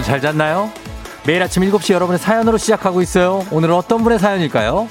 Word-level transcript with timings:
여러분 0.00 0.04
잘 0.04 0.20
잤나요? 0.20 0.72
매일 1.26 1.42
아침 1.42 1.62
7시 1.62 1.92
여러분의 1.92 2.18
사연으로 2.18 2.56
시작하고 2.56 3.02
있어요. 3.02 3.44
오늘은 3.50 3.74
어떤 3.74 4.02
분의 4.02 4.18
사연일까요? 4.18 4.88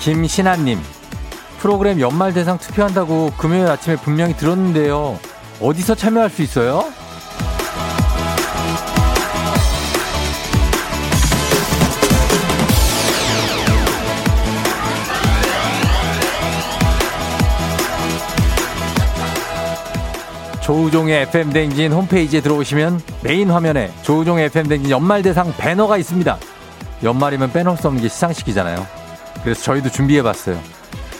김신아님, 0.00 0.80
프로그램 1.60 2.00
연말 2.00 2.32
대상 2.32 2.58
투표한다고 2.58 3.32
금요일 3.36 3.68
아침에 3.68 3.96
분명히 3.96 4.36
들었는데요. 4.36 5.18
어디서 5.60 5.94
참여할 5.94 6.30
수 6.30 6.42
있어요? 6.42 6.84
조우종의 20.68 21.22
FM 21.22 21.50
댕진 21.50 21.92
홈페이지에 21.92 22.42
들어오시면 22.42 23.00
메인 23.22 23.50
화면에 23.50 23.90
조우종의 24.02 24.44
FM 24.46 24.68
댕진 24.68 24.90
연말 24.90 25.22
대상 25.22 25.50
배너가 25.56 25.96
있습니다. 25.96 26.36
연말이면 27.02 27.52
빼놓을 27.52 27.78
수 27.78 27.86
없는 27.86 28.02
게 28.02 28.10
시상식이잖아요. 28.10 28.86
그래서 29.42 29.62
저희도 29.62 29.88
준비해봤어요. 29.88 30.60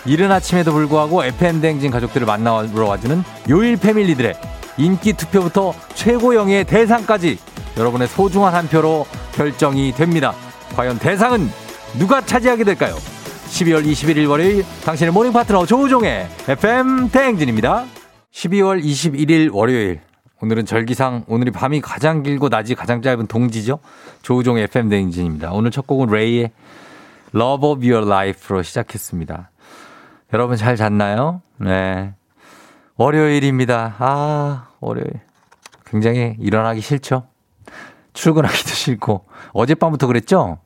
이른 0.05 0.31
아침에도 0.31 0.73
불구하고 0.73 1.25
FM 1.25 1.63
댕진 1.63 1.91
가족들을 1.91 2.27
만나러 2.27 2.69
와주는 2.75 3.25
요일 3.49 3.79
family들의 3.79 4.35
인기 4.77 5.15
투표부터 5.15 5.73
최고영예의 5.95 6.65
대상까지 6.65 7.39
여러분의 7.79 8.07
소중한 8.09 8.55
한 8.55 8.69
표로 8.69 9.07
결정이 9.33 9.93
됩니다. 9.93 10.35
과연 10.77 10.99
대상은 10.99 11.51
누가 11.99 12.21
차지하게 12.21 12.65
될까요? 12.65 12.97
12월 13.49 13.87
21일 13.87 14.29
월요일 14.29 14.67
당신의 14.85 15.11
morning 15.11 15.33
파트너 15.33 15.65
조우종의 15.65 16.29
FM 16.49 17.09
대행진입니다. 17.09 17.87
12월 18.33 18.83
21일 18.83 19.53
월요일. 19.53 20.01
오늘은 20.41 20.67
절기상 20.67 21.25
오늘이 21.27 21.51
밤이 21.51 21.81
가장 21.81 22.23
길고 22.23 22.49
낮이 22.49 22.75
가장 22.75 23.03
짧은 23.03 23.27
동지죠. 23.27 23.81
조우종의 24.23 24.65
FM 24.65 24.89
대행진입니다. 24.89 25.53
오늘 25.53 25.71
첫 25.71 25.87
곡은 25.87 26.09
레이의 26.11 26.53
Love 27.35 27.69
of 27.69 27.87
Your 27.87 28.07
Life로 28.07 28.63
시작했습니다. 28.63 29.51
여러분 30.33 30.57
잘 30.57 30.77
잤나요? 30.77 31.43
네. 31.57 32.15
월요일입니다. 32.97 33.97
아, 33.99 34.69
월요일. 34.81 35.09
굉장히 35.87 36.37
일어나기 36.39 36.81
싫죠? 36.81 37.27
출근하기도 38.13 38.69
싫고. 38.71 39.27
어젯밤부터 39.53 40.07
그랬죠? 40.07 40.59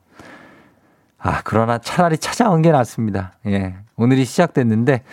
아, 1.17 1.41
그러나 1.43 1.77
차라리 1.77 2.17
찾아온 2.17 2.61
게 2.61 2.71
낫습니다. 2.71 3.33
예. 3.47 3.75
오늘이 3.95 4.25
시작됐는데, 4.25 5.03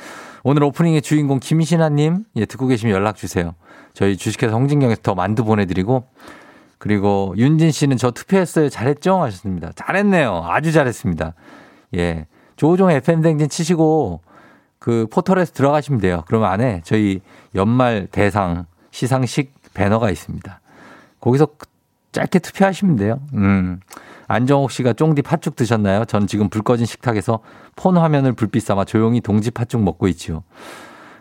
오늘 0.43 0.65
오프닝의 0.65 1.03
주인공 1.03 1.39
김신아님, 1.39 2.25
예, 2.37 2.47
듣고 2.47 2.67
계시면 2.67 2.95
연락 2.95 3.17
주세요. 3.17 3.55
저희 3.93 4.17
주식회사 4.17 4.55
홍진경에서 4.55 5.03
더 5.03 5.15
만두 5.15 5.45
보내드리고, 5.45 6.05
그리고 6.79 7.35
윤진 7.37 7.71
씨는 7.71 7.99
저 7.99 8.11
투표했어요. 8.11 8.71
잘했죠? 8.71 9.21
하셨습니다. 9.23 9.73
잘했네요. 9.75 10.45
아주 10.47 10.73
잘했습니다. 10.73 11.35
예. 11.97 12.27
조종 12.57 12.91
FM댕진 12.91 13.49
치시고, 13.49 14.21
그 14.79 15.07
포털에서 15.13 15.53
들어가시면 15.53 16.01
돼요. 16.01 16.25
그러면 16.27 16.51
안에 16.51 16.81
저희 16.85 17.21
연말 17.55 18.09
대상 18.11 18.65
시상식 18.91 19.53
배너가 19.75 20.11
있습니다. 20.11 20.61
거기서 21.21 21.49
짧게 22.13 22.39
투표하시면 22.41 22.97
돼요. 22.97 23.21
음. 23.35 23.81
안정옥 24.29 24.71
씨가 24.71 24.93
쫑디 24.93 25.23
팥죽 25.23 25.57
드셨나요? 25.57 26.05
전 26.05 26.27
지금 26.27 26.49
불 26.49 26.63
꺼진 26.63 26.87
식탁에서 26.87 27.41
폰 27.75 27.97
화면을 27.97 28.33
불빛 28.33 28.63
삼아 28.63 28.85
조용히 28.85 29.21
동지 29.21 29.51
팥죽 29.51 29.83
먹고 29.83 30.07
있지요. 30.09 30.45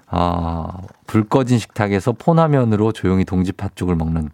아, 0.08 0.68
불 1.08 1.28
꺼진 1.28 1.58
식탁에서 1.58 2.14
폰 2.14 2.40
화면으로 2.40 2.92
조용히 2.92 3.26
동지 3.26 3.52
팥죽을 3.52 3.96
먹는 3.96 4.30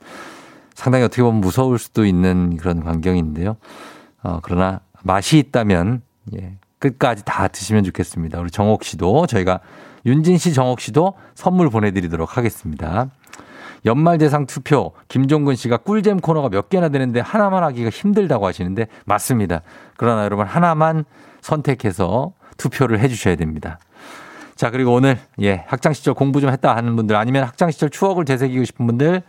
상당히 0.74 1.06
어떻게 1.06 1.22
보면 1.22 1.40
무서울 1.40 1.80
수도 1.80 2.06
있는 2.06 2.58
그런 2.58 2.84
광경인데요. 2.84 3.56
어, 4.24 4.40
그러나 4.42 4.82
맛이 5.04 5.38
있다면, 5.38 6.02
예, 6.36 6.58
끝까지 6.80 7.24
다 7.24 7.48
드시면 7.48 7.84
좋겠습니다. 7.86 8.40
우리 8.40 8.52
정옥 8.52 8.84
씨도 8.84 9.28
저희가 9.28 9.62
윤진 10.06 10.38
씨, 10.38 10.54
정옥 10.54 10.82
씨도 10.82 11.14
선물 11.34 11.70
보내드리도록 11.70 12.38
하겠습니다. 12.38 13.10
연말 13.86 14.18
대상 14.18 14.46
투표 14.46 14.94
김종근 15.08 15.56
씨가 15.56 15.78
꿀잼 15.78 16.20
코너가 16.20 16.50
몇 16.50 16.70
개나 16.70 16.90
되는데 16.90 17.20
하나만 17.20 17.64
하기가 17.64 17.90
힘들다고 17.90 18.48
하시는데 18.48 18.88
맞습니다. 19.06 19.62
그러나 19.98 20.24
여러분 20.24 20.46
하나만 20.46 21.06
선택해서 21.42 22.34
투표를 22.58 23.00
해 23.00 23.08
주셔야 23.08 23.36
됩니다. 23.36 23.80
자, 24.56 24.72
그리고 24.72 24.94
오늘 24.94 25.20
예, 25.42 25.66
학창 25.68 25.94
시절 25.94 26.14
공부 26.14 26.40
좀 26.42 26.50
했다 26.50 26.76
하는 26.76 26.96
분들 26.96 27.16
아니면 27.16 27.44
학창 27.44 27.70
시절 27.72 27.90
추억을 27.90 28.26
되새기고 28.26 28.64
싶은 28.64 28.88
분들 28.88 29.22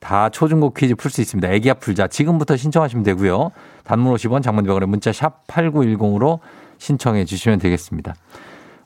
다 0.00 0.28
초중고 0.30 0.72
퀴즈 0.72 0.94
풀 0.94 1.10
수 1.10 1.20
있습니다. 1.20 1.48
애기야 1.52 1.74
풀자. 1.74 2.08
지금부터 2.08 2.56
신청하시면 2.56 3.04
되고요. 3.04 3.50
단문 3.84 4.14
50원, 4.14 4.42
장문병원의 4.42 4.88
문자 4.88 5.12
샵 5.12 5.46
8910으로 5.46 6.40
신청해 6.78 7.24
주시면 7.24 7.58
되겠습니다. 7.58 8.14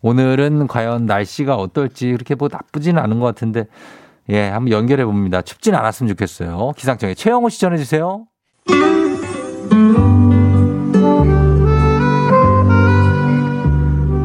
오늘은 0.03 0.67
과연 0.67 1.07
날씨가 1.07 1.57
어떨지 1.57 2.13
그렇게 2.13 2.35
뭐 2.35 2.49
나쁘지는 2.51 3.03
않은 3.03 3.21
것 3.21 3.27
같은데 3.27 3.67
예, 4.31 4.49
한번 4.49 4.71
연결해 4.71 5.05
봅니다. 5.05 5.43
춥진 5.43 5.75
않았으면 5.75 6.09
좋겠어요. 6.11 6.73
기상청에 6.77 7.15
최영호 7.15 7.49
씨 7.49 7.61
전해주세요. 7.61 8.27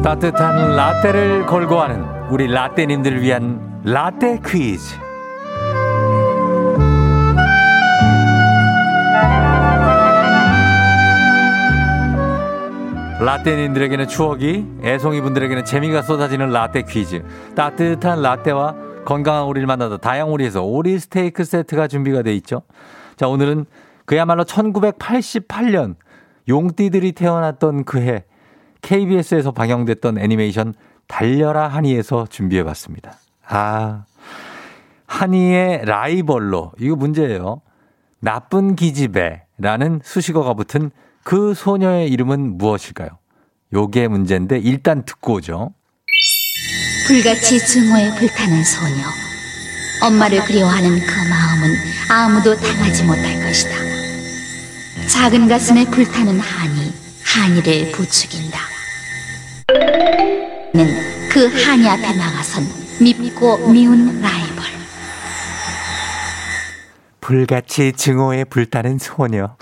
따뜻한 0.04 0.76
라떼를 0.76 1.46
걸고 1.46 1.80
하는 1.80 2.04
우리 2.30 2.46
라떼님들을 2.46 3.20
위한 3.20 3.80
라떼 3.82 4.38
퀴즈. 4.46 4.94
라떼님들에게는 13.18 14.06
추억이, 14.06 14.66
애송이 14.84 15.20
분들에게는 15.20 15.64
재미가 15.64 16.02
쏟아지는 16.02 16.50
라떼 16.50 16.82
퀴즈. 16.82 17.24
따뜻한 17.56 18.22
라떼와 18.22 18.85
건강한 19.06 19.44
오리를 19.44 19.66
만나다 19.66 19.96
다양오리에서 19.96 20.62
오리 20.62 20.98
스테이크 20.98 21.44
세트가 21.44 21.88
준비가 21.88 22.20
돼 22.20 22.34
있죠. 22.34 22.62
자, 23.16 23.28
오늘은 23.28 23.64
그야말로 24.04 24.44
1988년 24.44 25.94
용띠들이 26.48 27.12
태어났던 27.12 27.84
그 27.84 28.00
해 28.00 28.24
KBS에서 28.82 29.50
방영됐던 29.50 30.18
애니메이션 30.18 30.74
달려라 31.08 31.66
하니에서 31.68 32.26
준비해 32.28 32.62
봤습니다. 32.62 33.14
아, 33.48 34.04
하니의 35.06 35.84
라이벌로 35.84 36.72
이거 36.78 36.94
문제예요. 36.96 37.62
나쁜 38.20 38.76
기집애라는 38.76 40.00
수식어가 40.04 40.54
붙은 40.54 40.90
그 41.24 41.54
소녀의 41.54 42.10
이름은 42.10 42.58
무엇일까요? 42.58 43.08
요게 43.72 44.08
문제인데 44.08 44.58
일단 44.58 45.04
듣고 45.04 45.34
오죠. 45.34 45.72
불같이 47.06 47.64
증오에 47.64 48.16
불타는 48.16 48.64
소녀. 48.64 49.04
엄마를 50.02 50.44
그리워하는 50.44 50.98
그 51.06 51.28
마음은 51.28 51.76
아무도 52.10 52.56
당하지 52.56 53.04
못할 53.04 53.40
것이다. 53.40 53.70
작은 55.06 55.46
가슴에 55.46 55.84
불타는 55.84 56.40
한이 56.40 56.92
한이를 57.22 57.92
부추긴다. 57.92 58.58
는그 60.74 61.62
한이 61.64 61.88
앞에 61.88 62.12
나가선 62.12 62.66
밉고 63.00 63.68
미운 63.68 64.20
라이벌. 64.20 64.64
불같이 67.20 67.92
증오에 67.92 68.42
불타는 68.44 68.98
소녀. 68.98 69.56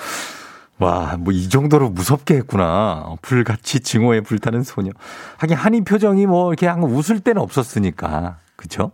와, 0.78 1.16
뭐 1.18 1.32
이 1.32 1.48
정도로 1.48 1.90
무섭게 1.90 2.34
했구나. 2.36 3.14
불같이 3.22 3.80
증오에 3.80 4.20
불타는 4.22 4.62
소녀. 4.64 4.90
하긴 5.38 5.56
한이 5.56 5.84
표정이 5.84 6.26
뭐 6.26 6.50
이렇게 6.52 6.66
한 6.66 6.82
웃을 6.82 7.20
때는 7.20 7.40
없었으니까. 7.42 8.38
그쵸? 8.56 8.92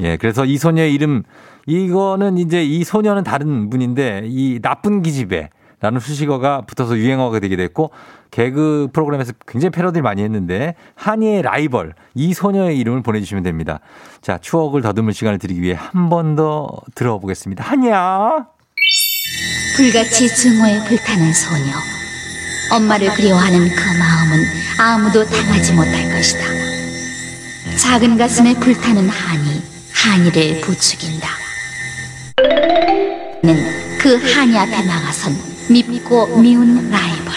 예, 0.00 0.16
그래서 0.16 0.44
이 0.44 0.56
소녀의 0.58 0.92
이름, 0.94 1.22
이거는 1.66 2.38
이제 2.38 2.64
이 2.64 2.84
소녀는 2.84 3.22
다른 3.24 3.70
분인데 3.70 4.22
이 4.24 4.60
나쁜 4.62 5.02
기집애. 5.02 5.50
라는 5.80 6.00
수식어가 6.00 6.62
붙어서 6.62 6.96
유행어가 6.96 7.40
되게 7.40 7.56
됐고 7.56 7.90
개그 8.30 8.88
프로그램에서 8.94 9.34
굉장히 9.46 9.70
패러디를 9.70 10.02
많이 10.02 10.22
했는데 10.22 10.76
한이의 10.94 11.42
라이벌 11.42 11.92
이 12.14 12.32
소녀의 12.32 12.78
이름을 12.78 13.02
보내주시면 13.02 13.42
됩니다. 13.42 13.80
자 14.22 14.38
추억을 14.38 14.80
더듬을 14.80 15.12
시간을 15.12 15.38
드리기 15.38 15.60
위해 15.60 15.74
한 15.78 16.08
번 16.08 16.36
더 16.36 16.70
들어보겠습니다. 16.94 17.62
한이야. 17.64 18.46
불같이 19.76 20.28
증오에 20.28 20.84
불타는 20.84 21.32
소녀. 21.32 21.74
엄마를 22.70 23.12
그리워하는 23.14 23.68
그 23.74 23.82
마음은 23.98 24.44
아무도 24.78 25.24
당하지 25.24 25.72
못할 25.72 26.08
것이다. 26.10 26.44
작은 27.76 28.16
가슴에 28.16 28.54
불타는 28.54 29.08
한이 29.08 29.62
한이를 29.92 30.60
부추긴다. 30.60 31.28
는그 33.42 34.32
한이 34.32 34.58
앞에 34.58 34.82
나가선 34.82 35.36
밉고 35.70 36.38
미운 36.38 36.90
라이벌. 36.90 37.34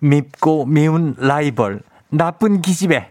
밉고 0.00 0.66
미운 0.66 1.14
라이벌, 1.18 1.80
나쁜 2.10 2.60
기집애. 2.60 3.08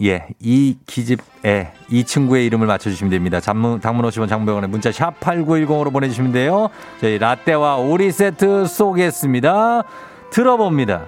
예, 0.00 0.28
이 0.38 0.76
기집애, 0.86 1.72
이 1.90 2.04
친구의 2.04 2.46
이름을 2.46 2.68
맞춰주시면 2.68 3.10
됩니다. 3.10 3.40
장문, 3.40 3.80
장문 3.80 4.04
50원 4.08 4.28
장병원의 4.28 4.70
문자 4.70 4.92
샵 4.92 5.18
8910으로 5.18 5.92
보내주시면 5.92 6.30
돼요. 6.30 6.68
저희 7.00 7.18
라떼와 7.18 7.78
오리 7.78 8.12
세트 8.12 8.66
쏘겠습니다. 8.66 9.82
들어봅니다. 10.30 11.06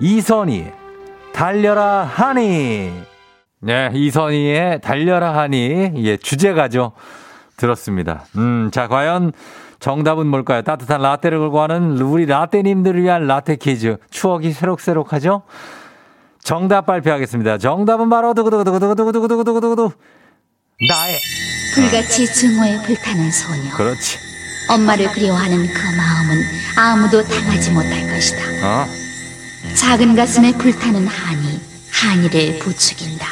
이선희, 0.00 0.64
달려라 1.34 2.04
하니. 2.04 2.90
네, 3.60 3.90
이선희의 3.92 4.80
달려라 4.80 5.36
하니. 5.36 5.92
예, 5.96 6.16
주제가죠. 6.16 6.92
들었습니다. 7.58 8.24
음, 8.38 8.70
자, 8.72 8.88
과연 8.88 9.32
정답은 9.78 10.26
뭘까요? 10.26 10.62
따뜻한 10.62 11.02
라떼를 11.02 11.38
걸고 11.38 11.60
하는 11.60 12.00
우리 12.00 12.24
라떼님들을 12.24 13.02
위한 13.02 13.26
라떼 13.26 13.56
퀴즈. 13.56 13.98
추억이 14.10 14.52
새록새록하죠? 14.52 15.42
정답 16.42 16.86
발표하겠습니다. 16.86 17.58
정답은 17.58 18.10
바로 18.10 18.34
두구두구두구두구두구두구두구두구 18.34 19.92
나의 20.88 21.20
불같이 21.74 22.26
증오에 22.26 22.82
불타는 22.82 23.30
소녀. 23.30 23.70
그렇지. 23.76 24.18
엄마를 24.68 25.10
그리워하는 25.12 25.66
그 25.72 25.80
마음은 25.96 26.42
아무도 26.76 27.22
당하지 27.22 27.70
못할 27.70 28.08
것이다. 28.08 28.42
어? 28.62 28.86
작은 29.74 30.14
가슴에 30.16 30.52
불타는 30.52 31.06
한이 31.06 31.60
한이를 31.90 32.58
부추긴다. 32.58 33.26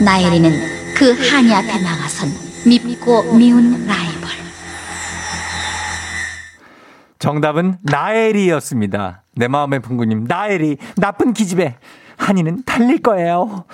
나엘이는 0.00 0.94
그 0.94 1.12
한이 1.12 1.54
앞에 1.54 1.78
나가선 1.78 2.34
밉고 2.66 3.34
미운 3.34 3.86
라이벌. 3.86 4.30
정답은 7.20 7.76
나엘이었습니다. 7.82 9.22
내 9.36 9.46
마음의 9.46 9.80
풍구님, 9.80 10.24
나엘이 10.26 10.78
나쁜 10.96 11.32
기집애 11.32 11.76
한이는 12.16 12.64
달릴 12.64 13.00
거예요. 13.00 13.64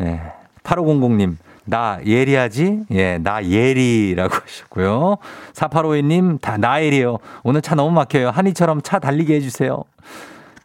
예. 0.00 0.20
8500님, 0.64 1.36
나 1.64 2.00
예리하지? 2.04 2.86
예, 2.90 3.18
나 3.18 3.44
예리라고 3.44 4.34
하셨고요. 4.42 5.16
4852님, 5.54 6.40
다 6.40 6.56
나엘이요. 6.58 7.18
오늘 7.44 7.62
차 7.62 7.76
너무 7.76 7.92
막혀요. 7.92 8.30
한이처럼 8.30 8.82
차 8.82 8.98
달리게 8.98 9.36
해주세요. 9.36 9.84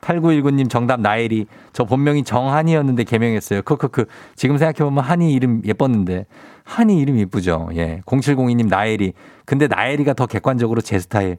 8919님 0.01 0.69
정답 0.69 1.01
나엘이. 1.01 1.45
저 1.73 1.83
본명이 1.83 2.23
정한이였는데 2.23 3.03
개명했어요. 3.03 3.61
크크크. 3.61 4.05
지금 4.35 4.57
생각해보면 4.57 5.03
한이 5.03 5.33
이름 5.33 5.61
예뻤는데. 5.65 6.25
한이 6.63 6.99
이름 6.99 7.17
이쁘죠. 7.17 7.69
예. 7.75 8.01
0702님 8.05 8.69
나엘이. 8.69 9.13
근데 9.45 9.67
나엘이가 9.67 10.13
더 10.13 10.25
객관적으로 10.25 10.81
제 10.81 10.97
스타일. 10.99 11.37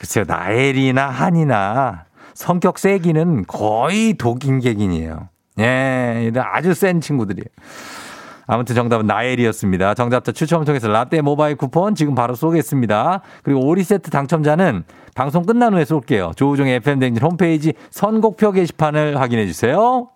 글쎄요. 0.00 0.24
나엘이나 0.26 1.08
한이나 1.08 2.06
성격 2.34 2.78
세기는 2.78 3.44
거의 3.46 4.14
독인객인이에요. 4.14 5.28
예. 5.58 6.32
아주 6.36 6.72
센 6.72 7.02
친구들이에요. 7.02 7.44
아무튼 8.46 8.74
정답은 8.74 9.06
나엘이었습니다. 9.06 9.92
정답자 9.94 10.32
추첨을 10.32 10.64
통해서 10.64 10.88
라떼 10.88 11.20
모바일 11.20 11.54
쿠폰 11.54 11.94
지금 11.94 12.14
바로 12.14 12.34
쏘겠습니다. 12.34 13.20
그리고 13.44 13.60
오리 13.64 13.84
세트 13.84 14.10
당첨자는 14.10 14.84
방송 15.14 15.44
끝난 15.44 15.74
후에 15.74 15.84
쏠게요. 15.84 16.32
조우종의 16.34 16.76
FM댕진 16.76 17.22
홈페이지 17.22 17.74
선곡표 17.90 18.52
게시판을 18.52 19.20
확인해 19.20 19.46
주세요. 19.46 20.08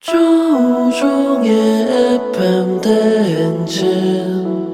조종의 0.00 1.52
FM 2.32 2.80
대행진 2.80 4.73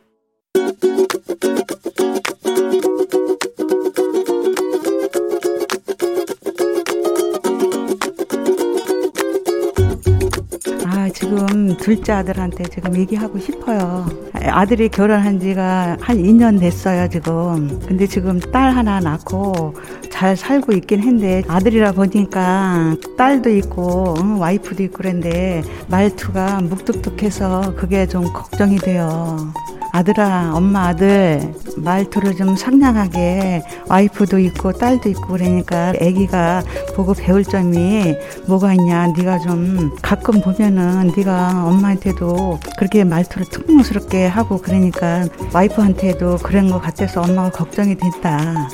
지금 11.31 11.77
둘째 11.77 12.11
아들한테 12.11 12.65
지금 12.65 12.93
얘기하고 12.97 13.39
싶어요. 13.39 14.05
아들이 14.33 14.89
결혼한 14.89 15.39
지가 15.39 15.95
한 16.01 16.17
2년 16.17 16.59
됐어요, 16.59 17.07
지금. 17.07 17.79
근데 17.87 18.05
지금 18.05 18.37
딸 18.37 18.75
하나 18.75 18.99
낳고 18.99 19.73
잘 20.09 20.35
살고 20.35 20.73
있긴 20.73 20.99
한데 21.01 21.41
아들이라 21.47 21.93
보니까 21.93 22.97
딸도 23.17 23.49
있고 23.49 24.15
응, 24.19 24.41
와이프도 24.41 24.83
있고 24.83 24.97
그런데 24.97 25.63
말투가 25.87 26.59
묵뚝뚝해서 26.63 27.75
그게 27.77 28.05
좀 28.07 28.25
걱정이 28.33 28.75
돼요. 28.79 29.53
아들아, 29.93 30.53
엄마 30.55 30.87
아들 30.87 31.53
말투를 31.75 32.35
좀 32.37 32.55
상냥하게 32.55 33.61
와이프도 33.89 34.39
있고 34.39 34.71
딸도 34.71 35.09
있고 35.09 35.33
그러니까 35.33 35.89
아기가 35.89 36.63
보고 36.95 37.13
배울 37.13 37.43
점이 37.43 38.15
뭐가 38.47 38.73
있냐. 38.73 39.07
네가 39.17 39.39
좀 39.39 39.91
가끔 40.01 40.39
보면은 40.41 41.11
네가 41.21 41.65
엄마한테도 41.65 42.59
그렇게 42.77 43.03
말투를 43.03 43.47
퉁명스럽게 43.47 44.27
하고 44.27 44.57
그러니까 44.57 45.25
와이프한테도 45.53 46.37
그런 46.37 46.69
것 46.71 46.79
같아서 46.79 47.21
엄마가 47.21 47.51
걱정이 47.51 47.95
됐다. 47.95 48.69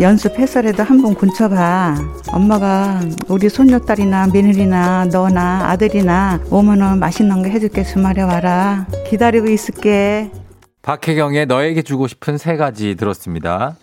연습해서라도 0.00 0.82
한번 0.82 1.14
군쳐봐. 1.14 1.96
엄마가 2.32 3.00
우리 3.28 3.48
손녀딸이나 3.48 4.28
며느리나 4.32 5.06
너나 5.06 5.70
아들이나 5.70 6.40
오면 6.50 6.82
은 6.82 6.98
맛있는 7.00 7.42
거 7.42 7.48
해줄게 7.48 7.82
주말에 7.82 8.22
와라. 8.22 8.86
기다리고 9.08 9.48
있을게. 9.48 10.30
박혜경의 10.82 11.46
너에게 11.46 11.82
주고 11.82 12.06
싶은 12.06 12.38
세 12.38 12.56
가지 12.56 12.94
들었습니다. 12.94 13.76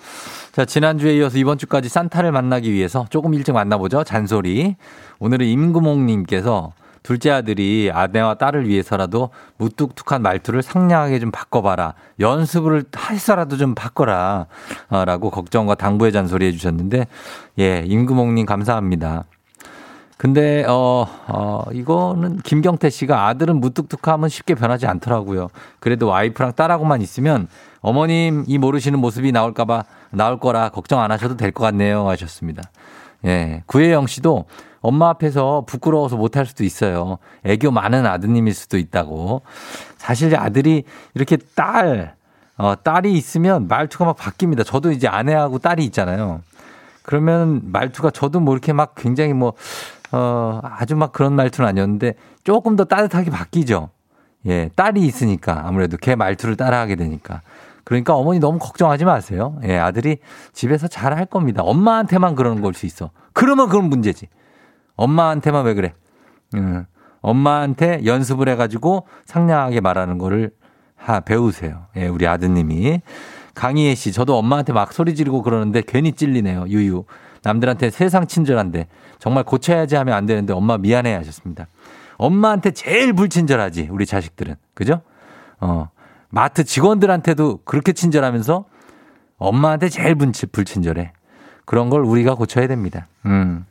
자, 0.53 0.63
지난주에 0.63 1.17
이어서 1.17 1.37
이번 1.37 1.57
주까지 1.57 1.89
산타를 1.89 2.31
만나기 2.31 2.71
위해서 2.71 3.05
조금 3.09 3.33
일찍 3.33 3.51
만나보죠. 3.51 4.05
잔소리. 4.05 4.77
오늘은 5.19 5.45
임구몽님께서 5.45 6.71
둘째 7.05 7.29
아들이 7.29 7.91
아내와 7.93 8.33
딸을 8.33 8.67
위해서라도 8.67 9.29
무뚝뚝한 9.57 10.23
말투를 10.23 10.63
상냥하게 10.63 11.19
좀 11.19 11.29
바꿔봐라. 11.29 11.93
연습을 12.19 12.85
해서라도 13.11 13.57
좀 13.57 13.75
바꿔라. 13.75 14.47
아, 14.89 15.05
라고 15.05 15.29
걱정과 15.29 15.75
당부의 15.75 16.11
잔소리 16.11 16.47
해주셨는데, 16.47 17.05
예, 17.59 17.83
임구몽님 17.85 18.47
감사합니다. 18.47 19.25
근데 20.17 20.65
어, 20.67 21.05
어, 21.27 21.63
이거는 21.71 22.37
김경태 22.37 22.89
씨가 22.89 23.27
아들은 23.27 23.59
무뚝뚝하면 23.59 24.27
쉽게 24.29 24.55
변하지 24.55 24.87
않더라고요. 24.87 25.49
그래도 25.79 26.07
와이프랑 26.07 26.53
딸하고만 26.53 27.03
있으면 27.03 27.47
어머님 27.81 28.45
이 28.47 28.57
모르시는 28.57 28.97
모습이 28.97 29.31
나올까봐 29.31 29.83
나올 30.11 30.39
거라 30.39 30.69
걱정 30.69 31.01
안 31.01 31.11
하셔도 31.11 31.37
될 31.37 31.51
것 31.51 31.65
같네요. 31.65 32.07
하셨습니다. 32.09 32.63
예. 33.25 33.61
구혜영 33.67 34.07
씨도 34.07 34.45
엄마 34.85 35.09
앞에서 35.09 35.63
부끄러워서 35.65 36.15
못할 36.15 36.45
수도 36.45 36.63
있어요. 36.63 37.17
애교 37.43 37.71
많은 37.71 38.05
아드님일 38.05 38.53
수도 38.53 38.77
있다고. 38.77 39.41
사실 39.97 40.35
아들이 40.35 40.83
이렇게 41.15 41.37
딸, 41.55 42.15
어, 42.57 42.75
딸이 42.81 43.13
있으면 43.13 43.67
말투가 43.67 44.05
막 44.05 44.17
바뀝니다. 44.17 44.65
저도 44.65 44.91
이제 44.91 45.07
아내하고 45.07 45.59
딸이 45.59 45.83
있잖아요. 45.85 46.41
그러면 47.03 47.61
말투가 47.65 48.11
저도 48.11 48.39
뭐 48.39 48.53
이렇게 48.53 48.73
막 48.73 48.93
굉장히 48.95 49.33
뭐, 49.33 49.53
어, 50.11 50.59
아주 50.63 50.95
막 50.95 51.11
그런 51.11 51.33
말투는 51.33 51.67
아니었는데 51.67 52.13
조금 52.43 52.75
더 52.75 52.83
따뜻하게 52.85 53.31
바뀌죠. 53.31 53.89
예, 54.47 54.69
딸이 54.75 55.01
있으니까 55.01 55.63
아무래도 55.65 55.97
걔 55.97 56.15
말투를 56.15 56.55
따라하게 56.55 56.95
되니까. 56.95 57.41
그러니까 57.83 58.15
어머니 58.15 58.39
너무 58.39 58.57
걱정하지 58.59 59.05
마세요. 59.05 59.57
예, 59.63 59.77
아들이 59.77 60.17
집에서 60.53 60.87
잘 60.87 61.13
할 61.15 61.25
겁니다. 61.25 61.61
엄마한테만 61.63 62.35
그러는 62.35 62.61
걸 62.61 62.73
수 62.73 62.85
있어. 62.85 63.09
그러면 63.33 63.67
그건 63.69 63.89
문제지. 63.89 64.27
엄마한테만 64.95 65.65
왜 65.65 65.73
그래? 65.73 65.93
음, 66.55 66.85
엄마한테 67.21 68.05
연습을 68.05 68.49
해가지고 68.49 69.07
상냥하게 69.25 69.81
말하는 69.81 70.17
거를 70.17 70.51
하, 70.95 71.19
배우세요. 71.19 71.87
예, 71.97 72.07
우리 72.07 72.27
아드님이. 72.27 73.01
강희애 73.53 73.95
씨, 73.95 74.11
저도 74.11 74.37
엄마한테 74.37 74.73
막 74.73 74.91
소리 74.91 75.15
지르고 75.15 75.41
그러는데 75.41 75.81
괜히 75.85 76.13
찔리네요. 76.13 76.65
유유. 76.67 77.05
남들한테 77.43 77.89
세상 77.89 78.27
친절한데 78.27 78.87
정말 79.19 79.43
고쳐야지 79.43 79.95
하면 79.95 80.13
안 80.15 80.25
되는데 80.25 80.51
엄마 80.53 80.77
미안해 80.77 81.13
하셨습니다. 81.15 81.67
엄마한테 82.17 82.71
제일 82.71 83.13
불친절하지, 83.13 83.89
우리 83.91 84.05
자식들은. 84.05 84.55
그죠? 84.73 85.01
어. 85.59 85.89
마트 86.29 86.63
직원들한테도 86.63 87.59
그렇게 87.65 87.93
친절하면서 87.93 88.65
엄마한테 89.37 89.89
제일 89.89 90.15
불친절해. 90.15 91.13
그런 91.65 91.89
걸 91.89 92.01
우리가 92.01 92.35
고쳐야 92.35 92.67
됩니다. 92.67 93.07
음. 93.25 93.65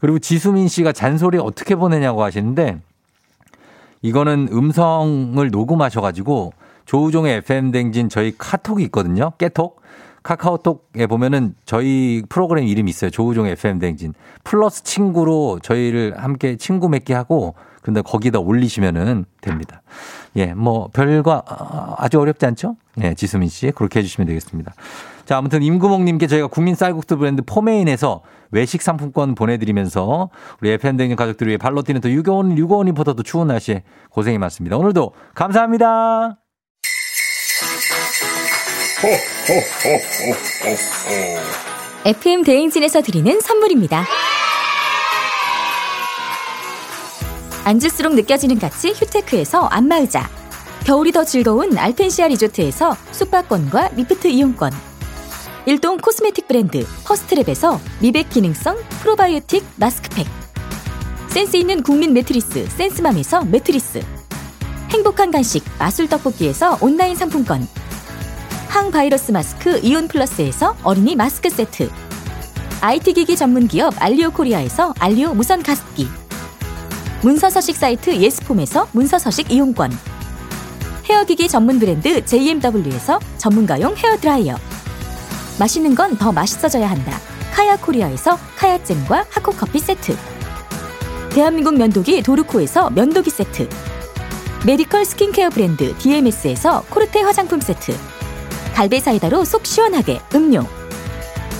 그리고 0.00 0.18
지수민 0.18 0.68
씨가 0.68 0.92
잔소리 0.92 1.38
어떻게 1.38 1.74
보내냐고 1.74 2.22
하시는데 2.22 2.80
이거는 4.02 4.48
음성을 4.52 5.50
녹음하셔가지고 5.50 6.52
조우종의 6.84 7.38
FM댕진 7.38 8.08
저희 8.08 8.32
카톡이 8.36 8.84
있거든요. 8.84 9.32
깨톡. 9.38 9.84
카카오톡에 10.22 11.06
보면은 11.06 11.54
저희 11.64 12.22
프로그램 12.28 12.64
이름이 12.64 12.90
있어요. 12.90 13.10
조우종의 13.10 13.52
FM댕진. 13.52 14.12
플러스 14.42 14.82
친구로 14.82 15.60
저희를 15.62 16.14
함께 16.16 16.56
친구 16.56 16.88
맺게 16.88 17.14
하고 17.14 17.54
근데 17.80 18.02
거기다 18.02 18.40
올리시면은 18.40 19.26
됩니다. 19.40 19.82
예, 20.34 20.46
뭐 20.46 20.88
별거 20.92 21.44
아, 21.46 21.94
아주 21.98 22.18
어렵지 22.18 22.44
않죠? 22.44 22.76
예, 23.00 23.14
지수민 23.14 23.48
씨 23.48 23.70
그렇게 23.70 24.00
해주시면 24.00 24.26
되겠습니다. 24.26 24.74
자, 25.26 25.36
아무튼 25.38 25.62
임구목님께 25.62 26.28
저희가 26.28 26.46
국민 26.46 26.76
쌀국수 26.76 27.16
브랜드 27.16 27.42
포메인에서 27.44 28.22
외식 28.52 28.80
상품권 28.80 29.34
보내드리면서 29.34 30.30
우리 30.62 30.70
FM댕진 30.70 31.16
가족들을 31.16 31.50
위해 31.50 31.58
발로 31.58 31.82
뛰는 31.82 32.00
또 32.00 32.08
유고원, 32.08 32.56
유고원 32.56 32.86
리포터도 32.86 33.24
추운 33.24 33.48
날씨에 33.48 33.82
고생이 34.10 34.38
많습니다. 34.38 34.76
오늘도 34.76 35.12
감사합니다. 35.34 36.38
FM 42.04 42.44
대행진에서 42.44 43.02
드리는 43.02 43.40
선물입니다. 43.40 44.04
앉을수록 47.64 48.14
느껴지는 48.14 48.60
가치 48.60 48.92
휴테크에서 48.92 49.66
안마의자 49.66 50.28
겨울이 50.84 51.10
더 51.10 51.24
즐거운 51.24 51.76
알펜시아 51.76 52.28
리조트에서 52.28 52.94
숙박권과 53.10 53.88
리프트 53.96 54.28
이용권 54.28 54.70
일동 55.68 55.96
코스메틱 55.96 56.46
브랜드 56.46 56.86
퍼스트랩에서 57.04 57.80
미백 58.00 58.30
기능성 58.30 58.76
프로바이오틱 59.00 59.64
마스크팩. 59.74 60.24
센스 61.26 61.56
있는 61.56 61.82
국민 61.82 62.12
매트리스 62.12 62.68
센스맘에서 62.68 63.42
매트리스. 63.46 64.00
행복한 64.90 65.32
간식 65.32 65.64
마술 65.76 66.08
떡볶이에서 66.08 66.78
온라인 66.80 67.16
상품권. 67.16 67.66
항바이러스 68.68 69.32
마스크 69.32 69.80
이온 69.82 70.06
플러스에서 70.06 70.76
어린이 70.84 71.16
마스크 71.16 71.50
세트. 71.50 71.90
IT 72.80 73.14
기기 73.14 73.34
전문 73.34 73.66
기업 73.66 74.00
알리오 74.00 74.30
코리아에서 74.30 74.94
알리오 75.00 75.34
무선 75.34 75.64
가습기. 75.64 76.06
문서 77.22 77.50
서식 77.50 77.74
사이트 77.74 78.14
예스폼에서 78.14 78.86
문서 78.92 79.18
서식 79.18 79.50
이용권. 79.50 79.90
헤어기기 81.10 81.48
전문 81.48 81.80
브랜드 81.80 82.24
JMW에서 82.24 83.18
전문가용 83.38 83.96
헤어 83.96 84.16
드라이어 84.16 84.56
맛있는 85.58 85.94
건 85.94 86.16
더 86.18 86.32
맛있어져야 86.32 86.90
한다. 86.90 87.18
카야 87.52 87.76
코리아에서 87.76 88.38
카야잼과 88.56 89.26
하코 89.30 89.52
커피 89.52 89.78
세트. 89.78 90.16
대한민국 91.30 91.76
면도기 91.76 92.22
도르코에서 92.22 92.90
면도기 92.90 93.30
세트. 93.30 93.68
medical 94.66 95.04
skincare 95.04 95.50
브랜드 95.50 95.96
DMS에서 95.98 96.82
코르테 96.90 97.22
화장품 97.22 97.60
세트. 97.60 97.96
갈배 98.74 99.00
사이다로 99.00 99.44
속 99.44 99.66
시원하게 99.66 100.20
음료. 100.34 100.64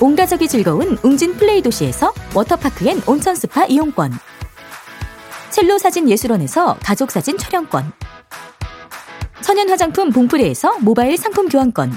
온 0.00 0.14
가족이 0.14 0.48
즐거운 0.48 0.98
웅진 1.02 1.36
플레이 1.36 1.62
도시에서 1.62 2.12
워터파크 2.34 2.86
and 2.88 3.00
온천 3.06 3.34
스파 3.34 3.64
이용권. 3.64 4.12
첼로 5.50 5.78
사진 5.78 6.08
예술원에서 6.10 6.76
가족 6.82 7.10
사진 7.10 7.38
촬영권. 7.38 7.92
천연 9.40 9.70
화장품 9.70 10.10
봉프레에서 10.10 10.78
모바일 10.80 11.16
상품 11.16 11.48
교환권 11.48 11.96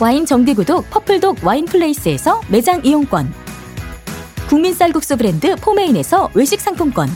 와인 0.00 0.26
정기구독 0.26 0.90
퍼플독 0.90 1.38
와인플레이스에서 1.44 2.40
매장 2.48 2.84
이용권. 2.84 3.32
국민 4.48 4.74
쌀국수 4.74 5.16
브랜드 5.16 5.54
포메인에서 5.56 6.30
외식 6.34 6.60
상품권. 6.60 7.08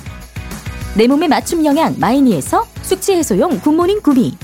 내 0.95 1.07
몸에 1.07 1.29
맞춤 1.29 1.65
영양 1.65 1.95
마이니에서 1.99 2.65
숙취 2.83 3.13
해소용 3.15 3.61
굿모닝 3.61 4.03
구미. 4.03 4.37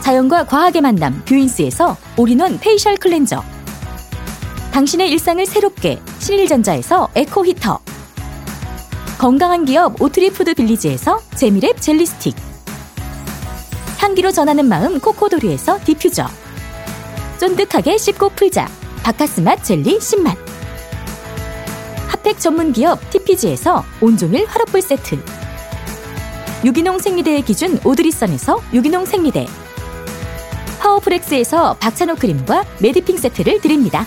자연과 0.00 0.46
과학의 0.46 0.82
만남 0.82 1.22
뷰인스에서 1.24 1.96
all-in-one 2.16 2.58
facial 2.58 2.96
cleanser. 2.96 3.42
당신의 4.72 5.10
일상을 5.10 5.44
새롭게 5.44 6.00
신일전자에서 6.20 7.08
에코 7.14 7.44
히터. 7.44 7.80
건강한 9.18 9.64
기업 9.64 10.00
오트리푸드 10.00 10.54
빌리지에서 10.54 11.20
재미랩 11.34 11.80
젤리 11.80 12.06
스틱. 12.06 12.34
향기로 13.98 14.32
전하는 14.32 14.68
마음 14.68 14.98
코코도리에서 14.98 15.78
디퓨저 15.84 16.26
쫀득하게 17.42 17.98
씹고 17.98 18.28
풀자. 18.36 18.68
바카스맛 19.02 19.64
젤리 19.64 19.98
10만 19.98 20.36
핫팩 22.06 22.38
전문 22.38 22.72
기업 22.72 23.00
TPG에서 23.10 23.84
온종일 24.00 24.46
화롯불 24.46 24.80
세트. 24.80 25.18
유기농 26.64 27.00
생리대의 27.00 27.42
기준 27.42 27.80
오드리선에서 27.84 28.62
유기농 28.72 29.06
생리대. 29.06 29.48
파워프렉스에서 30.78 31.78
박찬호 31.80 32.14
크림과 32.14 32.64
메디핑 32.80 33.16
세트를 33.16 33.60
드립니다. 33.60 34.06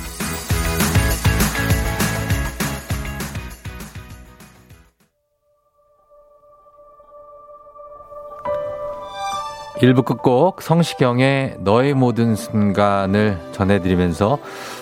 일부 9.81 10.03
끝곡 10.03 10.61
성시경의 10.61 11.57
너의 11.59 11.93
모든 11.93 12.35
순간을 12.35 13.37
전해드리면서 13.51 14.39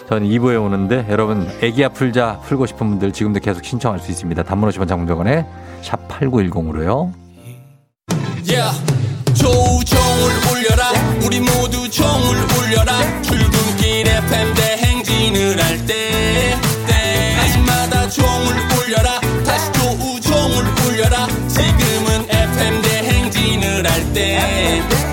저는 0.08 0.28
2부에 0.28 0.62
오는데 0.64 1.08
여러분 1.10 1.50
애기야 1.62 1.90
풀자 1.90 2.40
풀고 2.44 2.68
싶은 2.68 2.90
분들 2.90 3.12
지금도 3.12 3.40
계속 3.40 3.64
신청할 3.66 4.00
수 4.00 4.12
있습니다. 4.12 4.44
단문 4.44 4.70
50원 4.70 4.88
장문병원에 4.88 5.46
샵 5.82 6.08
8910으로요. 6.08 7.12
Yeah. 8.46 8.94
조우종을 9.34 10.32
울려라 10.52 10.92
우리 11.26 11.40
모두 11.40 11.90
종을 11.90 12.36
울려라 12.60 13.22
출근길 13.24 14.08
FM 14.08 14.54
대 14.54 14.83
대행 24.14 25.13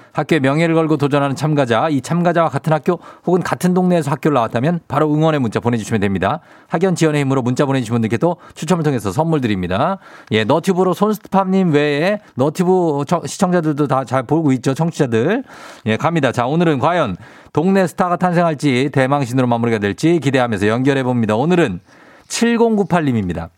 학교의 0.13 0.39
명예를 0.41 0.75
걸고 0.75 0.97
도전하는 0.97 1.35
참가자, 1.35 1.87
이 1.89 2.01
참가자와 2.01 2.49
같은 2.49 2.73
학교 2.73 2.99
혹은 3.25 3.41
같은 3.41 3.73
동네에서 3.73 4.11
학교를 4.11 4.35
나왔다면 4.35 4.81
바로 4.87 5.13
응원의 5.13 5.39
문자 5.39 5.59
보내주시면 5.59 6.01
됩니다. 6.01 6.41
학연 6.67 6.95
지원의 6.95 7.21
힘으로 7.21 7.41
문자 7.41 7.65
보내주신 7.65 7.93
분들께도 7.93 8.35
추첨을 8.55 8.83
통해서 8.83 9.11
선물 9.11 9.39
드립니다. 9.41 9.99
예, 10.31 10.43
너튜브로 10.43 10.93
손스팝님 10.93 11.71
외에 11.73 12.19
너튜브 12.35 13.03
저- 13.07 13.21
시청자들도 13.25 13.87
다 13.87 14.03
잘 14.03 14.23
보고 14.23 14.51
있죠, 14.53 14.73
청취자들. 14.73 15.43
예, 15.85 15.95
갑니다. 15.97 16.31
자, 16.31 16.45
오늘은 16.45 16.79
과연 16.79 17.15
동네 17.53 17.87
스타가 17.87 18.17
탄생할지 18.17 18.89
대망신으로 18.91 19.47
마무리가 19.47 19.77
될지 19.77 20.19
기대하면서 20.19 20.67
연결해 20.67 21.03
봅니다. 21.03 21.35
오늘은 21.35 21.79
7098님입니다. 22.27 23.49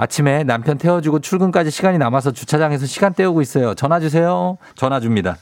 아침에 0.00 0.44
남편 0.44 0.78
태워주고 0.78 1.18
출근까지 1.18 1.72
시간이 1.72 1.98
남아서 1.98 2.30
주차장에서 2.30 2.86
시간 2.86 3.12
때우고 3.14 3.40
있어요. 3.42 3.74
전화 3.74 3.98
주세요. 3.98 4.56
전화 4.76 5.00
줍니다. 5.00 5.36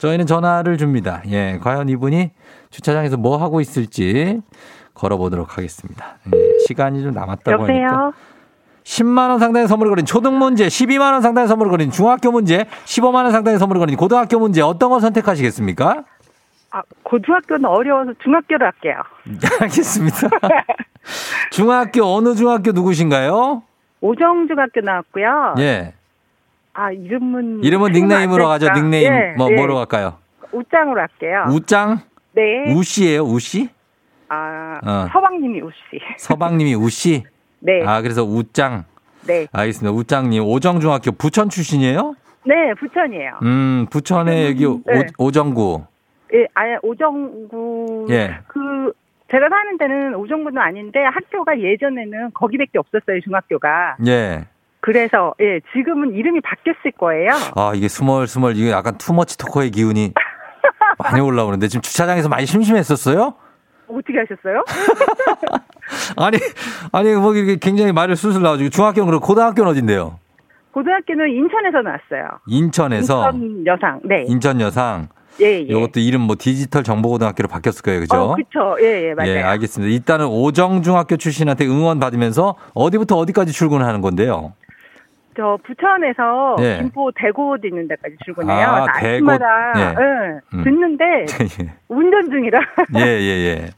저희는 0.00 0.26
전화를 0.26 0.76
줍니다. 0.76 1.22
예, 1.28 1.58
과연 1.62 1.88
이분이 1.88 2.30
주차장에서 2.68 3.16
뭐 3.16 3.38
하고 3.38 3.62
있을지 3.62 4.42
걸어보도록 4.92 5.56
하겠습니다. 5.56 6.18
예, 6.26 6.58
시간이 6.68 7.02
좀 7.02 7.12
남았다고 7.12 7.64
하니까. 7.64 7.84
여보세요? 7.86 8.12
10만 8.84 9.30
원 9.30 9.38
상당의 9.38 9.66
선물을 9.66 9.90
거린 9.90 10.04
초등 10.04 10.38
문제, 10.38 10.66
12만 10.66 11.12
원 11.12 11.22
상당의 11.22 11.48
선물을 11.48 11.70
거린 11.70 11.90
중학교 11.90 12.30
문제, 12.30 12.66
15만 12.84 13.14
원 13.14 13.32
상당의 13.32 13.58
선물을 13.58 13.80
거린 13.80 13.96
고등학교 13.96 14.38
문제 14.38 14.60
어떤 14.60 14.90
거 14.90 15.00
선택하시겠습니까? 15.00 16.04
아, 16.72 16.82
고등학교는 17.02 17.64
어려워서 17.64 18.12
중학교로 18.22 18.66
할게요. 18.66 18.96
알겠습니다. 19.62 20.28
중학교 21.50 22.04
어느 22.04 22.34
중학교 22.34 22.72
누구신가요? 22.72 23.62
오정중학교 24.02 24.80
나왔고요. 24.80 25.54
예. 25.60 25.94
아, 26.74 26.90
이름은. 26.90 27.62
이름은 27.64 27.92
닉네임으로 27.92 28.46
가죠. 28.48 28.68
닉네임 28.74 29.12
예, 29.12 29.34
뭐 29.38 29.48
예. 29.50 29.54
뭐로 29.54 29.76
갈까요? 29.76 30.18
우짱으로 30.52 31.00
할게요. 31.00 31.44
우짱 31.48 32.00
네. 32.32 32.72
우씨예요. 32.74 33.22
우씨? 33.22 33.70
아, 34.28 34.80
어. 34.84 35.08
서방님이 35.12 35.60
우씨. 35.60 35.76
서방님이 36.18 36.74
우씨. 36.74 37.24
네. 37.60 37.82
아 37.86 38.02
그래서 38.02 38.24
우짱. 38.24 38.84
네. 39.26 39.46
알겠습니다. 39.52 39.96
우짱님 39.96 40.44
오정중학교 40.44 41.12
부천 41.12 41.48
출신이에요? 41.48 42.14
네, 42.44 42.74
부천이에요. 42.74 43.38
음 43.42 43.86
부천에 43.88 44.48
여기 44.48 44.66
오, 44.66 44.82
네. 44.84 45.06
오정구. 45.16 45.84
예, 46.34 46.46
아예 46.54 46.76
오정구. 46.82 48.06
예. 48.10 48.38
그, 48.48 48.92
제가 49.32 49.48
사는 49.48 49.78
데는 49.78 50.14
오정구는 50.14 50.60
아닌데 50.60 51.00
학교가 51.04 51.58
예전에는 51.58 52.32
거기밖에 52.34 52.78
없었어요, 52.78 53.18
중학교가. 53.24 53.96
예. 54.06 54.46
그래서, 54.80 55.34
예, 55.40 55.60
지금은 55.72 56.12
이름이 56.12 56.40
바뀌었을 56.42 56.92
거예요. 56.98 57.30
아 57.56 57.72
이게 57.74 57.88
스멀스멀 57.88 58.56
이게 58.56 58.70
약간 58.70 58.98
투머치 58.98 59.38
토커의 59.38 59.70
기운이 59.70 60.12
많이 61.02 61.20
올라오는데 61.20 61.68
지금 61.68 61.80
주차장에서 61.80 62.28
많이 62.28 62.44
심심했었어요? 62.44 63.34
어떻게 63.88 64.18
하셨어요? 64.18 64.64
아니 66.18 66.38
아니 66.92 67.14
뭐 67.14 67.34
이렇게 67.34 67.56
굉장히 67.56 67.92
말을 67.92 68.16
술술 68.16 68.42
나와가지고 68.42 68.70
중학교는 68.70 69.06
그렇고 69.06 69.26
고등학교는 69.26 69.70
어딘데요? 69.70 70.18
고등학교는 70.72 71.28
인천에서 71.30 71.80
나왔어요. 71.82 72.40
인천에서 72.48 73.30
인천 73.32 73.66
여상. 73.66 74.00
네. 74.04 74.24
인천 74.26 74.60
여상. 74.60 75.08
예, 75.40 75.46
예. 75.46 75.58
이것도 75.60 76.00
이름 76.00 76.22
뭐 76.22 76.36
디지털 76.38 76.82
정보고등학교로 76.82 77.48
바뀌었을 77.48 77.82
거예요, 77.82 78.00
그죠? 78.00 78.16
어, 78.16 78.34
그쵸. 78.34 78.76
예, 78.80 79.08
예, 79.08 79.14
맞아요. 79.14 79.30
예, 79.30 79.42
알겠습니다. 79.42 79.92
일단은 79.92 80.26
오정중학교 80.26 81.16
출신한테 81.16 81.66
응원 81.66 81.98
받으면서 82.00 82.56
어디부터 82.74 83.16
어디까지 83.16 83.52
출근하는 83.52 84.00
건데요? 84.02 84.52
저 85.36 85.58
부천에서 85.64 86.56
예. 86.60 86.78
김포 86.78 87.10
대곳 87.16 87.64
있는 87.64 87.88
데까지 87.88 88.16
출근해요. 88.24 88.66
아, 88.66 88.84
아, 88.84 88.92
대곳. 89.00 89.30
아침마다 89.30 89.72
예. 89.76 89.80
예, 89.80 90.40
음. 90.54 90.64
듣는데 90.64 91.04
운전 91.88 92.30
중이라. 92.30 92.60
예, 92.96 93.00
예, 93.00 93.46
예. 93.46 93.70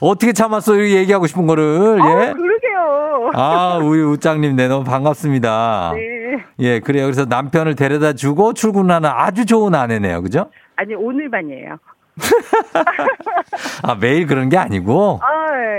어떻게 0.00 0.32
참았어요? 0.32 0.84
이 0.84 0.94
얘기하고 0.94 1.26
싶은 1.26 1.46
거를. 1.46 1.98
아, 2.00 2.28
예. 2.28 2.32
그러게요. 2.32 3.30
아, 3.34 3.78
우리 3.82 4.02
우짱님, 4.02 4.54
네, 4.54 4.68
너무 4.68 4.84
반갑습니다. 4.84 5.92
네. 5.94 6.44
예, 6.60 6.80
그래요. 6.80 7.04
그래서 7.04 7.24
남편을 7.24 7.74
데려다 7.74 8.12
주고 8.12 8.52
출근하는 8.52 9.08
아주 9.12 9.44
좋은 9.46 9.74
아내네요. 9.74 10.22
그죠? 10.22 10.50
아니 10.76 10.94
오늘만이에요. 10.94 11.78
아, 13.82 13.94
매일 13.94 14.26
그런 14.26 14.48
게 14.50 14.58
아니고. 14.58 15.18
아, 15.22 15.26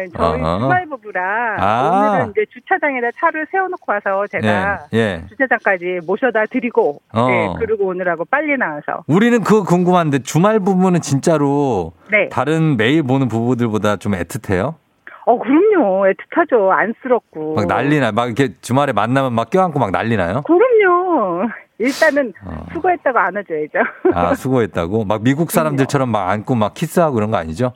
예, 0.02 0.08
저희. 0.16 0.40
주말 0.40 0.86
부부라 0.88 1.56
아. 1.60 2.10
오늘은 2.10 2.32
이제 2.32 2.46
주차장에다 2.52 3.10
차를 3.20 3.46
세워놓고 3.52 3.84
와서 3.92 4.26
제가 4.32 4.88
예, 4.94 4.98
예. 4.98 5.26
주차장까지 5.30 6.00
모셔다 6.08 6.46
드리고, 6.48 7.02
어. 7.14 7.28
네, 7.28 7.54
그리고 7.60 7.86
오늘하고 7.86 8.26
빨리 8.26 8.58
나와서. 8.58 9.04
우리는 9.08 9.44
그거 9.44 9.64
궁금한데 9.64 10.20
주말 10.24 10.60
부부는 10.60 11.02
진짜로 11.02 11.94
네. 12.10 12.30
다른 12.30 12.78
매일 12.78 13.04
보는 13.04 13.28
부부들보다 13.28 13.98
좀 13.98 14.14
애틋해요? 14.14 14.76
어, 15.26 15.40
그럼요. 15.40 16.06
애틋하죠. 16.06 16.70
안쓰럽고. 16.70 17.56
막 17.56 17.66
난리나, 17.68 18.12
막 18.12 18.26
이렇게 18.26 18.54
주말에 18.62 18.92
만나면 18.94 19.34
막 19.34 19.50
껴안고 19.50 19.80
막 19.80 19.92
난리나요? 19.92 20.42
그럼요. 20.44 21.50
일단은 21.80 22.34
어. 22.46 22.66
수고했다고 22.74 23.18
안아줘야죠. 23.18 23.80
아, 24.14 24.36
수고했다고? 24.36 25.06
막 25.06 25.24
미국 25.24 25.52
사람들처럼 25.52 26.10
막 26.10 26.30
안고 26.30 26.56
막 26.56 26.74
키스하고 26.74 27.16
그런 27.16 27.32
거 27.32 27.38
아니죠? 27.38 27.74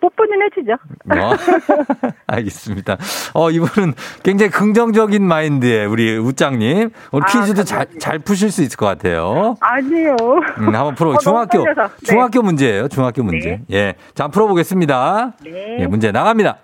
뽀뽀는 0.00 0.42
해주죠. 0.42 0.72
어? 0.74 2.10
알겠습니다. 2.28 2.96
어, 3.34 3.50
이분은 3.50 3.94
굉장히 4.22 4.50
긍정적인 4.50 5.22
마인드의 5.22 5.86
우리 5.86 6.16
우짱님. 6.16 6.90
오늘 7.12 7.26
아, 7.26 7.32
퀴즈도 7.32 7.64
잘. 7.64 7.86
잘 7.98 8.18
푸실 8.18 8.50
수 8.50 8.62
있을 8.62 8.76
것 8.76 8.86
같아요. 8.86 9.56
아니요. 9.60 10.14
음, 10.58 10.74
한번 10.74 10.94
풀어. 10.94 11.10
어, 11.10 11.18
중학교. 11.18 11.64
네. 11.64 11.72
중학교 12.04 12.42
문제예요. 12.42 12.88
중학교 12.88 13.22
문제. 13.22 13.62
예. 13.72 13.94
자, 14.14 14.28
풀어보겠습니다. 14.28 15.32
네. 15.44 15.78
예, 15.80 15.86
문제 15.86 16.12
나갑니다. 16.12 16.58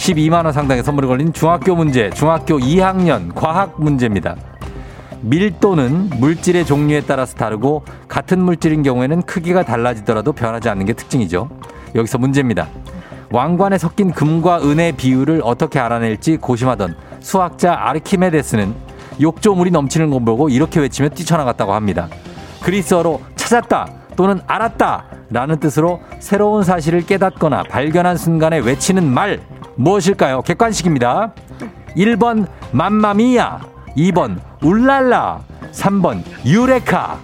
12만원 0.00 0.52
상당의 0.52 0.82
선물이 0.82 1.06
걸린 1.06 1.32
중학교 1.32 1.76
문제, 1.76 2.08
중학교 2.10 2.58
2학년 2.58 3.34
과학 3.34 3.78
문제입니다. 3.78 4.34
밀도는 5.20 6.08
물질의 6.18 6.64
종류에 6.64 7.02
따라서 7.02 7.36
다르고 7.36 7.84
같은 8.08 8.40
물질인 8.40 8.82
경우에는 8.82 9.22
크기가 9.22 9.62
달라지더라도 9.62 10.32
변하지 10.32 10.70
않는 10.70 10.86
게 10.86 10.94
특징이죠. 10.94 11.50
여기서 11.94 12.16
문제입니다. 12.16 12.68
왕관에 13.30 13.76
섞인 13.76 14.10
금과 14.10 14.62
은의 14.62 14.92
비율을 14.92 15.42
어떻게 15.44 15.78
알아낼지 15.78 16.38
고심하던 16.38 16.96
수학자 17.20 17.74
아르키메데스는 17.74 18.74
욕조물이 19.20 19.70
넘치는 19.70 20.08
걸 20.08 20.24
보고 20.24 20.48
이렇게 20.48 20.80
외치며 20.80 21.10
뛰쳐나갔다고 21.10 21.74
합니다. 21.74 22.08
그리스어로 22.62 23.20
찾았다 23.36 23.88
또는 24.16 24.40
알았다 24.46 25.04
라는 25.28 25.60
뜻으로 25.60 26.00
새로운 26.18 26.64
사실을 26.64 27.04
깨닫거나 27.04 27.64
발견한 27.64 28.16
순간에 28.16 28.58
외치는 28.58 29.06
말 29.06 29.40
무엇일까요? 29.80 30.42
객관식입니다. 30.42 31.32
1번 31.96 32.46
맘마미야 32.72 33.60
2번 33.96 34.38
울랄라 34.62 35.40
3번 35.72 36.22
유레카 36.44 37.18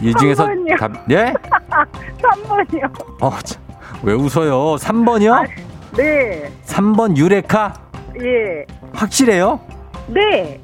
이 0.00 0.14
중에서 0.18 0.46
삼번이요. 0.46 0.76
답, 0.76 0.92
예? 1.10 1.32
3번이요. 2.18 3.22
어, 3.22 3.30
참, 3.44 3.62
왜 4.02 4.14
웃어요? 4.14 4.76
3번이요? 4.76 5.48
네. 5.96 6.50
3번 6.66 7.16
유레카? 7.16 7.74
예. 8.20 8.64
확실해요? 8.94 9.60
네. 10.08 10.60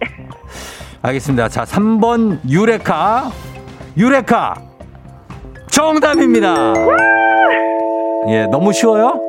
알겠습니다. 1.02 1.48
자, 1.48 1.64
3번 1.64 2.40
유레카. 2.48 3.30
유레카. 3.96 4.54
정답입니다. 5.70 6.72
예, 8.28 8.46
너무 8.46 8.72
쉬워요? 8.72 9.27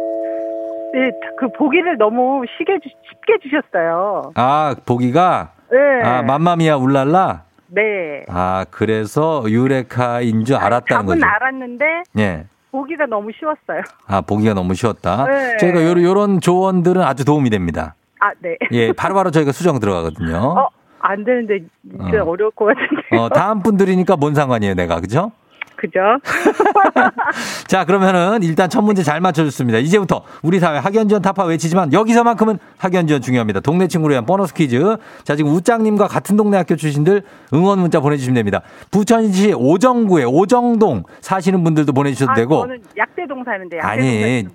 네, 0.94 1.12
그 1.38 1.48
보기를 1.58 1.98
너무 1.98 2.44
쉽게, 2.58 2.80
주, 2.80 2.90
쉽게 3.10 3.38
주셨어요. 3.44 4.32
아, 4.36 4.76
보기가 4.86 5.52
네. 5.72 5.78
아, 6.04 6.22
맘마미아 6.24 6.78
울랄라. 6.78 7.44
네. 7.68 8.26
아, 8.28 8.66
그래서 8.72 9.44
유레카인 9.48 10.46
줄 10.46 10.56
알았다는 10.56 11.06
답은 11.06 11.06
거죠. 11.20 11.26
알았는데 11.26 11.86
예. 12.18 12.46
보기가 12.72 13.06
너무 13.06 13.30
쉬웠어요. 13.38 13.82
아, 14.08 14.22
보기가 14.22 14.54
너무 14.54 14.74
쉬웠다. 14.74 15.26
네. 15.26 15.58
저희가 15.58 15.84
요런, 15.84 16.04
요런 16.04 16.42
조언들은 16.42 17.02
아주 17.04 17.26
도움이 17.26 17.50
됩니다. 17.52 17.96
아, 18.20 18.32
네. 18.40 18.58
예, 18.74 18.92
바로바로 18.92 19.32
저희가 19.32 19.52
수정 19.52 19.80
들어가거든요. 19.80 20.38
어, 20.38 20.68
안 21.00 21.24
되는데 21.24 21.60
진짜 21.90 22.24
어. 22.24 22.30
어. 22.30 22.36
려울 22.36 22.52
것 22.52 22.66
같은데. 22.66 23.18
어, 23.18 23.30
다음 23.30 23.62
분들이니까 23.62 24.18
뭔 24.18 24.34
상관이에요, 24.34 24.74
내가. 24.74 25.00
그죠? 25.00 25.32
그죠? 25.80 26.00
자, 27.68 27.86
그러면은 27.86 28.44
일단 28.44 28.70
첫 28.70 28.82
문제 28.82 29.04
잘 29.04 29.22
맞춰줬습니다. 29.22 29.80
이제부터 29.80 30.24
우리 30.44 30.60
사회 30.60 30.78
학연지원 30.78 31.22
타파 31.22 31.46
외치지만 31.46 31.94
여기서만큼은 31.94 32.60
학연지원 32.78 33.22
중요합니다. 33.22 33.60
동네 33.62 33.88
친구를 33.88 34.14
위한 34.14 34.26
보너스 34.26 34.54
퀴즈. 34.54 34.98
자, 35.24 35.36
지금 35.36 35.52
우짱님과 35.54 36.08
같은 36.08 36.36
동네 36.36 36.58
학교 36.58 36.76
출신들 36.76 37.24
응원 37.54 37.80
문자 37.80 38.00
보내주시면 38.00 38.36
됩니다. 38.36 38.62
부천시 38.92 39.54
오정구에 39.54 40.24
오정동 40.26 41.04
사시는 41.22 41.64
분들도 41.64 41.94
보내주셔도 41.94 42.32
아, 42.32 42.36
되고. 42.36 42.62
저는 42.62 42.82
약대동 42.98 43.44
사는데 43.44 43.78
약대동 43.78 43.90
아니. 44.08 44.48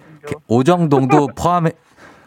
오정동도 0.49 1.29
포함해, 1.37 1.71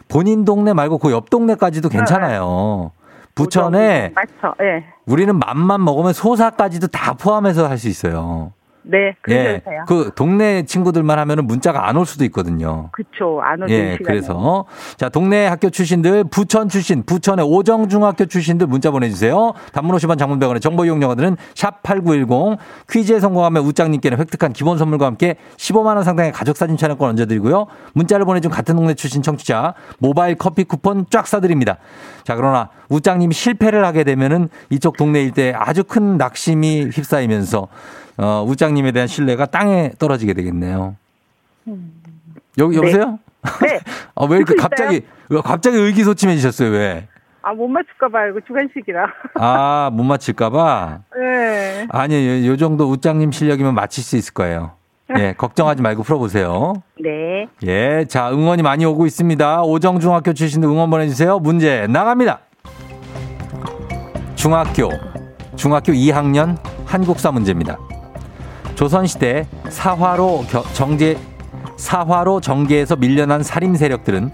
본인 0.08 0.44
동네 0.44 0.72
말고 0.72 0.98
그 0.98 1.10
옆 1.10 1.30
동네까지도 1.30 1.88
괜찮아요. 1.88 2.92
부천에 3.34 4.12
맞죠? 4.16 4.54
예. 4.62 4.84
우리는 5.06 5.38
맘만 5.38 5.84
먹으면 5.84 6.12
소사까지도 6.12 6.88
다 6.88 7.14
포함해서 7.14 7.68
할 7.68 7.78
수 7.78 7.88
있어요. 7.88 8.52
네, 8.90 9.14
예. 9.28 9.60
그러세요. 9.60 9.84
그 9.86 10.12
동네 10.14 10.64
친구들만 10.64 11.18
하면은 11.18 11.46
문자가 11.46 11.86
안 11.88 11.98
올 11.98 12.06
수도 12.06 12.24
있거든요. 12.26 12.88
그쵸, 12.92 13.40
안 13.42 13.60
오는 13.60 13.68
예, 13.70 13.92
시간에. 13.92 13.98
그래서 14.02 14.64
자 14.96 15.08
동네 15.10 15.46
학교 15.46 15.68
출신들 15.68 16.24
부천 16.24 16.68
출신 16.70 17.02
부천의 17.02 17.44
오정중학교 17.44 18.24
출신들 18.26 18.66
문자 18.66 18.90
보내주세요. 18.90 19.52
단문 19.72 19.94
50원 19.96 20.18
장문병원의 20.18 20.60
정보 20.60 20.86
이용료들은 20.86 21.36
샵 21.54 21.82
#8910 21.82 22.56
퀴즈에 22.88 23.20
성공하면 23.20 23.62
우장님께는 23.64 24.18
획득한 24.18 24.52
기본 24.54 24.78
선물과 24.78 25.04
함께 25.06 25.36
15만 25.56 25.96
원 25.96 26.04
상당의 26.04 26.32
가족 26.32 26.56
사진 26.56 26.76
촬영권 26.78 27.10
얹어드리고요. 27.10 27.66
문자를 27.92 28.24
보내준 28.24 28.50
같은 28.50 28.74
동네 28.74 28.94
출신 28.94 29.20
청취자 29.22 29.74
모바일 29.98 30.36
커피 30.36 30.64
쿠폰 30.64 31.04
쫙 31.10 31.24
쏴드립니다. 31.26 31.76
자 32.24 32.36
그러나 32.36 32.70
우장님이 32.88 33.34
실패를 33.34 33.84
하게 33.84 34.04
되면은 34.04 34.48
이쪽 34.70 34.96
동네 34.96 35.22
일대에 35.24 35.52
아주 35.54 35.84
큰 35.84 36.16
낙심이 36.16 36.90
휩싸이면서 36.92 37.68
어, 38.18 38.44
우장님에 38.46 38.92
대한 38.92 39.06
신뢰가 39.06 39.46
땅에 39.46 39.90
떨어지게 39.98 40.34
되겠네요. 40.34 40.96
여, 42.58 42.64
여보세요? 42.74 43.18
네. 43.62 43.80
아, 44.14 44.24
왜 44.28 44.36
이렇게 44.38 44.54
갑자기, 44.56 45.02
왜 45.28 45.40
갑자기 45.40 45.76
의기소침해지셨어요, 45.78 46.70
왜? 46.70 47.08
아, 47.42 47.52
못 47.52 47.68
맞출까봐, 47.68 48.26
이거 48.26 48.40
주간식이라. 48.46 49.06
아, 49.38 49.90
못 49.92 50.02
맞힐까봐? 50.02 50.98
네. 51.16 51.86
아니, 51.90 52.46
요, 52.46 52.52
요 52.52 52.56
정도 52.56 52.90
우장님 52.90 53.30
실력이면 53.30 53.74
맞힐 53.74 54.02
수 54.02 54.16
있을 54.16 54.34
거예요. 54.34 54.72
예, 55.16 55.32
걱정하지 55.38 55.80
말고 55.80 56.02
풀어보세요. 56.02 56.82
네. 57.00 57.46
예, 57.64 58.04
자, 58.08 58.30
응원이 58.32 58.62
많이 58.62 58.84
오고 58.84 59.06
있습니다. 59.06 59.62
오정중학교 59.62 60.32
출신들 60.32 60.68
응원 60.68 60.90
보내주세요. 60.90 61.38
문제 61.38 61.86
나갑니다. 61.86 62.40
중학교, 64.34 64.90
중학교 65.56 65.92
2학년 65.92 66.58
한국사 66.84 67.30
문제입니다. 67.30 67.78
조선시대 68.82 69.44
사화로 69.70 70.44
겨- 70.48 70.62
정제, 70.72 71.18
사화로 71.76 72.40
정계에서 72.40 72.94
밀려난 72.94 73.42
살인 73.42 73.74
세력들은 73.74 74.30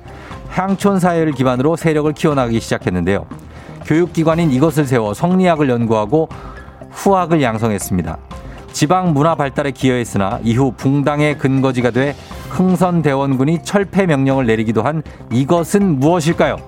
향촌 0.50 1.00
사회를 1.00 1.32
기반으로 1.32 1.76
세력을 1.76 2.12
키워나가기 2.12 2.60
시작했는데요. 2.60 3.24
교육기관인 3.86 4.52
이것을 4.52 4.84
세워 4.84 5.14
성리학을 5.14 5.70
연구하고 5.70 6.28
후학을 6.90 7.40
양성했습니다. 7.40 8.18
지방 8.72 9.14
문화 9.14 9.34
발달에 9.34 9.70
기여했으나 9.70 10.40
이후 10.42 10.72
붕당의 10.76 11.38
근거지가 11.38 11.90
돼 11.90 12.14
흥선대원군이 12.50 13.62
철폐 13.62 14.04
명령을 14.04 14.44
내리기도 14.44 14.82
한 14.82 15.02
이것은 15.32 16.00
무엇일까요? 16.00 16.58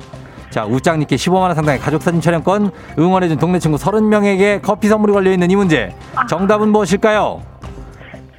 자, 0.48 0.64
우짱님께 0.64 1.16
15만원 1.16 1.54
상당의 1.54 1.78
가족사진 1.80 2.22
촬영권, 2.22 2.70
응원해준 2.98 3.36
동네 3.36 3.58
친구 3.58 3.76
30명에게 3.76 4.62
커피 4.62 4.88
선물이 4.88 5.12
걸려있는 5.12 5.50
이 5.50 5.56
문제. 5.56 5.94
정답은 6.30 6.70
무엇일까요? 6.70 7.42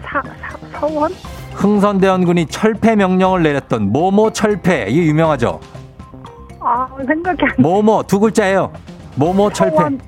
사, 0.03 0.21
사, 0.21 0.79
서원? 0.79 1.11
흥선대원군이 1.53 2.47
철폐 2.47 2.95
명령을 2.95 3.43
내렸던 3.43 3.91
모모 3.91 4.31
철폐. 4.31 4.85
이게 4.89 5.05
유명하죠? 5.07 5.59
아, 6.59 6.87
생각이 7.05 7.43
안 7.43 7.49
모모 7.57 8.03
두 8.03 8.19
글자예요. 8.19 8.71
모모 9.15 9.51
철폐. 9.51 9.75
서원. 9.75 9.99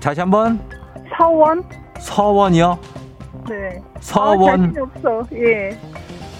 다시 0.00 0.20
한번 0.20 0.60
서원? 1.16 1.64
서원이요. 1.98 2.78
네. 3.48 3.82
아, 3.94 3.98
서원 4.00 4.74
자신이 4.74 4.78
없어. 4.80 5.22
예. 5.34 5.78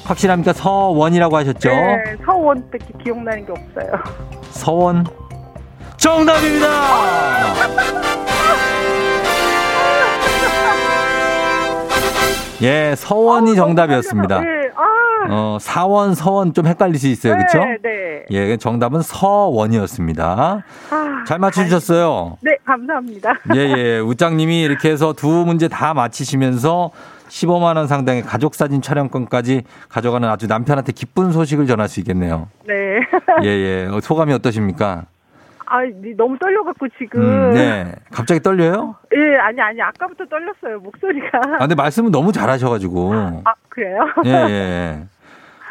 확실합니까? 0.05 0.53
서원이라고 0.53 1.37
하셨죠? 1.37 1.69
네, 1.69 2.17
서원 2.25 2.71
밖에 2.71 2.87
기억나는 3.03 3.45
게 3.45 3.53
없어요. 3.53 3.93
서원 4.51 5.05
정답입니다. 5.97 6.69
예, 12.63 12.95
서원이 12.97 13.55
정답이었습니다. 13.55 14.41
네, 14.41 14.47
아. 14.75 14.89
어, 15.31 15.59
사원, 15.61 16.15
서원 16.15 16.55
좀 16.55 16.67
헷갈릴 16.67 16.99
수 16.99 17.07
있어요. 17.07 17.37
네, 17.37 17.45
네. 17.83 18.25
예, 18.31 18.57
정답은 18.57 19.03
서원이었습니다. 19.03 20.65
아, 20.91 21.25
잘 21.27 21.39
맞춰주셨어요. 21.39 22.39
네, 22.41 22.57
감사합니다. 22.65 23.35
예, 23.55 23.61
예. 23.61 23.99
우짱님이 24.01 24.63
이렇게 24.63 24.91
해서 24.91 25.13
두 25.13 25.29
문제 25.29 25.69
다 25.69 25.95
맞히시면서 25.95 26.91
15만원 27.29 27.87
상당의 27.87 28.23
가족사진 28.23 28.81
촬영권까지 28.83 29.63
가져가는 29.89 30.29
아주 30.29 30.47
남편한테 30.47 30.93
기쁜 30.93 31.31
소식을 31.31 31.67
전할 31.67 31.89
수 31.89 32.01
있겠네요. 32.01 32.49
네. 32.67 32.75
예, 33.45 33.49
예. 33.49 33.89
어, 33.91 34.01
소감이 34.01 34.33
어떠십니까? 34.33 35.05
아, 35.71 35.81
너무 36.17 36.39
떨려갖고 36.39 36.89
지금. 36.99 37.21
음, 37.23 37.51
네. 37.53 37.93
갑자기 38.11 38.41
떨려요? 38.41 38.97
예, 39.15 39.37
아니, 39.37 39.61
아니, 39.61 39.81
아까부터 39.83 40.25
떨렸어요, 40.27 40.81
목소리가. 40.81 41.39
아, 41.55 41.59
근데 41.59 41.75
말씀은 41.75 42.11
너무 42.11 42.33
잘하셔가지고. 42.33 43.13
아, 43.45 43.55
그래요? 43.69 44.01
예, 44.25 44.31
예. 44.31 45.03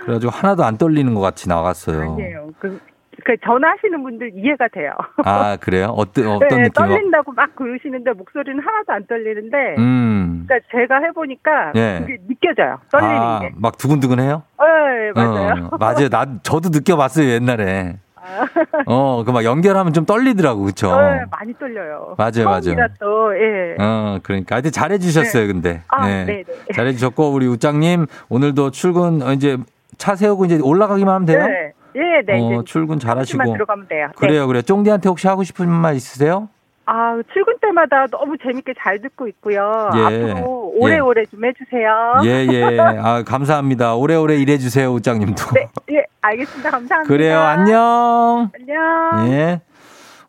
그래가지고 0.01 0.31
하나도 0.31 0.63
안 0.63 0.77
떨리는 0.77 1.13
것 1.13 1.19
같이 1.21 1.49
나갔어요. 1.49 2.13
아니에요. 2.13 2.49
그, 2.59 2.79
그 3.25 3.35
전화하시는 3.43 4.03
분들 4.03 4.31
이해가 4.35 4.67
돼요. 4.69 4.91
아, 5.25 5.57
그래요? 5.57 5.87
어떤, 5.97 6.27
어떤 6.27 6.47
네, 6.49 6.55
느낌? 6.63 6.71
떨린다고 6.73 7.31
막 7.33 7.55
그러시는데 7.55 8.11
목소리는 8.13 8.59
하나도 8.59 8.93
안 8.93 9.05
떨리는데. 9.07 9.75
음. 9.79 10.45
그러니까 10.47 10.67
제가 10.71 10.99
해보니까 11.07 11.71
예. 11.75 11.99
그게 12.01 12.17
느껴져요. 12.27 12.77
떨리는 12.91 13.15
아, 13.15 13.39
게. 13.41 13.51
막 13.55 13.77
두근두근해요? 13.77 14.43
네, 14.59 15.11
맞아요. 15.15 15.69
어, 15.71 15.77
맞아요. 15.77 16.09
나, 16.09 16.25
저도 16.43 16.69
느껴봤어요, 16.69 17.27
옛날에. 17.29 17.97
아, 18.27 18.83
어, 18.85 19.23
그 19.23 19.31
막 19.31 19.43
연결하면 19.43 19.93
좀 19.93 20.05
떨리더라고, 20.05 20.63
그쵸? 20.63 20.87
네, 20.99 21.23
많이 21.31 21.53
떨려요. 21.57 22.15
맞아요, 22.17 22.45
맞아요. 22.45 22.87
또, 22.99 23.33
예. 23.35 23.75
어, 23.79 24.19
그러니까. 24.23 24.55
하여튼 24.55 24.71
잘해주셨어요, 24.71 25.47
근데. 25.47 25.81
아, 25.87 26.09
예. 26.09 26.23
네네. 26.25 26.43
잘해주셨고, 26.75 27.31
우리 27.31 27.47
우짱님, 27.47 28.07
오늘도 28.29 28.71
출근, 28.71 29.21
어, 29.21 29.33
이제 29.33 29.57
차 29.97 30.15
세우고 30.15 30.45
이제 30.45 30.59
올라가기만 30.61 31.13
하면 31.15 31.25
돼요? 31.25 31.45
네. 31.47 31.73
예, 31.95 32.21
네. 32.25 32.55
어, 32.55 32.63
출근 32.63 32.99
잘하시고. 32.99 33.53
들어가면 33.53 33.87
돼요. 33.87 34.07
네. 34.07 34.13
그래요, 34.15 34.45
그래요. 34.47 34.61
쫑디한테 34.61 35.09
혹시 35.09 35.27
하고 35.27 35.43
싶은 35.43 35.67
말 35.69 35.95
있으세요? 35.95 36.49
아, 36.89 37.21
출근 37.33 37.55
때마다 37.59 38.07
너무 38.07 38.37
재밌게 38.41 38.73
잘 38.81 39.01
듣고 39.01 39.27
있고요. 39.27 39.89
예. 39.95 39.99
앞으로 40.31 40.71
오래오래 40.75 41.25
좀 41.25 41.43
해주세요. 41.43 42.21
예, 42.23 42.47
예. 42.49 42.79
아, 42.79 43.23
감사합니다. 43.23 43.95
오래오래 43.95 44.37
일해주세요, 44.37 44.89
우짱님도. 44.93 45.43
네, 45.53 45.67
예, 45.91 46.05
알겠습니다. 46.21 46.71
감사합니다. 46.71 47.13
그래요, 47.13 47.39
안녕. 47.41 48.49
안녕. 48.57 49.33
예. 49.33 49.61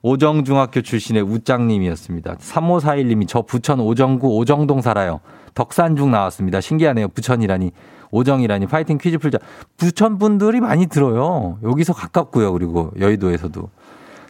오정중학교 0.02 0.82
출신의 0.82 1.22
우짱님이었습니다. 1.22 2.34
3541님이 2.34 3.26
저 3.28 3.42
부천 3.42 3.78
오정구 3.78 4.36
오정동 4.36 4.80
살아요. 4.80 5.20
덕산중 5.54 6.10
나왔습니다. 6.10 6.60
신기하네요. 6.60 7.08
부천이라니. 7.08 7.70
오정이라니. 8.10 8.66
파이팅 8.66 8.98
퀴즈 8.98 9.18
풀자. 9.18 9.38
부천 9.76 10.18
분들이 10.18 10.60
많이 10.60 10.86
들어요. 10.86 11.58
여기서 11.62 11.92
가깝고요. 11.92 12.52
그리고 12.52 12.90
여의도에서도. 12.98 13.70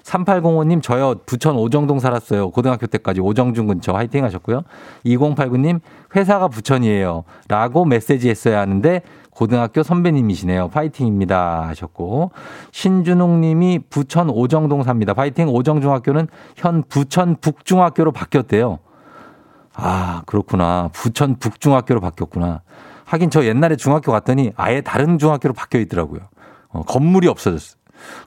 3805님, 0.09 0.83
저요, 0.83 1.16
부천 1.27 1.57
오정동 1.57 2.01
살았어요. 2.01 2.51
고등학교 2.51 2.87
때까지 2.87 3.21
오정중 3.21 3.66
근처 3.66 3.92
화이팅 3.92 4.25
하셨고요. 4.25 4.62
2089님, 5.05 5.81
회사가 6.16 6.49
부천이에요. 6.49 7.25
라고 7.49 7.85
메시지 7.85 8.31
했어야 8.31 8.61
하는데, 8.61 9.03
고등학교 9.31 9.83
선배님이시네요. 9.85 10.68
파이팅입니다. 10.68 11.68
하셨고. 11.68 12.33
신준웅 12.73 13.40
님이 13.40 13.79
부천 13.88 14.31
오정동 14.31 14.83
삽니다. 14.83 15.14
파이팅. 15.14 15.49
오정중학교는 15.49 16.27
현 16.57 16.83
부천 16.88 17.37
북중학교로 17.40 18.11
바뀌었대요. 18.11 18.81
아, 19.75 20.23
그렇구나. 20.27 20.90
부천 20.92 21.37
북중학교로 21.37 22.01
바뀌었구나. 22.01 22.62
하긴 23.05 23.31
저 23.31 23.44
옛날에 23.44 23.77
중학교 23.77 24.11
갔더니 24.11 24.53
아예 24.57 24.81
다른 24.81 25.18
중학교로 25.18 25.55
바뀌어 25.55 25.79
있더라고요. 25.81 26.23
어, 26.71 26.83
건물이 26.83 27.29
없어졌어. 27.29 27.77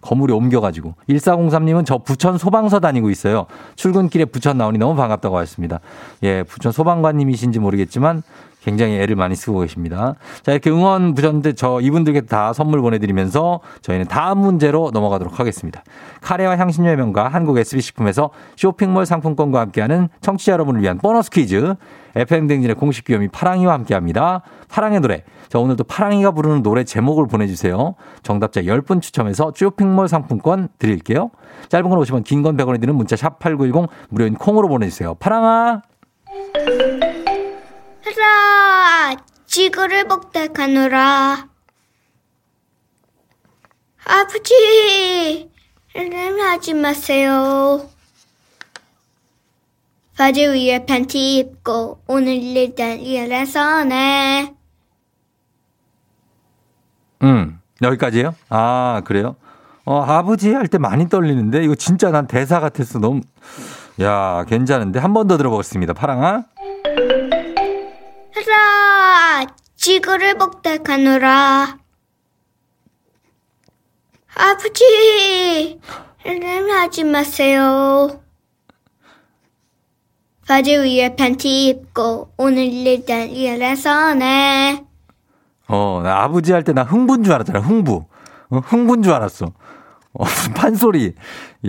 건물이 0.02 0.34
옮겨가지고. 0.34 0.96
1403님은 1.10 1.86
저 1.86 1.98
부천 1.98 2.38
소방서 2.38 2.80
다니고 2.80 3.10
있어요. 3.10 3.46
출근길에 3.76 4.26
부천 4.26 4.58
나오니 4.58 4.78
너무 4.78 4.96
반갑다고 4.96 5.38
하셨습니다. 5.38 5.80
예, 6.24 6.44
부천 6.44 6.72
소방관님이신지 6.72 7.60
모르겠지만 7.60 8.24
굉장히 8.64 9.00
애를 9.00 9.16
많이 9.16 9.36
쓰고 9.36 9.62
계십니다. 9.62 10.16
자, 10.44 10.52
이렇게 10.52 10.70
응원 10.70 11.16
부셨는데 11.16 11.54
저 11.54 11.80
이분들께 11.82 12.22
다 12.22 12.54
선물 12.54 12.82
보내드리면서 12.82 13.60
저희는 13.82 14.06
다음 14.08 14.40
문제로 14.40 14.92
넘어가도록 14.94 15.40
하겠습니다. 15.40 15.84
카레와 16.22 16.58
향신료의 16.58 16.96
명가 16.96 17.28
한국 17.28 17.58
SB식품에서 17.58 18.30
쇼핑몰 18.56 19.06
상품권과 19.06 19.60
함께하는 19.60 20.10
청취자 20.22 20.54
여러분을 20.54 20.82
위한 20.82 21.00
보너스 21.00 21.30
퀴즈. 21.32 21.76
FM댕진의 22.16 22.76
공식 22.76 23.06
귀요미 23.06 23.30
파랑이와 23.30 23.74
함께합니다. 23.74 24.42
파랑의 24.70 25.00
노래. 25.00 25.24
자, 25.50 25.60
오늘도 25.60 25.84
파랑이가 25.86 26.32
부르는 26.32 26.64
노래 26.64 26.84
제목을 26.84 27.28
보내주세요. 27.28 27.96
정답자 28.24 28.62
10분 28.62 29.02
추첨해서 29.02 29.52
쇼핑몰 29.56 30.08
상품권 30.08 30.70
드릴게요. 30.80 31.32
짧은 31.70 31.90
건 31.90 32.00
50원, 32.00 32.24
긴 32.24 32.42
건 32.42 32.58
100원이 32.58 32.80
드는 32.82 32.96
문자 32.96 33.16
샵 33.16 33.40
8910 33.40 33.90
무료인 34.10 34.34
콩으로 34.36 34.68
보내주세요. 34.68 35.16
파랑아! 35.16 35.82
라 38.18 39.16
지구를 39.46 40.06
복닥하노라 40.08 41.48
아버지 44.06 45.50
이름 45.96 46.40
하지 46.42 46.74
마세요 46.74 47.88
바지 50.18 50.46
위에 50.46 50.86
팬티 50.86 51.38
입고 51.38 52.02
오늘 52.08 52.34
일단 52.34 53.00
일해서 53.00 53.84
네. 53.86 54.54
음, 57.24 57.60
여기까지요? 57.82 58.36
아, 58.50 59.02
그래요? 59.06 59.36
어, 59.86 60.02
아버지 60.02 60.54
할 60.54 60.68
때 60.68 60.78
많이 60.78 61.10
떨리는데 61.10 61.64
이거 61.64 61.76
진짜 61.76 62.12
난 62.12 62.28
대사 62.28 62.60
같았어. 62.60 63.00
너무 63.00 63.22
야, 64.02 64.44
괜찮은데 64.48 65.00
한 65.00 65.14
번 65.14 65.28
더 65.28 65.38
들어보겠습니다. 65.38 65.94
파랑아. 65.94 66.46
라 68.48 69.46
지구를 69.76 70.36
복닥하노라 70.38 71.78
아버지 74.36 75.80
하지 76.72 77.04
마세요 77.04 78.22
바지 80.48 80.76
위에 80.76 81.16
팬티 81.16 81.68
입고 81.68 82.32
오늘 82.38 82.64
일단 82.66 83.30
일해서 83.30 84.14
네. 84.16 84.84
어, 85.68 86.02
나 86.04 86.24
아버지 86.24 86.52
할 86.52 86.64
때 86.64 86.74
나 86.74 86.84
흥분 86.84 87.24
줄 87.24 87.34
알았잖아. 87.34 87.60
흥부. 87.60 88.06
어, 88.50 88.58
흥분 88.58 89.02
줄 89.04 89.14
알았어. 89.14 89.46
어, 90.14 90.24
판소리. 90.56 91.14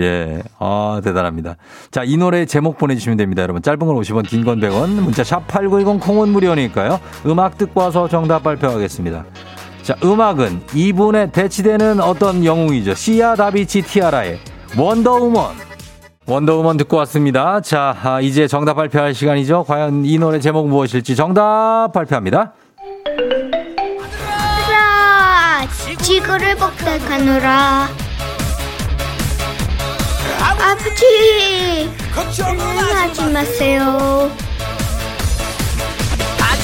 예. 0.01 0.43
아, 0.59 1.01
대단합니다. 1.05 1.57
자, 1.93 2.03
이 2.05 2.17
노래 2.17 2.45
제목 2.45 2.77
보내주시면 2.79 3.17
됩니다. 3.19 3.43
여러분. 3.43 3.63
짧은 3.63 3.79
건 3.79 3.89
50원, 3.97 4.27
긴 4.27 4.45
건 4.45 4.59
100원. 4.59 4.89
문자 4.89 5.23
샵8910 5.23 6.01
콩은 6.01 6.31
무료니까요. 6.31 6.99
음악 7.27 7.57
듣고 7.59 7.81
와서 7.83 8.09
정답 8.09 8.43
발표하겠습니다. 8.43 9.25
자, 9.83 9.95
음악은 10.03 10.63
이분에 10.75 11.31
대치되는 11.31 12.01
어떤 12.01 12.45
영웅이죠. 12.45 12.95
시아 12.95 13.37
다비치 13.37 13.83
티아라의 13.83 14.41
원더우먼. 14.77 15.72
원더우먼 16.27 16.77
듣고 16.77 16.97
왔습니다. 16.99 17.61
자, 17.61 17.97
아, 18.03 18.21
이제 18.21 18.47
정답 18.47 18.75
발표할 18.75 19.15
시간이죠. 19.15 19.65
과연 19.65 20.05
이 20.05 20.19
노래 20.19 20.39
제목 20.39 20.69
무엇일지 20.69 21.17
정답 21.17 21.91
발표합니다. 21.93 22.53
라 24.71 25.67
지구를 26.01 26.55
복닥하노라 26.57 27.89
아버지 30.41 31.91
하지 32.95 33.25
마세요 33.33 34.31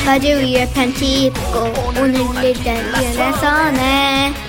바지 0.04 0.32
위에 0.32 0.70
팬티 0.72 1.26
입고 1.26 1.72
오늘 1.88 2.14
일단 2.44 2.76
일해서 2.76 3.70
네. 3.72 4.47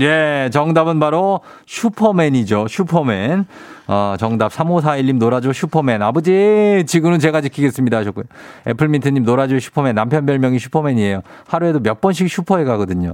예, 0.00 0.50
정답은 0.52 1.00
바로 1.00 1.40
슈퍼맨이죠. 1.66 2.68
슈퍼맨. 2.68 3.46
어, 3.86 4.14
정답 4.18 4.52
3541님 4.52 5.18
놀아줘 5.18 5.52
슈퍼맨. 5.52 6.02
아버지, 6.02 6.84
지구는 6.86 7.18
제가 7.18 7.40
지키겠습니다 7.40 7.96
하셨고요. 7.98 8.24
애플민트님 8.66 9.24
놀아줘 9.24 9.58
슈퍼맨. 9.58 9.94
남편 9.94 10.26
별명이 10.26 10.58
슈퍼맨이에요. 10.58 11.22
하루에도 11.46 11.80
몇 11.80 12.00
번씩 12.00 12.30
슈퍼에 12.30 12.64
가거든요. 12.64 13.12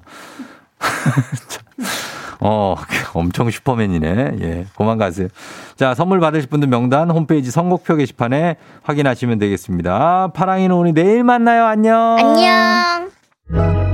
어, 2.41 2.75
엄청 3.15 3.51
슈퍼맨이네. 3.51 4.37
예, 4.41 4.67
고만 4.75 4.99
가세요. 4.99 5.29
자, 5.77 5.95
선물 5.95 6.21
받으실 6.21 6.49
분들 6.49 6.69
명단 6.69 7.11
홈페이지 7.11 7.51
선곡표 7.51 7.97
게시판에 7.97 8.57
확인하시면 8.83 9.39
되겠습니다. 9.39 10.33
파랑이는 10.35 10.75
우리 10.75 10.93
내일 10.93 11.25
만나요. 11.25 11.65
안녕. 11.65 12.17
안녕. 12.19 13.94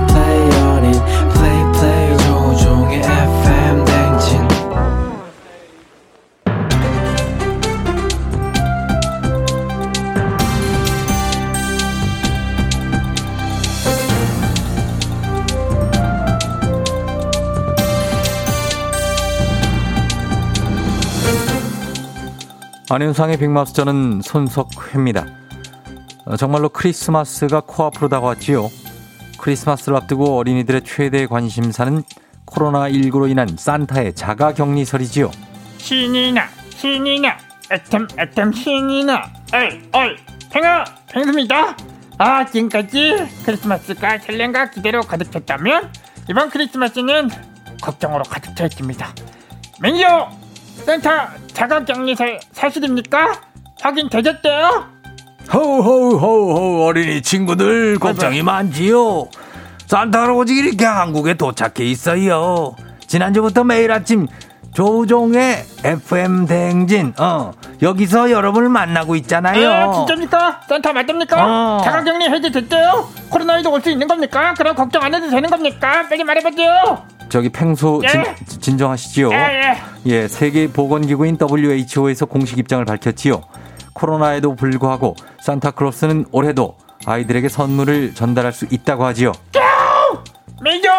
안윤상의 22.93 23.37
빅마우스 23.37 23.71
저는 23.71 24.19
손석회입니다. 24.21 25.25
어, 26.25 26.35
정말로 26.35 26.67
크리스마스가 26.67 27.61
코앞으로 27.61 28.09
다가왔지요. 28.09 28.69
크리스마스를 29.39 29.95
앞두고 29.95 30.37
어린이들의 30.37 30.81
최대 30.83 31.25
관심사는 31.25 32.03
코로나19로 32.45 33.29
인한 33.29 33.47
산타의 33.57 34.13
자가 34.15 34.53
격리설이지요. 34.53 35.31
신이 35.77 36.33
나 36.33 36.49
신이 36.75 37.21
나 37.21 37.37
애템 37.71 38.09
애템 38.19 38.51
신이 38.51 39.05
나 39.05 39.23
어이 39.53 39.81
어이 39.93 40.17
팽아 40.51 40.83
팽수입니다 41.13 41.77
아 42.17 42.45
지금까지 42.45 43.25
크리스마스가 43.45 44.19
설렘과 44.19 44.69
기대로 44.69 44.99
가득 44.99 45.31
찼다면 45.31 45.93
이번 46.29 46.49
크리스마스는 46.49 47.29
걱정으로 47.81 48.23
가득 48.23 48.53
차 48.57 48.65
있습니다 48.65 49.13
매니저 49.79 50.40
산타 50.85 51.09
자가격리설 51.53 52.39
사실입니까? 52.51 53.41
확인 53.81 54.09
되셨대요? 54.09 54.85
호호호호 55.53 56.85
어린이 56.85 57.21
친구들 57.21 57.99
걱정이 57.99 58.41
많지요. 58.43 59.27
산타 59.87 60.21
할아버지 60.21 60.53
이렇게 60.53 60.85
한국에 60.85 61.33
도착해 61.33 61.83
있어요. 61.85 62.75
지난주부터 63.07 63.63
매일 63.63 63.91
아침 63.91 64.27
조우종의 64.73 65.63
FM 65.83 66.45
대행진 66.45 67.13
어 67.19 67.51
여기서 67.81 68.31
여러분을 68.31 68.69
만나고 68.69 69.15
있잖아요. 69.17 69.69
아 69.69 69.91
진짜입니까? 69.93 70.61
산타 70.67 70.93
맞습니까? 70.93 71.37
어. 71.77 71.81
자가격리 71.83 72.25
해제됐대요? 72.29 73.09
코로나19 73.29 73.71
올수 73.71 73.89
있는 73.89 74.07
겁니까? 74.07 74.53
그럼 74.57 74.75
걱정 74.75 75.03
안 75.03 75.13
해도 75.13 75.29
되는 75.29 75.49
겁니까? 75.49 76.07
빨리 76.07 76.23
말해보세요 76.23 77.03
저기 77.29 77.49
팽소 77.49 78.01
진, 78.09 78.19
예. 78.21 78.35
진정하시지요. 78.45 79.31
예 79.31 79.35
예 79.35 79.77
예, 80.05 80.27
세계 80.27 80.67
보건기구인 80.71 81.37
WHO에서 81.39 82.25
공식 82.25 82.57
입장을 82.57 82.83
밝혔지요. 82.85 83.41
코로나에도 83.93 84.55
불구하고 84.55 85.15
산타크로스는 85.41 86.27
올해도 86.31 86.77
아이들에게 87.05 87.49
선물을 87.49 88.15
전달할 88.15 88.51
수 88.53 88.65
있다고 88.69 89.05
하지요. 89.05 89.31
매니저 90.61 90.89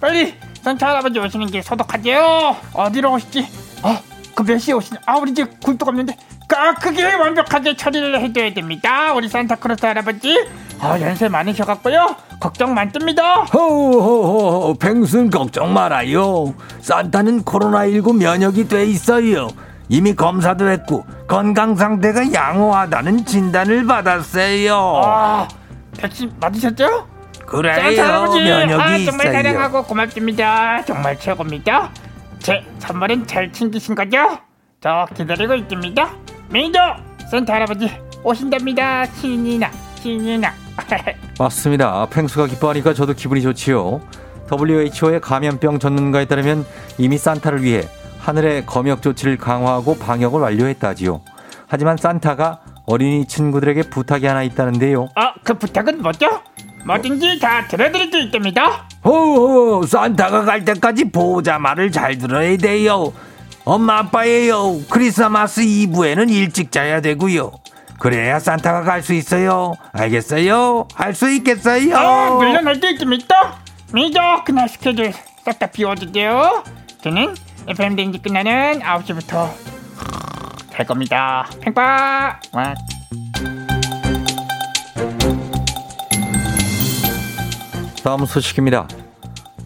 빨리 0.00 0.34
산타 0.66 0.84
할아버지 0.88 1.20
오시는 1.20 1.46
길 1.46 1.62
소독하세요 1.62 2.56
어디로 2.72 3.12
오시지? 3.12 3.48
어 3.84 3.96
그 4.34 4.42
몇 4.42 4.58
시에 4.58 4.74
오시냐 4.74 5.00
아 5.06 5.16
우리 5.16 5.32
집 5.32 5.60
굴뚝 5.60 5.86
없는데 5.88 6.14
아 6.54 6.74
그게 6.74 7.04
완벽하게 7.14 7.76
처리를 7.76 8.20
해줘야 8.20 8.52
됩니다 8.52 9.12
우리 9.14 9.28
산타크로스 9.28 9.86
할아버지 9.86 10.36
아 10.80 11.00
연세 11.00 11.28
많으셔갖고요 11.28 12.16
걱정 12.40 12.74
많습니다 12.74 13.44
호호호 13.44 14.74
펭순 14.74 15.30
걱정 15.30 15.72
말아요. 15.72 16.52
산타는 16.82 17.44
코로나19 17.44 18.16
면역이 18.18 18.68
돼 18.68 18.84
있어요. 18.84 19.48
이미 19.88 20.14
검사도 20.14 20.68
했고 20.68 21.06
건강 21.28 21.74
상태가 21.76 22.30
양호하다는 22.32 23.24
진단을 23.24 23.86
받았어요. 23.86 24.76
아 25.02 25.48
백신 25.96 26.30
맞으셨죠? 26.40 27.06
그래요. 27.46 28.02
할아버지 28.02 28.42
면역이 28.42 28.82
아, 28.82 28.86
정말 28.98 29.26
있어요. 29.28 29.32
사랑하고 29.32 29.82
고맙습니다 29.84 30.84
정말 30.84 31.18
최고입니다 31.18 31.90
제 32.40 32.64
선물은 32.78 33.26
잘 33.26 33.52
챙기신 33.52 33.94
거죠? 33.94 34.38
저 34.80 35.06
기다리고 35.14 35.54
있습니다 35.54 36.10
매니저 36.50 36.78
산타 37.30 37.54
할아버지 37.54 37.90
오신답니다 38.22 39.06
신이나 39.06 39.70
신이나 40.00 40.52
맞습니다. 41.38 42.06
펭수가 42.10 42.46
기뻐하니까 42.48 42.92
저도 42.92 43.14
기분이 43.14 43.40
좋지요. 43.42 44.00
WHO의 44.52 45.20
감염병 45.20 45.78
전문가에 45.78 46.26
따르면 46.26 46.66
이미 46.98 47.16
산타를 47.18 47.62
위해 47.62 47.82
하늘의 48.20 48.66
검역 48.66 49.00
조치를 49.02 49.38
강화하고 49.38 49.96
방역을 49.98 50.40
완료했다지요. 50.40 51.22
하지만 51.66 51.96
산타가 51.96 52.60
어린이 52.86 53.26
친구들에게 53.26 53.82
부탁이 53.90 54.26
하나 54.26 54.42
있다는데요. 54.42 55.04
어, 55.04 55.32
그 55.42 55.54
부탁은 55.54 56.02
뭐죠? 56.02 56.28
뭐든지 56.86 57.38
다 57.40 57.66
들어드릴 57.66 58.10
수 58.10 58.18
있답니다. 58.20 58.86
호호 59.04 59.84
산타가 59.86 60.44
갈 60.44 60.64
때까지 60.64 61.10
보호자 61.10 61.58
말을 61.58 61.90
잘 61.90 62.16
들어야 62.18 62.56
돼요. 62.56 63.12
엄마 63.64 63.98
아빠예요. 63.98 64.80
크리스마스 64.88 65.60
이브에는 65.60 66.28
일찍 66.30 66.70
자야 66.70 67.00
되고요. 67.00 67.52
그래야 67.98 68.38
산타가 68.38 68.82
갈 68.82 69.02
수 69.02 69.14
있어요. 69.14 69.74
알겠어요? 69.92 70.86
할 70.94 71.14
수 71.14 71.28
있겠어요? 71.30 71.96
어, 71.96 72.36
물론 72.36 72.66
할수 72.66 72.86
있습니다. 72.86 73.54
미적그날 73.92 74.68
스케줄 74.68 75.12
싹 75.44 75.58
다 75.58 75.66
비워주세요. 75.66 76.62
저는 77.02 77.34
FM 77.68 77.96
댕지 77.96 78.18
끝나는 78.20 78.80
9시부터 78.80 79.50
잘 80.72 80.86
겁니다. 80.86 81.48
와. 82.52 82.74
다음 88.06 88.24
소식입니다. 88.24 88.86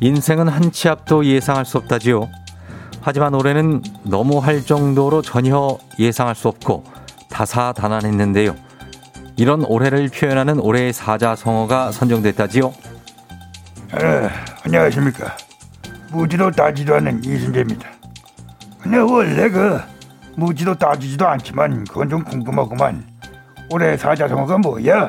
인생은 0.00 0.48
한 0.48 0.72
치 0.72 0.88
앞도 0.88 1.26
예상할 1.26 1.66
수 1.66 1.76
없다지요. 1.76 2.26
하지만 3.02 3.34
올해는 3.34 3.82
너무 4.02 4.38
할 4.38 4.62
정도로 4.64 5.20
전혀 5.20 5.76
예상할 5.98 6.34
수 6.34 6.48
없고 6.48 6.84
다사다난했는데요. 7.28 8.56
이런 9.36 9.62
올해를 9.66 10.08
표현하는 10.08 10.58
올해의 10.58 10.94
사자성어가 10.94 11.92
선정됐다지요. 11.92 12.72
아, 13.92 14.30
안녕하십니까. 14.64 15.36
무지도 16.10 16.50
따지도 16.50 16.94
않는 16.94 17.22
이순재입니다. 17.22 17.90
근데 18.80 18.96
원래 18.96 19.50
그 19.50 19.78
무지도 20.36 20.74
따지지도 20.76 21.28
않지만 21.28 21.84
그건 21.84 22.08
좀 22.08 22.24
궁금하구만. 22.24 23.06
올해 23.70 23.98
사자성어가 23.98 24.56
뭐야? 24.56 25.08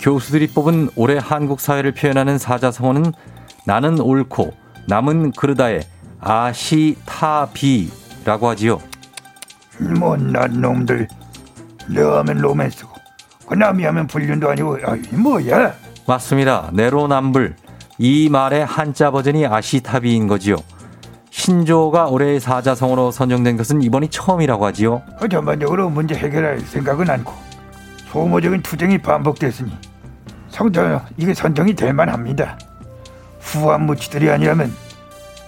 교수들이 0.00 0.48
뽑은 0.48 0.90
올해 0.96 1.18
한국 1.22 1.60
사회를 1.60 1.92
표현하는 1.92 2.38
사자성어는 2.38 3.12
나는 3.66 4.00
옳고 4.00 4.50
남은 4.88 5.32
그르다의 5.32 5.82
아시타비라고 6.20 7.88
하지요. 8.48 8.80
못난 9.78 10.60
놈들. 10.60 11.06
너 11.94 12.18
하면 12.18 12.38
로맨스고 12.38 12.90
그 13.46 13.54
남이 13.54 13.84
하면 13.84 14.06
불륜도 14.06 14.48
아니고 14.48 14.78
아, 14.84 14.96
이 14.96 15.16
뭐야? 15.16 15.74
맞습니다. 16.06 16.70
내로남불. 16.72 17.56
이 17.98 18.28
말의 18.30 18.64
한자 18.64 19.10
버전이 19.10 19.46
아시타비인 19.46 20.26
거지요. 20.26 20.56
신조가 21.30 22.06
올해의 22.06 22.40
사자성어로 22.40 23.10
선정된 23.10 23.56
것은 23.58 23.82
이번이 23.82 24.08
처음이라고 24.08 24.64
하지요. 24.66 25.02
그 25.18 25.28
전반적으로 25.28 25.90
문제 25.90 26.14
해결할 26.14 26.60
생각은 26.60 27.10
않고 27.10 27.32
소모적인 28.10 28.62
투쟁이 28.62 28.98
반복됐으니 28.98 29.70
성전 30.50 31.00
이게 31.16 31.32
선정이 31.32 31.74
될 31.74 31.92
만합니다. 31.92 32.58
후한 33.40 33.86
무치들이 33.86 34.30
아니라면 34.30 34.72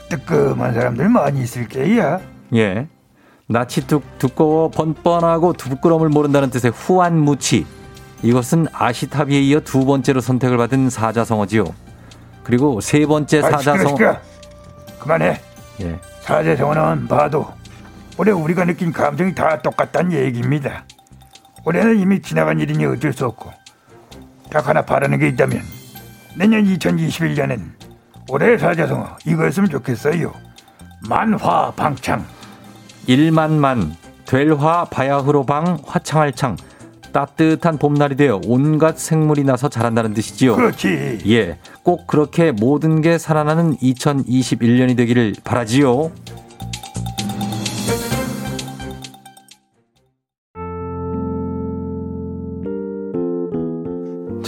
뜨끔한 0.09 0.75
사람들 0.75 1.09
많이 1.09 1.43
있을 1.43 1.69
게야. 1.69 2.21
예. 2.55 2.89
낯이 3.49 3.87
두, 3.87 4.01
두꺼워 4.19 4.71
번번하고 4.71 5.53
부끄러움을 5.55 6.09
모른다는 6.09 6.51
뜻의 6.51 6.71
후한 6.71 7.19
무치. 7.19 7.67
이것은 8.23 8.67
아시타비에 8.73 9.41
이어 9.41 9.61
두 9.61 9.85
번째로 9.85 10.21
선택을 10.21 10.57
받은 10.57 10.91
사자성어지요. 10.91 11.65
그리고 12.45 12.81
세 12.81 13.05
번째 13.05 13.43
사자성어. 13.43 13.97
그만해. 14.99 15.41
예. 15.81 15.99
사자성어는 16.21 17.09
봐도 17.09 17.47
올해 18.19 18.31
우리가 18.31 18.65
느낀 18.65 18.93
감정이 18.93 19.35
다 19.35 19.61
똑같다는 19.61 20.13
얘기입니다. 20.13 20.85
올해는 21.65 21.99
이미 21.99 22.21
지나간 22.21 22.61
일이니 22.61 22.85
어쩔 22.87 23.13
수 23.13 23.27
없고 23.27 23.51
딱 24.53 24.69
하나 24.69 24.83
바라는 24.83 25.19
게 25.19 25.29
있다면 25.29 25.63
내년 26.37 26.65
2021년엔 26.65 27.73
올해 28.29 28.59
사자성어 28.59 29.17
이거였으면 29.27 29.71
좋겠어요. 29.71 30.33
만화 31.09 31.73
방창. 31.73 32.25
일만만 33.07 33.97
될화 34.27 34.85
바야흐로방 34.85 35.79
화창할창 35.85 36.57
따뜻한 37.13 37.79
봄날이 37.79 38.17
되어 38.17 38.41
온갖 38.47 38.99
생물이 38.99 39.45
나서 39.45 39.69
자란다는 39.69 40.15
뜻이지요. 40.15 40.57
그렇지. 40.57 41.19
예, 41.27 41.59
꼭 41.83 42.07
그렇게 42.07 42.53
모든 42.53 43.01
게 43.03 43.19
살아나는 43.19 43.77
2021년이 43.79 44.97
되기를 44.97 45.35
바라지요. 45.45 46.11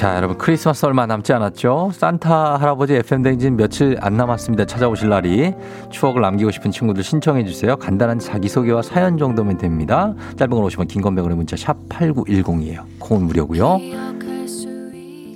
자, 0.05 0.17
여러분 0.17 0.37
크리스마스 0.37 0.85
얼마 0.85 1.07
남지 1.07 1.33
않았죠? 1.33 1.93
산타 1.95 2.59
할아버지 2.59 2.93
FM 2.93 3.23
댕진 3.23 3.57
며칠 3.57 3.97
안 4.03 4.19
남았습니다. 4.19 4.67
찾아오실 4.67 5.09
날이 5.09 5.55
추억을 5.91 6.21
남기고 6.21 6.51
싶은 6.51 6.71
친구들 6.73 7.03
신청해 7.03 7.47
주세요. 7.47 7.75
간단한 7.77 8.19
자기소개와 8.19 8.83
사연 8.83 9.17
정도면 9.17 9.57
됩니다. 9.57 10.13
짧은 10.37 10.51
걸 10.51 10.63
오시면 10.63 10.89
긴 10.89 11.01
건백으로 11.01 11.35
문자 11.35 11.57
샵 11.57 11.79
8910이에요. 11.89 12.85
콩은 12.99 13.25
무료고요. 13.29 13.79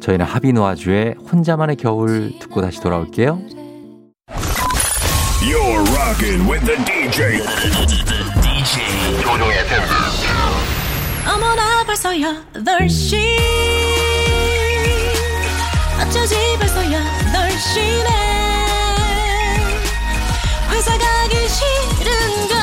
저희는 0.03 0.27
하비노아주의 0.27 1.15
혼자만의 1.33 1.77
겨울 1.77 2.39
듣고 2.39 2.61
다시 2.61 2.83
돌아올게요. 2.83 3.41
You're 5.41 5.81
rocking 5.97 6.47
with 6.47 6.67
the 6.67 6.77
DJ. 6.85 7.39
DJ 8.43 9.23
조종의 9.23 9.61
FM. 9.61 9.83
어머나 11.27 11.85
벌써 11.87 12.11
8시 12.11 13.88
어쩌지? 16.01 16.35
벌써 16.59 16.81
8시네 16.81 18.09
회사 20.71 20.97
가기 20.97 21.49
싫은걸. 21.49 22.57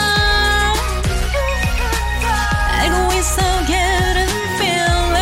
알고 2.79 3.13
있어 3.13 3.41
getting 3.65 4.33
feeling 4.55 5.15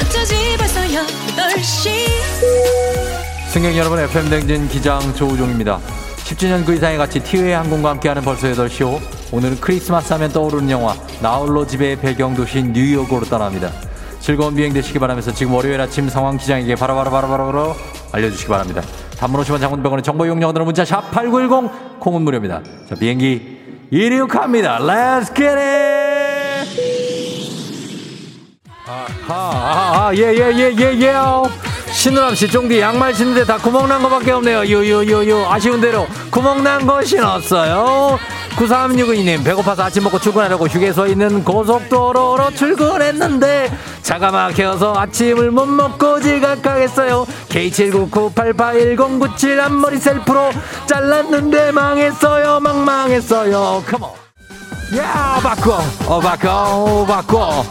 어쩌지? 0.00 0.56
벌써 0.56 0.80
8시 0.80 2.04
승객 3.50 3.76
여러분 3.76 3.98
FM 4.00 4.30
댕진 4.30 4.68
기장 4.68 5.14
조우종입니다. 5.14 5.80
10주년 6.24 6.64
그 6.64 6.74
이상의 6.74 6.96
가치 6.98 7.20
티웨이 7.20 7.52
항공과 7.52 7.90
함께하는 7.90 8.22
벌써 8.22 8.48
8시 8.48 8.84
호 8.84 9.00
오늘은 9.30 9.60
크리스마스 9.60 10.12
하면 10.14 10.32
떠오르는 10.32 10.70
영화 10.70 10.96
나홀로 11.20 11.66
집의 11.66 11.96
배경 12.00 12.34
도시인 12.34 12.72
뉴욕으로 12.72 13.26
떠납니다. 13.26 13.70
즐거운 14.24 14.56
비행 14.56 14.72
되시기 14.72 14.98
바라면서 14.98 15.34
지금 15.34 15.52
월요일 15.52 15.78
아침 15.82 16.08
상황 16.08 16.38
기장에게 16.38 16.76
바로바로바로바로 16.76 17.76
알려주시기 18.10 18.48
바랍니다. 18.48 18.80
단문 19.18 19.42
50원 19.42 19.60
장문병원의 19.60 20.02
정보 20.02 20.24
이용료 20.24 20.50
들은 20.54 20.64
문자 20.64 20.82
샵 20.82 21.10
8910 21.10 22.00
콩은 22.00 22.22
무료입니다. 22.22 22.62
자 22.88 22.94
비행기 22.94 23.86
이륙합니다. 23.90 24.78
Let's 24.78 25.26
get 25.26 25.58
it! 25.58 26.70
아, 29.28 30.08
아, 30.08 30.10
예, 30.14 30.20
예, 30.20 30.52
예, 30.54 30.74
예, 30.74 31.00
예. 31.02 31.63
신우람 32.04 32.34
씨, 32.34 32.46
쫑디 32.48 32.80
양말 32.80 33.14
신는데 33.14 33.46
다 33.46 33.56
구멍 33.56 33.88
난 33.88 34.02
거밖에 34.02 34.32
없네요. 34.32 34.58
요요요요. 34.70 35.46
아쉬운 35.48 35.80
대로 35.80 36.06
구멍 36.30 36.62
난 36.62 36.86
거 36.86 37.02
신었어요. 37.02 38.18
9362님, 38.56 39.42
배고파서 39.42 39.84
아침 39.84 40.02
먹고 40.04 40.18
출근하려고 40.18 40.66
휴게소에 40.66 41.12
있는 41.12 41.42
고속도로로 41.42 42.50
출근했는데 42.50 43.72
차가 44.02 44.30
막혀서 44.30 44.92
아침을 44.98 45.50
못 45.50 45.64
먹고 45.64 46.20
지각하겠어요. 46.20 47.24
K7998811097 47.48 49.60
앞머리 49.60 49.96
셀프로 49.96 50.50
잘랐는데 50.84 51.72
망했어요. 51.72 52.60
망망했어요. 52.60 53.82
컴온. 53.86 54.10
야, 54.98 55.40
바꿔. 55.42 55.78
어, 56.06 56.20
바꿔. 56.20 57.06
바꿔. 57.08 57.64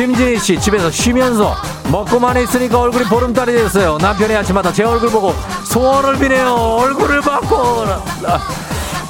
김진희 0.00 0.38
씨 0.38 0.58
집에서 0.58 0.90
쉬면서 0.90 1.54
먹고만 1.92 2.38
있으니까 2.38 2.80
얼굴이 2.80 3.04
보름달이 3.04 3.52
됐어요. 3.52 3.98
남편이 3.98 4.34
아침마다 4.34 4.72
제 4.72 4.82
얼굴 4.82 5.10
보고 5.10 5.34
소원을 5.64 6.18
비네요. 6.18 6.54
얼굴을 6.54 7.20
바꿔. 7.20 8.02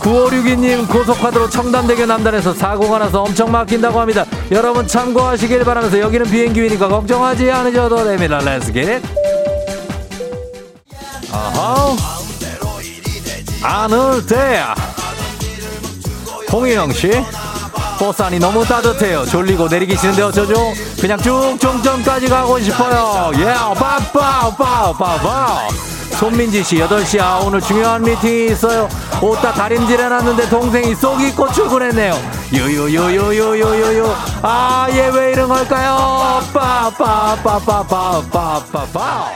9562님 0.01 0.89
고속화도로 0.89 1.49
청담대교 1.49 2.07
남단에서 2.07 2.53
사고가 2.55 2.99
나서 2.99 3.23
엄청 3.23 3.53
막힌다고 3.53 4.01
합니다. 4.01 4.25
여러분 4.51 4.85
참고하시길 4.85 5.63
바라면서 5.63 6.01
여기는 6.01 6.29
비행기 6.29 6.61
위니까 6.61 6.89
걱정하지 6.89 7.49
않으셔도 7.49 8.03
됩니다. 8.03 8.39
Let's 8.39 8.75
get 8.75 8.91
it. 8.91 9.09
아하. 11.31 11.97
안을 13.63 14.27
때야. 14.27 14.75
홍희영 16.51 16.93
씨. 16.95 17.13
버스 18.01 18.23
안이 18.23 18.39
너무 18.39 18.65
따뜻해요. 18.65 19.27
졸리고 19.27 19.69
내리기 19.69 19.95
싫은데 19.97 20.23
어쩌죠? 20.23 20.55
그냥 21.01 21.19
쭉 21.21 21.57
종점까지 21.61 22.29
가고 22.29 22.59
싶어요. 22.59 23.31
예, 23.39 23.45
빠빠, 23.79 24.51
빠빠빠. 24.57 25.69
손민지 26.19 26.63
씨, 26.65 26.77
8시, 26.77 27.21
아, 27.21 27.41
오늘 27.45 27.61
중요한 27.61 28.03
미팅이 28.03 28.53
있어요. 28.53 28.89
옷 29.23 29.41
다 29.43 29.53
다림질 29.53 30.01
해놨는데 30.01 30.49
동생이 30.49 30.95
쏙 30.95 31.21
입고 31.21 31.53
출근했네요. 31.53 32.19
요요요요요요요요. 32.55 34.17
아, 34.43 34.87
얘 34.91 35.09
왜 35.11 35.33
이런 35.33 35.49
걸까요? 35.49 36.41
빠빠빠빠빠빠빠빠. 36.53 39.29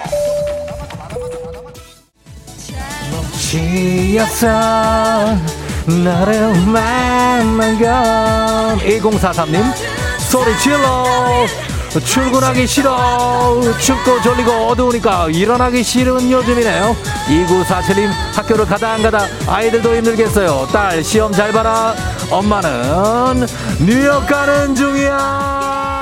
지었어. 3.38 4.48
나를 5.86 6.54
만난 6.66 7.78
건 7.78 8.78
1043님. 8.78 9.62
소리 10.18 10.58
질러. 10.58 11.04
출근하기 12.04 12.66
싫어. 12.66 13.60
춥고 13.78 14.20
졸리고 14.22 14.50
어두우니까 14.50 15.28
일어나기 15.28 15.82
싫은 15.84 16.28
요즘이네요. 16.30 16.96
2947님 17.28 18.10
학교를 18.34 18.66
가다 18.66 18.92
안 18.94 19.02
가다 19.02 19.26
아이들도 19.46 19.94
힘들겠어요. 19.96 20.68
딸 20.72 21.04
시험 21.04 21.32
잘 21.32 21.52
봐라. 21.52 21.94
엄마는 22.30 23.46
뉴욕 23.78 24.26
가는 24.26 24.74
중이야 24.74 25.93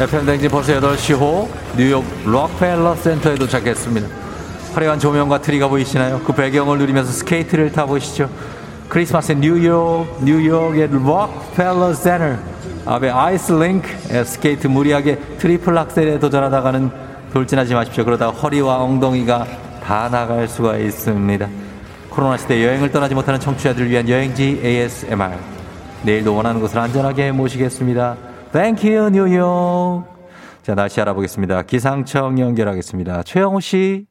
FM 0.00 0.24
댕진 0.24 0.48
벌써 0.48 0.72
8시 0.80 1.14
호 1.14 1.46
뉴욕 1.76 2.02
록펠러 2.24 2.94
센터에 2.94 3.34
도착했습니다. 3.34 4.08
화려한 4.72 4.98
조명과 4.98 5.42
트리가 5.42 5.68
보이시나요? 5.68 6.22
그 6.24 6.32
배경을 6.32 6.78
누리면서 6.78 7.12
스케이트를 7.12 7.70
타보시죠. 7.70 8.30
크리스마스의 8.88 9.36
뉴욕, 9.40 10.06
뉴욕의 10.24 10.88
록펠러 10.88 11.92
센터 11.92 12.38
앞에 12.86 13.10
아이스 13.10 13.52
링크 13.52 14.24
스케이트 14.24 14.68
무리하게 14.68 15.18
트리플 15.36 15.76
악셀에 15.76 16.18
도전하다가는 16.18 16.90
돌진하지 17.34 17.74
마십시오. 17.74 18.06
그러다 18.06 18.30
허리와 18.30 18.78
엉덩이가 18.78 19.46
다 19.84 20.08
나갈 20.08 20.48
수가 20.48 20.78
있습니다. 20.78 21.46
코로나 22.08 22.38
시대 22.38 22.64
여행을 22.64 22.90
떠나지 22.90 23.14
못하는 23.14 23.38
청취자들을 23.38 23.90
위한 23.90 24.08
여행지 24.08 24.58
ASMR. 24.64 25.36
내일도 26.04 26.34
원하는 26.34 26.58
곳을 26.58 26.78
안전하게 26.78 27.32
모시겠습니다. 27.32 28.29
Thank 28.52 28.90
you, 28.90 29.10
뉴욕. 29.10 30.04
자, 30.62 30.74
날씨 30.74 31.00
알아보겠습니다. 31.00 31.62
기상청 31.62 32.40
연결하겠습니다. 32.40 33.22
최영호 33.22 33.60
씨. 33.60 34.09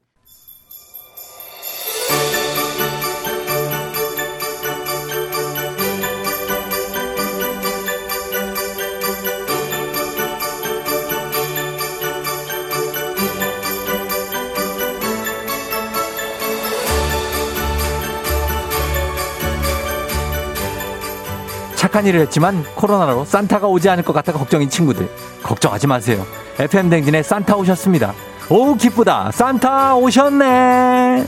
착한 21.79 22.05
일을 22.05 22.19
했지만 22.19 22.65
코로나로 22.75 23.23
산타가 23.23 23.65
오지 23.67 23.87
않을 23.87 24.03
것 24.03 24.11
같아 24.11 24.33
걱정인 24.33 24.69
친구들 24.69 25.09
걱정하지 25.41 25.87
마세요. 25.87 26.27
FM 26.59 26.89
댕진에 26.89 27.23
산타 27.23 27.55
오셨습니다. 27.55 28.13
오 28.49 28.75
기쁘다 28.75 29.31
산타 29.31 29.95
오셨네. 29.95 31.25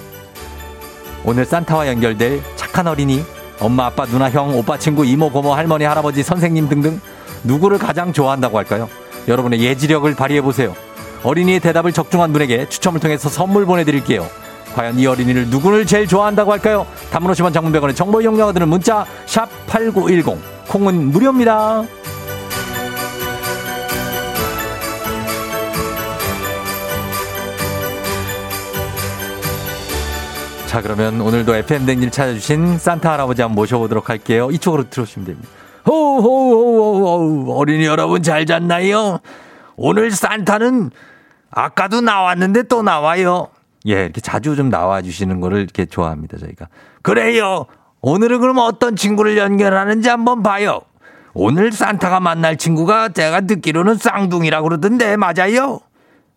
오늘 1.23 1.45
산타와 1.45 1.87
연결될 1.87 2.43
착한 2.57 2.85
어린이 2.87 3.23
엄마 3.61 3.85
아빠 3.85 4.05
누나 4.05 4.29
형 4.29 4.53
오빠 4.53 4.77
친구 4.77 5.05
이모 5.05 5.31
고모 5.31 5.53
할머니 5.53 5.85
할아버지 5.85 6.21
선생님 6.21 6.67
등등 6.67 6.99
누구를 7.45 7.77
가장 7.77 8.11
좋아한다고 8.11 8.57
할까요? 8.57 8.89
여러분의 9.29 9.61
예지력을 9.61 10.13
발휘해 10.15 10.41
보세요. 10.41 10.75
어린이의 11.23 11.61
대답을 11.61 11.93
적중한 11.93 12.33
분에게 12.33 12.67
추첨을 12.67 12.99
통해서 12.99 13.29
선물 13.29 13.65
보내드릴게요. 13.65 14.27
과연 14.75 14.97
이 14.97 15.05
어린이를 15.05 15.47
누구를 15.47 15.85
제일 15.85 16.07
좋아한다고 16.07 16.51
할까요? 16.51 16.85
단문 17.11 17.31
50원 17.31 17.53
장문 17.53 17.72
100원의 17.72 17.95
정보 17.95 18.21
이용료가 18.21 18.53
드는 18.53 18.69
문자 18.69 19.05
샵 19.25 19.49
8910 19.67 20.37
콩은 20.67 21.11
무료입니다. 21.11 21.83
자 30.67 30.81
그러면 30.81 31.19
오늘도 31.19 31.53
FM 31.53 31.85
댕진 31.85 32.11
찾아주신 32.11 32.77
산타 32.77 33.11
할아버지 33.11 33.41
한번 33.41 33.55
모셔보도록 33.55 34.09
할게요. 34.09 34.49
이쪽으로 34.51 34.89
들어오시면 34.89 35.25
됩니다. 35.25 35.49
호호호호 35.85 37.57
어린이 37.57 37.85
여러분 37.85 38.23
잘 38.23 38.45
잤나요? 38.45 39.19
오늘 39.75 40.11
산타는 40.11 40.91
아까도 41.49 41.99
나왔는데 41.99 42.63
또 42.63 42.83
나와요. 42.83 43.49
예, 43.87 44.03
이렇게 44.03 44.21
자주 44.21 44.55
좀 44.55 44.69
나와 44.69 45.01
주시는 45.01 45.39
거를 45.39 45.59
이렇게 45.59 45.85
좋아합니다, 45.85 46.37
저희가. 46.37 46.67
그래요. 47.01 47.65
오늘은 48.01 48.39
그럼 48.39 48.57
어떤 48.59 48.95
친구를 48.95 49.37
연결하는지 49.37 50.09
한번 50.09 50.43
봐요. 50.43 50.81
오늘 51.33 51.71
산타가 51.71 52.19
만날 52.19 52.57
친구가 52.57 53.09
제가 53.09 53.41
듣기로는 53.41 53.95
쌍둥이라고 53.95 54.67
그러던데 54.67 55.15
맞아요? 55.17 55.79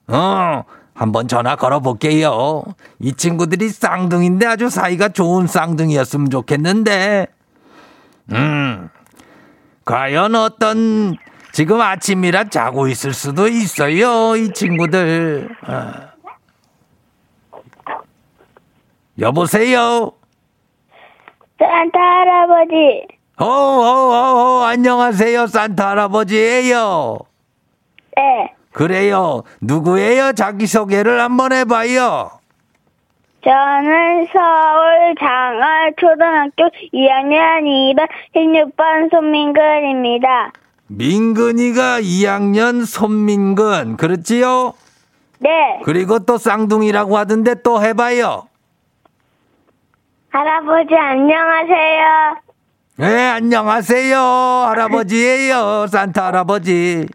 어, 0.06 0.62
한번 0.94 1.26
전화 1.26 1.56
걸어 1.56 1.80
볼게요. 1.80 2.62
이 3.00 3.12
친구들이 3.12 3.70
쌍둥이인데 3.70 4.46
아주 4.46 4.68
사이가 4.68 5.08
좋은 5.08 5.46
쌍둥이였으면 5.46 6.30
좋겠는데. 6.30 7.26
음. 8.32 8.88
과연 9.84 10.34
어떤 10.34 11.16
지금 11.52 11.80
아침이라 11.80 12.44
자고 12.44 12.88
있을 12.88 13.12
수도 13.12 13.48
있어요, 13.48 14.36
이 14.36 14.52
친구들. 14.52 15.48
아. 15.66 16.13
여보세요? 19.20 20.12
산타 21.58 21.98
할아버지, 22.00 23.06
어, 23.38 23.44
어, 23.44 23.46
어, 23.46 24.60
어, 24.60 24.64
안녕하세요. 24.64 25.46
산타 25.46 25.90
할아버지예요. 25.90 27.18
네, 28.16 28.52
그래요. 28.72 29.44
누구예요? 29.60 30.32
자기 30.32 30.66
소개를 30.66 31.20
한번 31.20 31.52
해봐요. 31.52 32.30
저는 33.44 34.26
서울 34.32 35.14
장하초등학교 35.20 36.64
2학년 36.92 37.94
2반 37.94 38.08
16번 38.34 39.10
손민근입니다. 39.10 40.52
민근이가 40.88 42.00
2학년 42.00 42.84
손민근. 42.84 43.96
그렇지요? 43.96 44.74
네, 45.38 45.50
그리고 45.84 46.18
또 46.20 46.36
쌍둥이라고 46.38 47.16
하던데 47.16 47.62
또 47.62 47.82
해봐요. 47.82 48.48
할아버지 50.34 50.92
안녕하세요. 50.96 52.36
네, 52.96 53.30
안녕하세요. 53.30 54.18
할아버지예요. 54.18 55.86
산타 55.86 56.26
할아버지. 56.26 57.06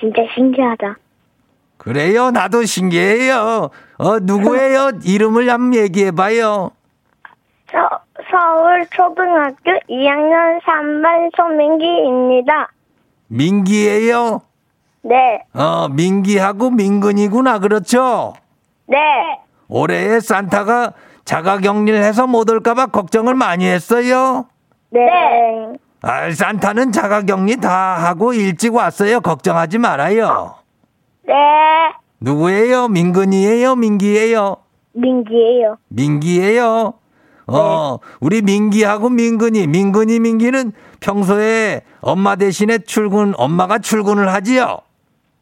진짜 0.00 0.22
신기하다. 0.34 0.96
그래요. 1.76 2.30
나도 2.30 2.64
신기해요. 2.64 3.68
어, 3.98 4.18
누구예요? 4.22 4.92
이름을 5.04 5.50
한번 5.50 5.74
얘기해 5.78 6.12
봐요. 6.12 6.70
서, 7.70 7.78
서울 8.30 8.86
초등학교 8.88 9.72
2학년 9.90 10.62
3반 10.62 11.30
손민기입니다. 11.36 12.70
민기예요. 13.26 14.40
네, 15.02 15.42
어, 15.52 15.88
민기하고 15.90 16.70
민근이구나. 16.70 17.58
그렇죠? 17.58 18.32
네, 18.86 18.96
올해 19.68 20.20
산타가 20.20 20.94
자가 21.26 21.58
격리를 21.58 22.02
해서 22.02 22.26
못 22.26 22.48
올까봐 22.48 22.86
걱정을 22.86 23.34
많이 23.34 23.66
했어요. 23.66 24.46
네, 24.90 25.00
아, 26.00 26.30
산타는 26.30 26.92
자가 26.92 27.22
격리 27.22 27.56
다 27.56 27.96
하고 27.96 28.32
일찍 28.32 28.74
왔어요. 28.74 29.20
걱정하지 29.20 29.78
말아요. 29.78 30.54
네, 31.26 31.34
누구예요? 32.20 32.88
민근이에요? 32.88 33.74
민기예요? 33.74 34.56
민기예요. 34.92 35.76
민기예요. 35.88 36.94
어, 37.48 37.98
우리 38.20 38.40
민기하고 38.42 39.08
민근이, 39.08 39.66
민근이, 39.66 40.20
민기는 40.20 40.72
평소에 41.00 41.82
엄마 42.00 42.36
대신에 42.36 42.78
출근, 42.78 43.34
엄마가 43.36 43.80
출근을 43.80 44.32
하지요. 44.32 44.78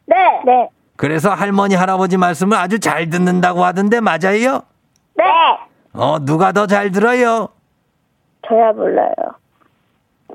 네, 0.07 0.15
네, 0.45 0.69
그래서 0.97 1.29
할머니, 1.29 1.75
할아버지 1.75 2.17
말씀을 2.17 2.57
아주 2.57 2.79
잘 2.79 3.09
듣는다고 3.11 3.63
하던데 3.63 3.99
맞아요? 4.01 4.61
네. 5.15 5.23
어, 5.97 6.19
누가 6.19 6.51
더 6.51 6.67
잘 6.67 6.91
들어요? 6.91 7.49
저야 8.47 8.71
몰라요. 8.73 9.13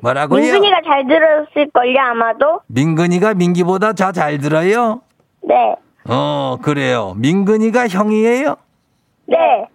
뭐라고요? 0.02 0.40
민근이가 0.40 0.80
잘 0.82 1.06
들었을걸요, 1.06 1.98
아마도? 2.00 2.60
민근이가 2.68 3.34
민기보다 3.34 3.92
더 3.92 4.12
잘 4.12 4.38
들어요? 4.38 5.02
네, 5.42 5.74
어, 6.08 6.56
그래요. 6.62 7.14
민근이가 7.16 7.88
형이에요? 7.88 8.56
네. 9.26 9.66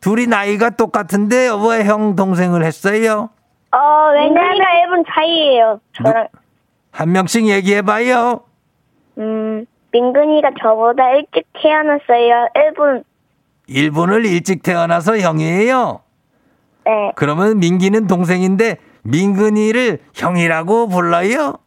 둘이 0.00 0.26
나이가 0.26 0.70
똑같은데 0.70 1.48
왜 1.48 1.84
형 1.84 2.16
동생을 2.16 2.64
했어요? 2.64 3.30
어, 3.70 3.78
왜냐면 4.12 4.58
1분 4.58 5.04
차이예요. 5.08 5.80
저랑, 5.96 6.28
한 6.90 7.12
명씩 7.12 7.46
얘기해 7.48 7.82
봐요. 7.82 8.40
음, 9.18 9.64
민근이가 9.92 10.50
저보다 10.60 11.08
일찍 11.10 11.44
태어났어요. 11.54 12.48
1분, 12.54 13.04
1분을 13.72 14.24
일찍 14.26 14.62
태어나서 14.62 15.18
형이에요. 15.18 16.00
네. 16.84 17.12
그러면 17.14 17.58
민기는 17.58 18.06
동생인데 18.06 18.78
민근이를 19.02 20.00
형이라고 20.14 20.88
불러요? 20.88 21.58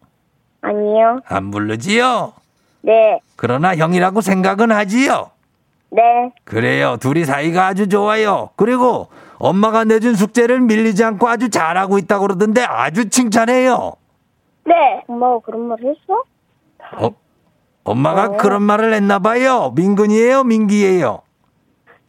아니요. 0.61 1.19
안 1.27 1.51
부르지요? 1.51 2.33
네, 2.81 3.19
그러나 3.35 3.75
형이라고 3.75 4.21
생각은 4.21 4.71
하지요? 4.71 5.31
네. 5.89 6.01
그래요. 6.43 6.97
둘이 6.99 7.25
사이가 7.25 7.67
아주 7.67 7.87
좋아요. 7.87 8.49
그리고 8.55 9.07
엄마가 9.37 9.83
내준 9.85 10.15
숙제를 10.15 10.61
밀리지 10.61 11.03
않고 11.03 11.27
아주 11.27 11.49
잘하고 11.49 11.97
있다고 11.97 12.27
그러던데 12.27 12.63
아주 12.63 13.09
칭찬해요. 13.09 13.93
네. 14.65 15.03
엄마가 15.07 15.39
그런 15.39 15.67
말 15.67 15.77
했어? 15.79 16.23
어, 16.97 17.09
엄마가 17.83 18.25
어. 18.25 18.37
그런 18.37 18.63
말을 18.63 18.93
했나 18.93 19.19
봐요. 19.19 19.71
민근이에요, 19.75 20.43
민기예요. 20.43 21.21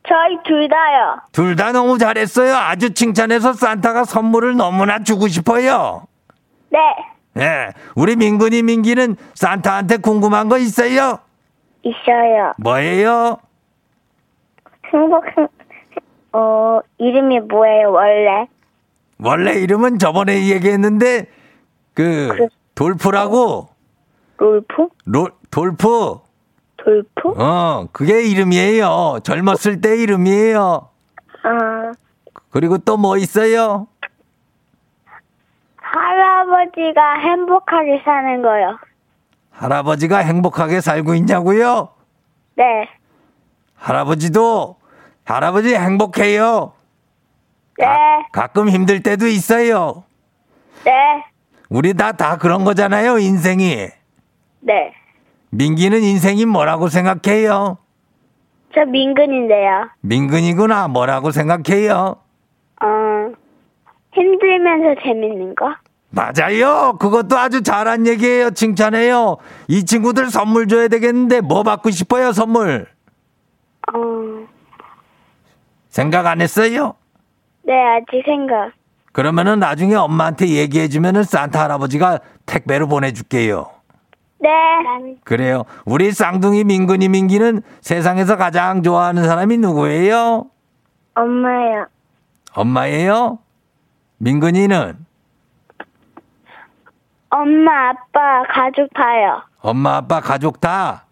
저희 0.08 0.38
둘 0.44 0.68
다요. 0.68 1.16
둘 1.32 1.56
다 1.56 1.72
너무 1.72 1.98
잘했어요. 1.98 2.54
아주 2.54 2.94
칭찬해서 2.94 3.52
산타가 3.54 4.04
선물을 4.04 4.56
너무나 4.56 5.02
주고 5.02 5.26
싶어요. 5.28 6.06
네. 6.70 6.78
예, 7.38 7.72
우리 7.94 8.16
민근이 8.16 8.62
민기는 8.62 9.16
산타한테 9.34 9.98
궁금한 9.98 10.48
거 10.48 10.58
있어요? 10.58 11.18
있어요. 11.82 12.52
뭐예요? 12.58 13.38
행복, 14.92 15.24
행, 15.36 15.48
어, 16.32 16.80
이름이 16.98 17.40
뭐예요, 17.40 17.90
원래? 17.92 18.46
원래 19.22 19.52
이름은 19.54 19.98
저번에 19.98 20.46
얘기했는데 20.48 21.26
그 21.94 22.48
돌프라고 22.74 23.68
롤프? 24.38 24.88
롤 25.06 25.32
돌프 25.50 26.18
돌프? 26.96 27.34
어 27.36 27.88
그게 27.92 28.22
이름이에요 28.22 29.18
젊었을 29.24 29.80
때 29.80 29.96
이름이에요 29.96 30.88
아, 31.42 31.92
그리고 32.50 32.78
또 32.78 32.96
뭐 32.96 33.16
있어요 33.18 33.88
할아버지가 35.76 37.14
행복하게 37.20 38.02
사는 38.04 38.42
거요. 38.42 38.78
할아버지가 39.52 40.18
행복하게 40.18 40.80
살고 40.80 41.14
있냐고요 41.14 41.88
네. 42.56 42.64
할아버지도 43.76 44.76
할아버지 45.24 45.74
행복해요 45.74 46.72
네. 47.78 47.86
가 48.32 48.48
끔 48.48 48.68
힘들 48.68 49.02
때도 49.02 49.26
있어요 49.26 50.04
네. 50.84 50.92
우리 51.70 51.94
다 51.94 52.12
다 52.12 52.36
그런 52.36 52.64
거잖아요 52.64 53.18
인생이 53.18 53.88
네. 54.60 54.92
민기는 55.56 56.02
인생이 56.02 56.44
뭐라고 56.44 56.88
생각해요 56.88 57.78
저 58.74 58.84
민근인데요. 58.84 59.88
민근이구나 60.02 60.88
뭐라고 60.88 61.30
생각해요 61.30 62.16
어, 62.82 62.86
힘들면서 64.12 65.00
재밌는 65.02 65.54
거? 65.54 65.74
맞아요. 66.10 66.96
그것도 66.98 67.36
아주 67.38 67.62
잘한 67.62 68.06
얘기예요. 68.06 68.50
칭찬해요. 68.50 69.38
이 69.68 69.84
친구들 69.84 70.30
선물 70.30 70.68
줘야 70.68 70.88
되겠는데 70.88 71.40
뭐 71.40 71.62
받고 71.62 71.90
싶어요, 71.90 72.32
선물? 72.32 72.86
어, 73.92 74.46
생각 75.88 76.26
안 76.26 76.40
했어요? 76.42 76.94
네, 77.64 77.72
아직 77.74 78.22
생각. 78.26 78.72
그러면은 79.12 79.58
나중에 79.58 79.94
엄마한테 79.94 80.48
얘기해 80.48 80.88
주면은 80.88 81.22
산타 81.22 81.62
할아버지가 81.64 82.20
택배로 82.44 82.86
보내 82.88 83.12
줄게요. 83.12 83.70
네. 84.38 84.50
그래요. 85.24 85.64
우리 85.84 86.12
쌍둥이 86.12 86.64
민근이 86.64 87.08
민기는 87.08 87.62
세상에서 87.80 88.36
가장 88.36 88.82
좋아하는 88.82 89.24
사람이 89.24 89.56
누구예요? 89.58 90.46
엄마요. 91.14 91.86
엄마예요? 92.54 93.38
민근이는 94.18 94.96
엄마, 97.30 97.90
아빠, 97.90 98.42
가족 98.48 98.88
다요. 98.94 99.42
엄마, 99.60 99.96
아빠, 99.96 100.20
가족 100.20 100.60
다? 100.60 101.04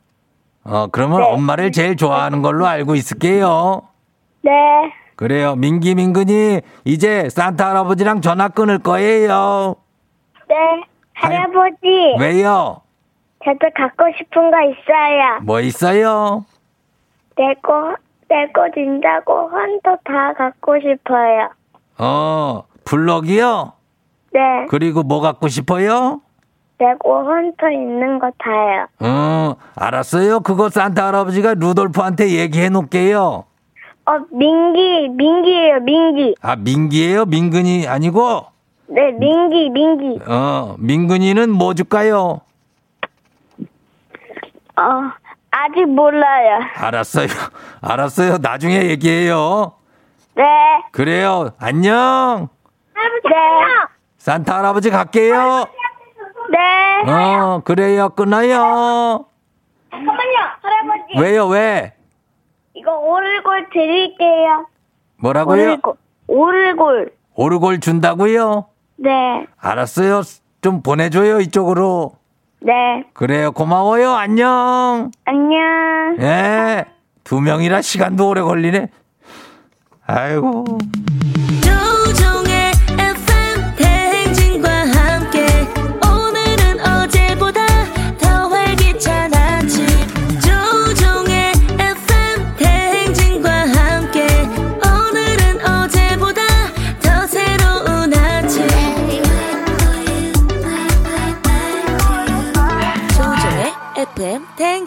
어, 0.63 0.87
그러면 0.91 1.21
네. 1.21 1.27
엄마를 1.33 1.73
제일 1.73 1.97
좋아하는 1.97 2.41
걸로 2.41 2.67
알고 2.67 2.95
있을게요. 2.95 3.83
네. 4.43 4.51
그래요. 5.17 5.55
민기 5.57 5.95
민근이 5.95 6.61
이제 6.85 7.29
산타 7.29 7.69
할아버지랑 7.71 8.21
전화 8.21 8.49
끊을 8.49 8.79
거예요. 8.79 9.77
네. 10.49 10.55
할아버지. 11.13 12.17
왜요? 12.19 12.81
저도 13.45 13.59
갖고 13.77 14.05
싶은 14.17 14.51
거 14.51 14.57
있어요. 14.63 15.41
뭐 15.43 15.61
있어요? 15.61 16.45
내거, 17.37 17.97
내거 18.29 18.71
진다고 18.75 19.49
헌터 19.51 19.97
다 20.05 20.33
갖고 20.37 20.75
싶어요. 20.81 21.51
어, 21.99 22.65
블럭이요? 22.85 23.73
네. 24.33 24.41
그리고 24.69 25.03
뭐 25.03 25.21
갖고 25.21 25.49
싶어요? 25.49 26.21
내거 26.79 27.23
헌터 27.23 27.71
있는 27.71 28.19
거 28.19 28.31
다요. 28.39 28.87
어, 29.01 29.55
알았어요. 29.77 30.41
그거 30.41 30.69
산타 30.71 31.07
할아버지가 31.09 31.55
루돌프한테 31.55 32.31
얘기해 32.31 32.71
놓을게요. 32.71 33.45
어, 34.07 34.13
민기, 34.31 35.09
민기예요, 35.11 35.81
민기. 35.81 36.35
아, 36.43 36.57
민기예요? 36.57 37.25
민근이 37.27 37.87
아니고? 37.87 38.41
네, 38.87 39.13
민기, 39.13 39.71
민기. 39.71 40.21
어, 40.27 40.75
민근이는 40.79 41.51
뭐 41.51 41.75
줄까요? 41.75 42.41
어, 44.77 45.11
아직 45.51 45.87
몰라요. 45.87 46.61
알았어요. 46.77 47.29
알았어요. 47.81 48.39
나중에 48.39 48.85
얘기해요. 48.87 49.75
네. 50.35 50.43
그래요. 50.93 51.51
안녕. 51.59 52.49
네. 52.95 53.31
산타 54.19 54.59
할아버지 54.59 54.91
갈게요. 54.91 55.67
네. 56.51 57.11
어, 57.13 57.61
그래요. 57.65 58.09
끊어요. 58.11 59.27
잠깐만요, 59.91 60.39
할아버지. 60.63 61.19
왜요, 61.21 61.47
왜? 61.47 61.95
이거 62.75 62.97
오르골 62.97 63.69
드릴게요. 63.73 64.67
뭐라고요? 65.19 65.65
오르골. 65.73 65.95
오르골. 66.27 67.13
오르골 67.37 67.81
준다고요? 67.81 68.67
네. 68.97 69.47
알았어요. 69.59 70.23
좀 70.63 70.83
보내줘요, 70.83 71.41
이쪽으로. 71.41 72.17
네. 72.65 73.05
그래요. 73.13 73.53
고마워요. 73.53 74.13
안녕. 74.13 75.11
안녕. 75.27 76.17
예. 76.21 76.87
두 77.23 77.41
명이라 77.41 77.83
시간도 77.83 78.27
오래 78.29 78.41
걸리네. 78.41 78.89
아이고. 80.07 80.65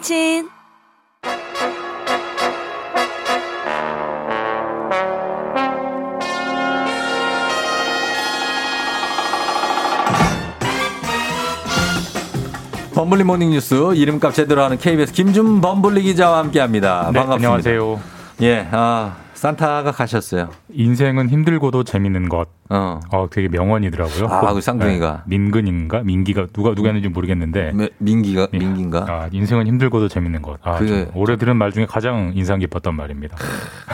대행진 0.08 0.48
범블리 12.94 13.22
모닝 13.24 13.50
뉴스 13.50 13.74
이름값 13.94 14.34
제대로 14.34 14.62
하는 14.62 14.78
KBS 14.78 15.12
김준 15.12 15.60
범블리 15.60 16.02
기자와 16.02 16.38
함께 16.38 16.58
합니다. 16.58 17.10
네, 17.12 17.20
반갑습니다. 17.20 17.70
안녕하세요. 17.70 18.00
예, 18.42 18.66
아, 18.72 19.16
산타가 19.38 19.92
가셨어요. 19.92 20.48
인생은 20.72 21.28
힘들고도 21.28 21.84
재밌는 21.84 22.28
것. 22.28 22.48
어. 22.70 23.00
되게 23.30 23.48
명언이더라고요. 23.48 24.26
아, 24.26 24.40
꼭, 24.40 24.54
그 24.54 24.60
쌍둥이가. 24.60 25.22
네, 25.26 25.38
민근인가? 25.38 26.00
민기가 26.00 26.46
누가 26.52 26.72
누가였는지 26.72 27.08
모르겠는데. 27.08 27.72
민기가 27.98 28.48
민기인가? 28.50 29.06
아, 29.08 29.28
인생은 29.30 29.68
힘들고도 29.68 30.08
재밌는 30.08 30.42
것. 30.42 30.58
아, 30.64 30.78
좀 30.78 31.08
올해 31.14 31.36
들은 31.36 31.56
말 31.56 31.72
중에 31.72 31.86
가장 31.86 32.32
인상 32.34 32.58
깊었던 32.58 32.94
말입니다. 32.94 33.36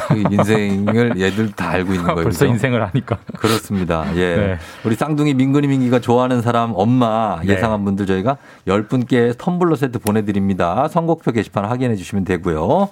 그 0.09 0.23
인생을 0.33 1.15
얘들 1.21 1.53
다 1.53 1.69
알고 1.71 1.93
있는 1.93 2.05
거예요. 2.07 2.23
벌써 2.25 2.41
그죠? 2.41 2.47
인생을 2.47 2.83
하니까. 2.89 3.19
그렇습니다. 3.37 4.07
예. 4.17 4.37
네. 4.37 4.59
우리 4.85 4.95
쌍둥이 4.95 5.35
민근이 5.35 5.67
민기가 5.69 6.01
좋아하는 6.01 6.41
사람 6.41 6.73
엄마 6.75 7.39
네. 7.45 7.53
예상한 7.53 7.85
분들 7.85 8.07
저희가 8.07 8.39
10분께 8.67 9.37
텀블러 9.37 9.77
세트 9.77 9.99
보내 9.99 10.25
드립니다. 10.25 10.89
선곡표 10.89 11.33
게시판 11.33 11.67
확인해 11.67 11.97
주시면 11.97 12.25
되고요. 12.25 12.89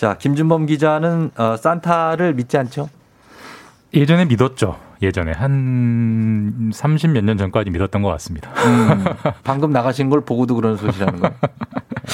자, 0.00 0.16
김준범 0.16 0.64
기자는 0.64 1.30
어, 1.36 1.56
산타를 1.58 2.32
믿지 2.32 2.56
않죠? 2.56 2.88
예전에 3.92 4.24
믿었죠. 4.24 4.78
예전에 5.02 5.32
한 5.32 6.70
30몇 6.72 7.22
년 7.22 7.36
전까지 7.36 7.68
믿었던 7.68 8.00
것 8.00 8.08
같습니다. 8.12 8.50
음, 8.64 9.04
방금 9.44 9.72
나가신 9.72 10.08
걸 10.08 10.22
보고도 10.22 10.54
그런 10.54 10.78
소리라는 10.78 11.20
거예요. 11.20 11.36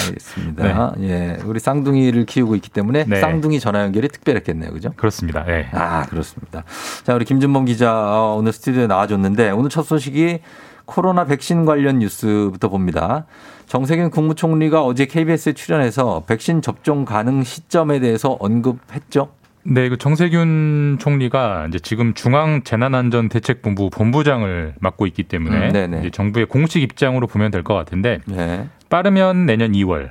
알겠습니다. 0.04 0.94
예. 1.02 1.38
우리 1.44 1.60
쌍둥이를 1.60 2.26
키우고 2.26 2.56
있기 2.56 2.70
때문에 2.70 3.04
네. 3.06 3.20
쌍둥이 3.20 3.60
전화 3.60 3.82
연결이 3.82 4.08
특별했겠네요. 4.08 4.72
그죠? 4.72 4.90
그렇습니다. 4.96 5.44
예. 5.46 5.68
아, 5.70 6.06
그렇습니다. 6.06 6.64
자, 7.04 7.14
우리 7.14 7.24
김준범 7.24 7.66
기자 7.66 7.92
어, 7.94 8.34
오늘 8.36 8.52
스튜디오에 8.52 8.88
나와줬는데 8.88 9.52
오늘 9.52 9.70
첫 9.70 9.84
소식이 9.84 10.40
코로나 10.86 11.24
백신 11.24 11.64
관련 11.64 12.00
뉴스부터 12.00 12.68
봅니다. 12.68 13.26
정세균 13.66 14.10
국무총리가 14.10 14.82
어제 14.84 15.06
KBS에 15.06 15.52
출연해서 15.54 16.22
백신 16.26 16.62
접종 16.62 17.04
가능 17.04 17.42
시점에 17.42 17.98
대해서 17.98 18.36
언급했죠. 18.38 19.28
네, 19.64 19.88
그 19.88 19.96
정세균 19.96 20.96
총리가 21.00 21.66
이제 21.68 21.80
지금 21.80 22.14
중앙 22.14 22.62
재난안전대책본부 22.62 23.90
본부장을 23.90 24.74
맡고 24.78 25.06
있기 25.08 25.24
때문에 25.24 25.70
음. 25.74 25.98
이제 25.98 26.10
정부의 26.10 26.46
공식 26.46 26.82
입장으로 26.82 27.26
보면 27.26 27.50
될 27.50 27.64
것 27.64 27.74
같은데 27.74 28.20
네. 28.26 28.68
빠르면 28.88 29.44
내년 29.46 29.72
2월, 29.72 30.10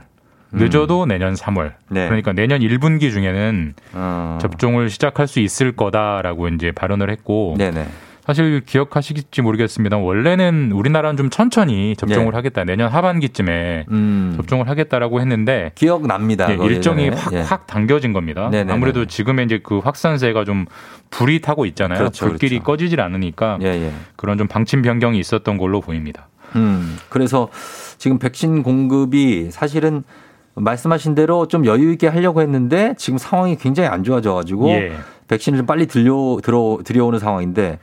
늦어도 0.51 1.05
내년 1.05 1.35
3월. 1.35 1.67
음. 1.67 1.71
네. 1.87 2.05
그러니까 2.07 2.33
내년 2.33 2.59
1분기 2.59 3.11
중에는 3.11 3.73
어. 3.93 4.37
접종을 4.41 4.89
시작할 4.89 5.27
수 5.27 5.39
있을 5.39 5.71
거다라고 5.71 6.49
이제 6.49 6.73
발언을 6.73 7.09
했고 7.09 7.55
네네. 7.57 7.87
사실 8.25 8.61
기억하시겠지 8.65 9.41
모르겠습니다. 9.41 9.97
원래는 9.97 10.71
우리나라는 10.71 11.15
좀 11.15 11.29
천천히 11.29 11.95
접종을 11.95 12.31
네. 12.31 12.35
하겠다. 12.35 12.63
내년 12.63 12.89
하반기쯤에 12.89 13.85
음. 13.91 14.33
접종을 14.37 14.67
하겠다라고 14.67 15.21
했는데 15.21 15.71
기억납니다. 15.75 16.49
예, 16.51 16.65
일정이 16.65 17.03
예전에. 17.03 17.21
확, 17.21 17.33
예. 17.33 17.41
확 17.41 17.67
당겨진 17.67 18.13
겁니다. 18.13 18.49
네네네. 18.49 18.73
아무래도 18.73 19.05
지금의 19.05 19.45
이제 19.45 19.59
그 19.61 19.77
확산세가 19.77 20.43
좀 20.43 20.65
불이 21.11 21.41
타고 21.41 21.65
있잖아요. 21.67 21.99
그렇죠, 21.99 22.25
불길이 22.27 22.59
꺼지질 22.59 22.99
않으니까 22.99 23.59
예, 23.61 23.67
예. 23.67 23.91
그런 24.15 24.37
좀 24.37 24.47
방침 24.47 24.81
변경이 24.81 25.19
있었던 25.19 25.57
걸로 25.57 25.81
보입니다. 25.81 26.27
음, 26.55 26.97
그래서 27.09 27.49
지금 27.97 28.17
백신 28.17 28.63
공급이 28.63 29.49
사실은 29.51 30.03
말씀하신 30.55 31.15
대로 31.15 31.47
좀 31.47 31.65
여유 31.65 31.91
있게 31.91 32.07
하려고 32.07 32.41
했는데 32.41 32.95
지금 32.97 33.17
상황이 33.17 33.55
굉장히 33.57 33.89
안 33.89 34.03
좋아져 34.03 34.33
가지고 34.33 34.69
예. 34.69 34.93
백신을 35.27 35.57
좀 35.57 35.65
빨리 35.65 35.85
들려 35.85 36.37
들어 36.41 36.79
들여오는 36.83 37.19
상황인데 37.19 37.77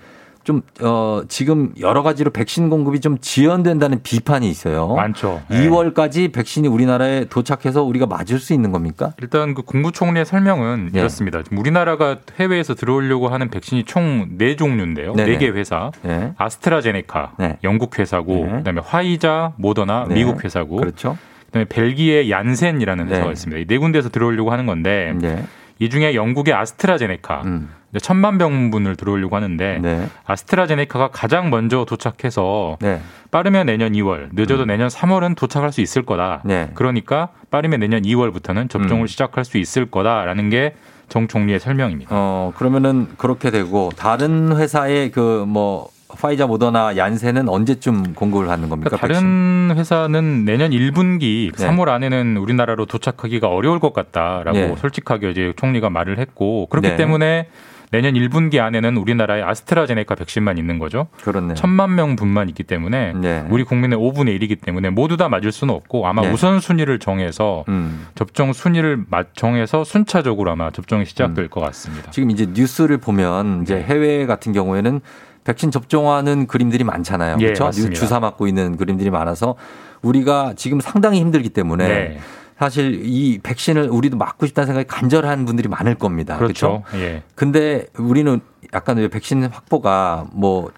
좀 0.45 0.63
어 0.81 1.23
지금 1.29 1.73
여러 1.81 2.03
가지로 2.03 2.31
백신 2.31 2.69
공급이 2.69 3.01
좀 3.01 3.19
지연된다는 3.21 4.03
비판이 4.03 4.49
있어요. 4.49 4.95
많죠. 4.95 5.41
예. 5.51 5.69
2월까지 5.69 6.33
백신이 6.33 6.69
우리나라에 6.69 7.27
도착해서 7.27 7.83
우리가 7.83 8.07
맞을 8.07 8.39
수 8.39 8.53
있는 8.53 8.73
겁니까? 8.73 9.13
일단 9.21 9.55
그 9.55 9.63
국무총리의 9.63 10.25
설명은 10.27 10.91
예. 10.95 10.99
이렇습니다. 11.01 11.43
우리나라가 11.53 12.19
해외에서 12.41 12.75
들어오려고 12.75 13.29
하는 13.29 13.49
백신이 13.51 13.85
총네 13.85 14.57
종류인데요. 14.57 15.15
네네. 15.15 15.33
네개 15.33 15.49
회사. 15.51 15.91
네. 16.03 16.33
아스트라제네카, 16.37 17.33
네. 17.39 17.59
영국 17.65 17.99
회사고, 17.99 18.45
네. 18.47 18.51
그다음에 18.59 18.81
화이자, 18.85 19.53
모더나, 19.57 20.07
네. 20.09 20.15
미국 20.15 20.45
회사고, 20.45 20.77
그렇죠. 20.77 21.17
그다음에 21.47 21.67
벨기에 21.69 22.31
얀센이라는 22.31 23.09
회사가 23.09 23.27
네. 23.27 23.33
있습니다. 23.33 23.61
이 23.61 23.67
네 23.67 23.79
군데에서 23.79 24.09
들어오려고 24.09 24.51
하는 24.53 24.67
건데 24.67 25.15
네. 25.21 25.45
이 25.83 25.91
중에 25.91 26.15
영국의 26.15 26.55
아스트라제네카 26.55 27.43
음. 27.45 27.71
천만 28.01 28.39
병분을 28.39 28.97
들어오려고 28.97 29.37
하는데 29.37 29.79
네. 29.83 30.09
아스트라제네카가 30.25 31.09
가장 31.09 31.51
먼저 31.51 31.85
도착해서 31.85 32.79
네. 32.81 33.01
빠르면 33.31 33.67
내년 33.67 33.93
2월, 33.93 34.29
늦어도 34.33 34.65
내년 34.65 34.89
3월은 34.89 35.37
도착할 35.37 35.73
수 35.73 35.81
있을 35.81 36.03
거다. 36.03 36.43
네. 36.45 36.71
그러니까 36.75 37.29
빠르면 37.51 37.81
내년 37.81 38.03
2월부터는 38.03 38.71
접종을 38.71 39.05
음. 39.05 39.07
시작할 39.07 39.45
수 39.45 39.59
있을 39.59 39.91
거다라는 39.91 40.51
게 40.51 40.75
정 41.13 41.29
총리의 41.29 41.61
설명입니다. 41.61 42.09
어, 42.11 42.53
그러면은 42.57 43.07
그렇게 43.19 43.51
되고 43.51 43.91
다른 43.95 44.57
회사의 44.57 45.11
그뭐 45.11 45.91
화이자 46.21 46.47
모더나 46.47 46.97
얀센은 46.97 47.49
언제쯤 47.49 48.15
공급을 48.15 48.49
하는 48.51 48.69
겁니까? 48.69 48.91
그러니까 48.97 49.07
다른 49.07 49.73
회사는 49.77 50.45
내년 50.45 50.71
1분기 50.71 51.55
네. 51.57 51.67
3월 51.69 51.89
안에는 51.89 52.37
우리나라로 52.37 52.87
도착하기가 52.87 53.49
어려울 53.49 53.81
것 53.81 53.93
같다라고 53.93 54.53
네. 54.53 54.77
솔직하게 54.77 55.31
이제 55.31 55.53
총리가 55.57 55.91
말을 55.91 56.19
했고 56.19 56.67
그렇기 56.67 56.89
네. 56.91 56.97
때문에 56.97 57.49
내년 57.91 58.15
1분기 58.15 58.59
안에는 58.59 58.97
우리나라에 58.97 59.43
아스트라제네카 59.43 60.15
백신만 60.15 60.57
있는 60.57 60.79
거죠. 60.79 61.09
그렇네. 61.23 61.53
천만 61.55 61.95
명분만 61.95 62.49
있기 62.49 62.63
때문에 62.63 63.13
네. 63.13 63.45
우리 63.51 63.65
국민의 63.65 63.99
5분의 63.99 64.41
1이기 64.41 64.63
때문에 64.63 64.89
모두 64.89 65.19
다 65.19 65.29
맞을 65.29 65.53
수는 65.53 65.75
없고 65.75 66.07
아마 66.07 66.23
네. 66.23 66.31
우선 66.31 66.59
순위를 66.59 66.99
정해서 67.01 67.65
음. 67.69 68.07
접종 68.15 68.55
순위를 68.55 69.05
맞- 69.11 69.35
정해서 69.35 69.85
순차적으로 69.85 70.51
아마 70.53 70.71
접종이 70.71 71.05
시작될 71.05 71.49
것 71.49 71.61
같습니다. 71.61 72.11
지금 72.13 72.31
이제 72.31 72.47
뉴스를 72.51 72.97
보면 72.97 73.61
이제 73.63 73.79
해외 73.83 74.25
같은 74.25 74.55
경우에는 74.55 75.03
백신 75.45 75.71
접종하는 75.71 76.47
그림들이 76.47 76.85
많잖아요. 76.85 77.37
예, 77.41 77.45
그렇죠? 77.47 77.65
맞습니다. 77.65 77.95
주사 77.95 78.21
맞고 78.21 78.47
있는 78.47 78.77
그림들이 78.77 79.11
많아서 79.11 79.57
우리가 80.03 80.55
지금 80.57 80.81
상당히 80.81 81.21
힘들기 81.21 81.49
때문에 81.49 81.89
네. 81.89 82.21
사실 82.59 83.03
이 83.05 83.41
백신을 83.43 83.89
우리도 83.89 84.17
맞고 84.17 84.47
싶다는 84.47 84.67
생각이 84.67 84.87
간절한 84.87 85.45
분들이 85.47 85.69
많을 85.69 85.97
겁니다. 85.97 86.37
그렇죠. 86.37 86.83
그렇죠? 86.87 87.05
예. 87.05 87.23
근데 87.35 87.87
우리는 87.99 88.41
약간 88.73 88.99
왜 88.99 89.09
백신 89.09 89.45
확보가 89.45 90.27
뭐 90.33 90.71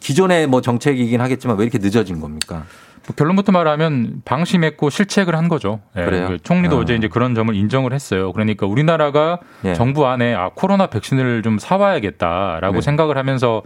기존의 0.00 0.46
뭐 0.46 0.60
정책이긴 0.60 1.20
하겠지만 1.20 1.56
왜 1.56 1.64
이렇게 1.64 1.78
늦어진 1.78 2.20
겁니까? 2.20 2.64
뭐 3.06 3.14
결론부터 3.16 3.52
말하면 3.52 4.22
방심했고 4.24 4.90
실책을 4.90 5.34
한 5.36 5.48
거죠. 5.48 5.80
예, 5.96 6.04
그래요? 6.04 6.28
그 6.28 6.38
총리도 6.42 6.76
어. 6.76 6.80
어제 6.80 6.94
이제 6.94 7.08
그런 7.08 7.34
점을 7.34 7.54
인정을 7.54 7.92
했어요. 7.92 8.32
그러니까 8.32 8.66
우리나라가 8.66 9.38
예. 9.64 9.74
정부 9.74 10.06
안에 10.06 10.34
아 10.34 10.50
코로나 10.54 10.86
백신을 10.86 11.42
좀 11.42 11.58
사와야겠다라고 11.58 12.76
네. 12.76 12.80
생각을 12.80 13.16
하면서 13.16 13.62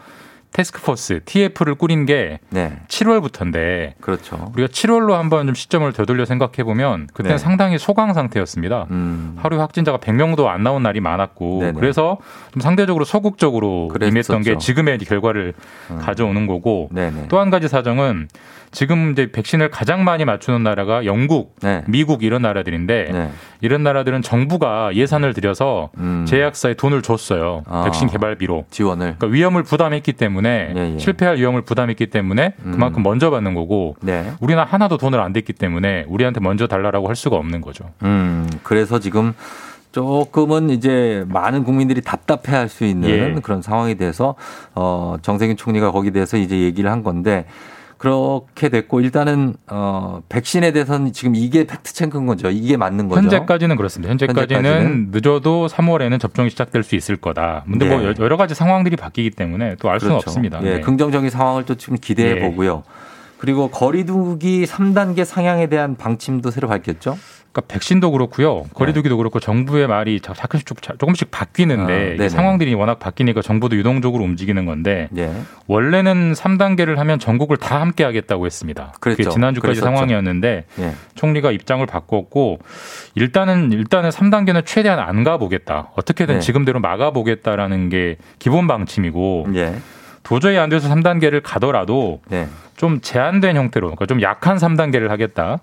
테스크포스 0.53 1.20
TF를 1.24 1.74
꾸린 1.74 2.07
게 2.07 2.38
네. 2.51 2.78
7월부터인데 2.88 3.92
그렇죠. 4.01 4.51
우리가 4.55 4.68
7월로 4.68 5.12
한번 5.12 5.46
좀 5.46 5.55
시점을 5.55 5.90
되돌려 5.92 6.24
생각해 6.24 6.64
보면 6.64 7.09
그때는 7.12 7.36
네. 7.36 7.38
상당히 7.42 7.78
소강 7.78 8.14
상태였습니다. 8.14 8.86
음. 8.90 9.36
하루에 9.38 9.59
확진자가 9.59 9.99
100명도 9.99 10.46
안 10.46 10.62
나온 10.62 10.82
날이 10.82 11.01
많았고 11.01 11.61
네네. 11.61 11.72
그래서 11.78 12.18
좀 12.53 12.61
상대적으로 12.61 13.05
소극적으로 13.05 13.88
그랬었죠. 13.88 14.09
임했던 14.11 14.42
게 14.42 14.59
지금의 14.59 14.99
결과를 14.99 15.55
음. 15.90 15.99
가져오는 15.99 16.46
거고. 16.46 16.90
또 17.28 17.38
한 17.38 17.51
가지 17.51 17.68
사정은 17.68 18.28
지금 18.70 19.12
이제 19.12 19.30
백신을 19.32 19.70
가장 19.70 20.05
많이 20.05 20.24
맞추는 20.24 20.62
나라가 20.62 21.05
영국, 21.07 21.57
네. 21.62 21.82
미국 21.86 22.22
이런 22.22 22.42
나라들인데 22.42 23.09
네. 23.12 23.30
이런 23.62 23.82
나라들은 23.82 24.20
정부가 24.22 24.94
예산을 24.94 25.32
들여서 25.32 25.90
음. 25.99 26.26
제약사에 26.28 26.74
돈을 26.74 27.01
줬어요. 27.03 27.62
아. 27.66 27.84
백신 27.84 28.09
개발비로. 28.09 28.66
지원을. 28.70 29.16
그러니까 29.18 29.26
위험을 29.28 29.62
부담했기 29.62 30.12
때문에 30.12 30.38
예, 30.47 30.95
예. 30.95 30.99
실패할 30.99 31.36
위험을 31.39 31.62
부담했기 31.62 32.07
때문에 32.09 32.55
음. 32.64 32.72
그만큼 32.72 33.03
먼저 33.03 33.30
받는 33.30 33.55
거고 33.55 33.97
네. 34.01 34.32
우리는 34.41 34.62
하나도 34.62 34.97
돈을 34.99 35.20
안 35.20 35.32
댔기 35.32 35.53
때문에 35.53 36.05
우리한테 36.09 36.41
먼저 36.41 36.66
달라라고 36.66 37.09
할 37.09 37.16
수가 37.16 37.36
없는 37.36 37.61
거죠. 37.61 37.84
음, 38.03 38.49
그래서 38.62 38.99
지금 38.99 39.34
조금은 39.93 40.70
이제 40.70 41.24
많은 41.28 41.64
국민들이 41.64 42.03
답답해 42.03 42.57
할 42.57 42.68
수 42.68 42.84
있는 42.84 43.09
예. 43.09 43.41
그런 43.43 43.62
상황이 43.62 43.95
돼서 43.97 44.34
어, 44.74 45.16
정세균 45.22 45.57
총리가 45.57 45.91
거기에 45.93 46.11
대해서 46.11 46.36
이제 46.36 46.59
얘기를 46.59 46.91
한 46.91 47.03
건데 47.03 47.47
그렇게 47.99 48.68
됐고 48.68 49.01
일단은 49.01 49.55
어, 49.66 50.22
백신에 50.28 50.70
대해서는 50.72 51.12
지금 51.12 51.34
이게 51.34 51.64
팩트 51.66 51.92
체크인 51.92 52.26
거죠. 52.26 52.49
이게 52.49 52.76
맞는 52.76 53.09
거죠. 53.09 53.20
현재까지는 53.20 53.76
그렇습니다. 53.76 54.11
현재까지는, 54.11 54.64
현재까지는. 54.64 55.09
늦어도 55.11 55.66
3월에는 55.66 56.20
접종이 56.20 56.49
시작될 56.51 56.84
수 56.84 56.94
있을 56.94 57.16
거다. 57.16 57.64
근데 57.66 57.88
네. 57.88 57.96
뭐 57.96 58.14
여러 58.20 58.36
가지 58.36 58.55
상황들이 58.55 58.96
바뀌기 58.96 59.30
때문에 59.32 59.74
또 59.76 59.88
알 59.90 59.99
수는 60.01 60.14
그렇죠. 60.14 60.30
없습니다. 60.30 60.61
예, 60.62 60.74
네. 60.74 60.80
긍정적인 60.80 61.28
상황을 61.30 61.64
또 61.64 61.74
지금 61.74 61.96
기대해 62.01 62.36
예. 62.36 62.40
보고요. 62.40 62.84
그리고 63.38 63.68
거리두기 63.70 64.64
3단계 64.66 65.24
상향에 65.24 65.68
대한 65.68 65.96
방침도 65.96 66.51
새로 66.51 66.68
밝혔죠. 66.68 67.16
그러니까 67.59 67.62
백신도 67.66 68.11
그렇고요. 68.12 68.64
거리두기도 68.74 69.16
그렇고 69.16 69.40
정부의 69.40 69.86
말이 69.88 70.20
자- 70.20 70.32
자꾸씩 70.32 70.66
조- 70.66 70.74
자- 70.76 70.94
조금씩 70.98 71.30
바뀌는데 71.30 72.16
아. 72.20 72.28
상황들이 72.28 72.72
워낙 72.74 72.98
바뀌니까 72.98 73.42
정부도 73.42 73.76
유동적으로 73.76 74.22
움직이는 74.24 74.64
건데 74.64 75.09
예. 75.16 75.30
원래는 75.66 76.32
3단계를 76.34 76.96
하면 76.96 77.18
전국을 77.18 77.56
다 77.56 77.80
함께 77.80 78.04
하겠다고 78.04 78.46
했습니다. 78.46 78.94
그랬죠. 79.00 79.30
지난주까지 79.30 79.80
그랬었죠. 79.80 79.84
상황이었는데 79.84 80.64
예. 80.78 80.92
총리가 81.16 81.50
입장을 81.50 81.84
바꿨고 81.86 82.61
일단은 83.14 83.72
일단은 83.72 84.11
3단계는 84.11 84.64
최대한 84.64 84.98
안 85.00 85.24
가보겠다. 85.24 85.90
어떻게든 85.96 86.36
네. 86.36 86.40
지금대로 86.40 86.80
막아보겠다라는 86.80 87.88
게 87.88 88.16
기본 88.38 88.66
방침이고 88.66 89.48
예. 89.54 89.74
도저히 90.22 90.59
안 90.59 90.68
돼서 90.68 90.88
3단계를 90.88 91.40
가더라도 91.42 92.20
네. 92.28 92.46
좀 92.76 93.00
제한된 93.00 93.56
형태로 93.56 93.86
그러니까 93.88 94.06
좀 94.06 94.22
약한 94.22 94.56
3단계를 94.59 95.09
하겠다. 95.09 95.59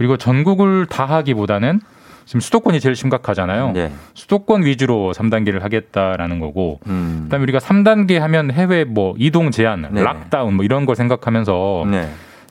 네. 0.00 0.06
그리고 0.06 0.16
전국을 0.16 0.86
다 0.86 1.04
하기보다는 1.04 1.80
지금 2.24 2.40
수도권이 2.40 2.80
제일 2.80 2.96
심각하잖아요. 2.96 3.72
네. 3.72 3.92
수도권 4.14 4.64
위주로 4.64 5.12
3단계를 5.14 5.60
하겠다라는 5.60 6.38
거고 6.38 6.80
음. 6.86 7.22
그다음에 7.24 7.42
우리가 7.42 7.58
3단계 7.58 8.18
하면 8.18 8.50
해외 8.50 8.84
뭐 8.84 9.14
이동 9.18 9.50
제한, 9.50 9.82
네네. 9.82 10.02
락다운 10.02 10.54
뭐 10.54 10.64
이런 10.64 10.86
걸 10.86 10.96
생각하면서 10.96 11.86
네. 11.90 12.08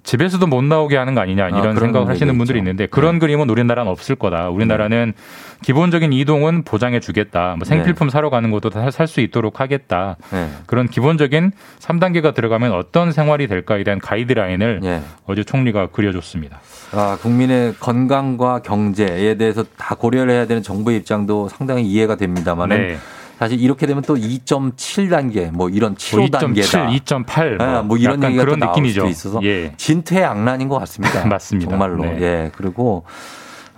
집에서도 0.10 0.48
못 0.48 0.64
나오게 0.64 0.98
하는 0.98 1.14
거 1.14 1.22
아니냐 1.22 1.50
이런 1.50 1.62
그런 1.62 1.76
생각을 1.78 2.08
하시는 2.10 2.36
분들이 2.36 2.58
있죠. 2.58 2.64
있는데 2.64 2.88
그런 2.88 3.20
그림은 3.20 3.48
우리나라는 3.48 3.92
없을 3.92 4.16
거다. 4.16 4.50
우리나라는 4.50 5.14
기본적인 5.62 6.14
이동은 6.14 6.64
보장해 6.64 7.00
주겠다. 7.00 7.54
뭐 7.58 7.66
생필품 7.66 8.10
사러 8.10 8.32
가는 8.32 8.50
것도 8.50 8.70
다 8.72 8.90
살 8.90 9.06
수 9.08 9.22
있도록 9.22 9.60
하겠다. 9.60 10.18
네. 10.32 10.50
그런 10.66 10.88
기본적인 10.88 11.52
3단계가 11.80 12.34
들어가면 12.34 12.72
어떤 12.74 13.12
생활이 13.12 13.48
될까에 13.48 13.84
대한 13.84 14.00
가이드라인을 14.00 14.82
예. 14.84 15.02
어제 15.28 15.44
총리가 15.44 15.88
그려줬습니다. 15.88 16.60
아, 16.92 17.18
국민의 17.22 17.76
건강과 17.80 18.64
경제에 18.64 19.36
대해서 19.36 19.64
다 19.78 19.94
고려를 19.96 20.34
해야 20.34 20.48
되는 20.48 20.64
정부의 20.64 20.98
입장도 20.98 21.50
상당히 21.50 21.84
이해가 21.84 22.16
됩니다만은 22.16 22.78
네. 22.78 22.98
사실 23.40 23.62
이렇게 23.62 23.88
되면 23.88 24.04
또 24.04 24.18
2.7단계 24.18 25.50
뭐 25.52 25.70
이런 25.70 25.96
7호 25.96 26.30
단계다. 26.30 26.88
2.7, 26.88 27.26
2.8뭐 27.26 27.98
이런 27.98 28.18
약간 28.18 28.32
얘기가 28.32 28.44
그런 28.44 28.60
또 28.60 28.66
나올 28.66 28.76
느낌이죠. 28.76 29.02
수도 29.02 29.10
있어서 29.10 29.40
예. 29.44 29.74
진퇴양난인 29.78 30.68
것 30.68 30.78
같습니다. 30.80 31.24
맞습니다. 31.26 31.70
정말로. 31.70 32.04
네. 32.04 32.18
예. 32.22 32.52
그리고 32.54 33.06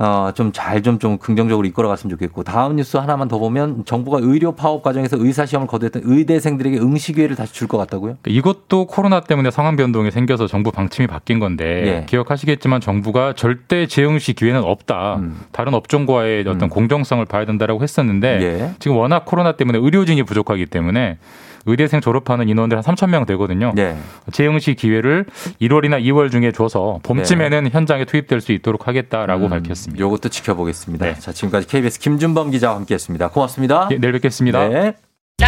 어, 0.03 0.31
좀 0.33 0.51
잘 0.51 0.81
좀 0.81 0.97
좀 0.97 1.17
긍정적으로 1.19 1.67
이끌어갔으면 1.67 2.09
좋겠고 2.11 2.43
다음 2.43 2.75
뉴스 2.75 2.97
하나만 2.97 3.27
더 3.27 3.37
보면 3.37 3.85
정부가 3.85 4.17
의료 4.21 4.51
파업 4.53 4.81
과정에서 4.81 5.17
의사 5.19 5.45
시험을 5.45 5.67
거두었던 5.67 6.01
의대생들에게 6.05 6.79
응시 6.79 7.13
기회를 7.13 7.35
다시 7.35 7.53
줄 7.53 7.67
것 7.67 7.77
같다고요? 7.77 8.17
이것도 8.25 8.87
코로나 8.87 9.21
때문에 9.21 9.51
상황 9.51 9.75
변동이 9.75 10.09
생겨서 10.09 10.47
정부 10.47 10.71
방침이 10.71 11.05
바뀐 11.07 11.39
건데 11.39 11.63
예. 12.01 12.05
기억하시겠지만 12.07 12.81
정부가 12.81 13.33
절대 13.33 13.85
재응시 13.85 14.33
기회는 14.33 14.63
없다. 14.63 15.17
음. 15.17 15.39
다른 15.51 15.73
업종과의 15.75 16.45
어떤 16.47 16.69
공정성을 16.69 17.23
봐야 17.25 17.45
된다라고 17.45 17.83
했었는데 17.83 18.27
예. 18.41 18.71
지금 18.79 18.97
워낙 18.97 19.25
코로나 19.25 19.51
때문에 19.51 19.77
의료진이 19.77 20.23
부족하기 20.23 20.65
때문에 20.65 21.17
의대생 21.65 22.01
졸업하는 22.01 22.49
인원들 22.49 22.77
한 22.77 22.83
3천 22.83 23.09
명 23.09 23.25
되거든요. 23.27 23.71
네. 23.75 23.97
재응시 24.31 24.75
기회를 24.75 25.25
1월이나 25.61 26.03
2월 26.03 26.31
중에 26.31 26.51
줘서 26.51 26.99
봄쯤에는 27.03 27.69
현장에 27.71 28.05
투입될 28.05 28.41
수 28.41 28.51
있도록 28.51 28.87
하겠다라고 28.87 29.49
밝혔습니다. 29.49 30.05
이것도 30.05 30.29
지켜보겠습니다. 30.29 31.15
자, 31.15 31.31
지금까지 31.31 31.67
KBS 31.67 31.99
김준범 31.99 32.51
기자와 32.51 32.75
함께했습니다. 32.77 33.29
고맙습니다. 33.29 33.87
예, 33.91 33.97
내일 33.97 34.13
뵙겠습니다. 34.13 34.69
네. 35.41 35.47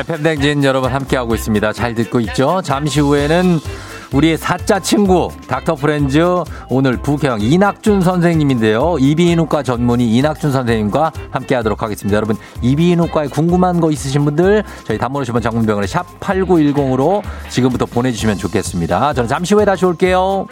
FM 0.00 0.22
댕진 0.24 0.64
여러분 0.64 0.92
함께하고 0.92 1.36
있습니다. 1.36 1.72
잘 1.72 1.94
듣고 1.94 2.18
있죠? 2.20 2.60
잠시 2.64 2.98
후에는 2.98 3.60
우리의 4.12 4.36
사자 4.36 4.80
친구 4.80 5.30
닥터 5.46 5.76
프렌즈 5.76 6.20
오늘 6.68 6.96
부경 6.96 7.40
이낙준 7.40 8.00
선생님인데요. 8.00 8.96
이비인후과 8.98 9.62
전문의 9.62 10.08
이낙준 10.08 10.50
선생님과 10.50 11.12
함께하도록 11.30 11.80
하겠습니다. 11.80 12.16
여러분 12.16 12.36
이비인후과에 12.62 13.28
궁금한 13.28 13.80
거 13.80 13.92
있으신 13.92 14.24
분들 14.24 14.64
저희 14.84 14.98
단문 14.98 15.22
50원 15.22 15.40
장문병원에 15.40 15.86
샵 15.86 16.18
8910으로 16.18 17.22
지금부터 17.48 17.86
보내주시면 17.86 18.38
좋겠습니다. 18.38 19.14
저는 19.14 19.28
잠시 19.28 19.54
후에 19.54 19.64
다시 19.64 19.84
올게요. 19.84 20.48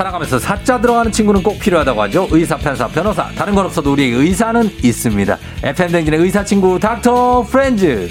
살아가면서 0.00 0.38
사자 0.38 0.80
들어가는 0.80 1.12
친구는 1.12 1.42
꼭 1.42 1.58
필요하다고 1.58 2.02
하죠. 2.02 2.28
의사, 2.30 2.56
판사, 2.56 2.88
변호사. 2.88 3.28
다른 3.32 3.54
건 3.54 3.66
없어도 3.66 3.92
우리에게 3.92 4.16
의사는 4.16 4.70
있습니다. 4.82 5.36
FM 5.62 5.92
댕진의 5.92 6.20
의사 6.20 6.42
친구 6.42 6.78
닥터 6.78 7.42
프렌즈. 7.42 8.08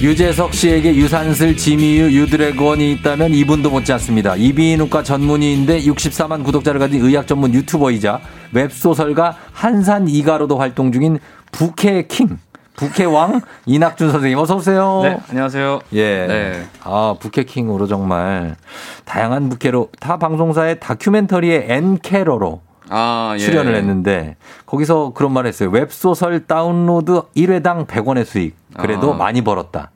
유재석 0.00 0.54
씨에게 0.54 0.94
유산슬, 0.94 1.56
지미유, 1.56 2.04
유드래곤이 2.20 2.92
있다면 2.92 3.34
이분도 3.34 3.70
못지 3.70 3.92
않습니다. 3.94 4.36
이비인후과 4.36 5.02
전문의인데 5.02 5.82
64만 5.82 6.44
구독자를 6.44 6.78
가진 6.78 7.04
의학 7.04 7.26
전문 7.26 7.52
유튜버이자 7.52 8.20
웹소설가 8.52 9.36
한산 9.52 10.08
이가로도 10.08 10.58
활동 10.58 10.92
중인 10.92 11.18
부캐 11.52 12.06
킹, 12.08 12.38
부캐 12.76 13.04
왕 13.04 13.40
이낙준 13.66 14.10
선생님 14.12 14.38
어서 14.38 14.56
오세요. 14.56 15.00
네, 15.02 15.18
안녕하세요. 15.28 15.80
예. 15.92 16.26
네. 16.26 16.66
아, 16.84 17.16
부캐킹으로 17.18 17.86
정말 17.86 18.56
다양한 19.04 19.48
부캐로 19.48 19.90
타 20.00 20.16
방송사의 20.16 20.80
다큐멘터리의 20.80 21.66
엔캐러로 21.68 22.60
아, 22.90 23.32
예. 23.34 23.38
출연을 23.38 23.74
했는데 23.74 24.36
거기서 24.66 25.12
그런 25.14 25.32
말 25.32 25.46
했어요. 25.46 25.70
웹소설 25.70 26.46
다운로드 26.46 27.22
1회당 27.36 27.86
100원의 27.86 28.24
수익. 28.24 28.56
그래도 28.78 29.14
아. 29.14 29.16
많이 29.16 29.42
벌었다. 29.42 29.90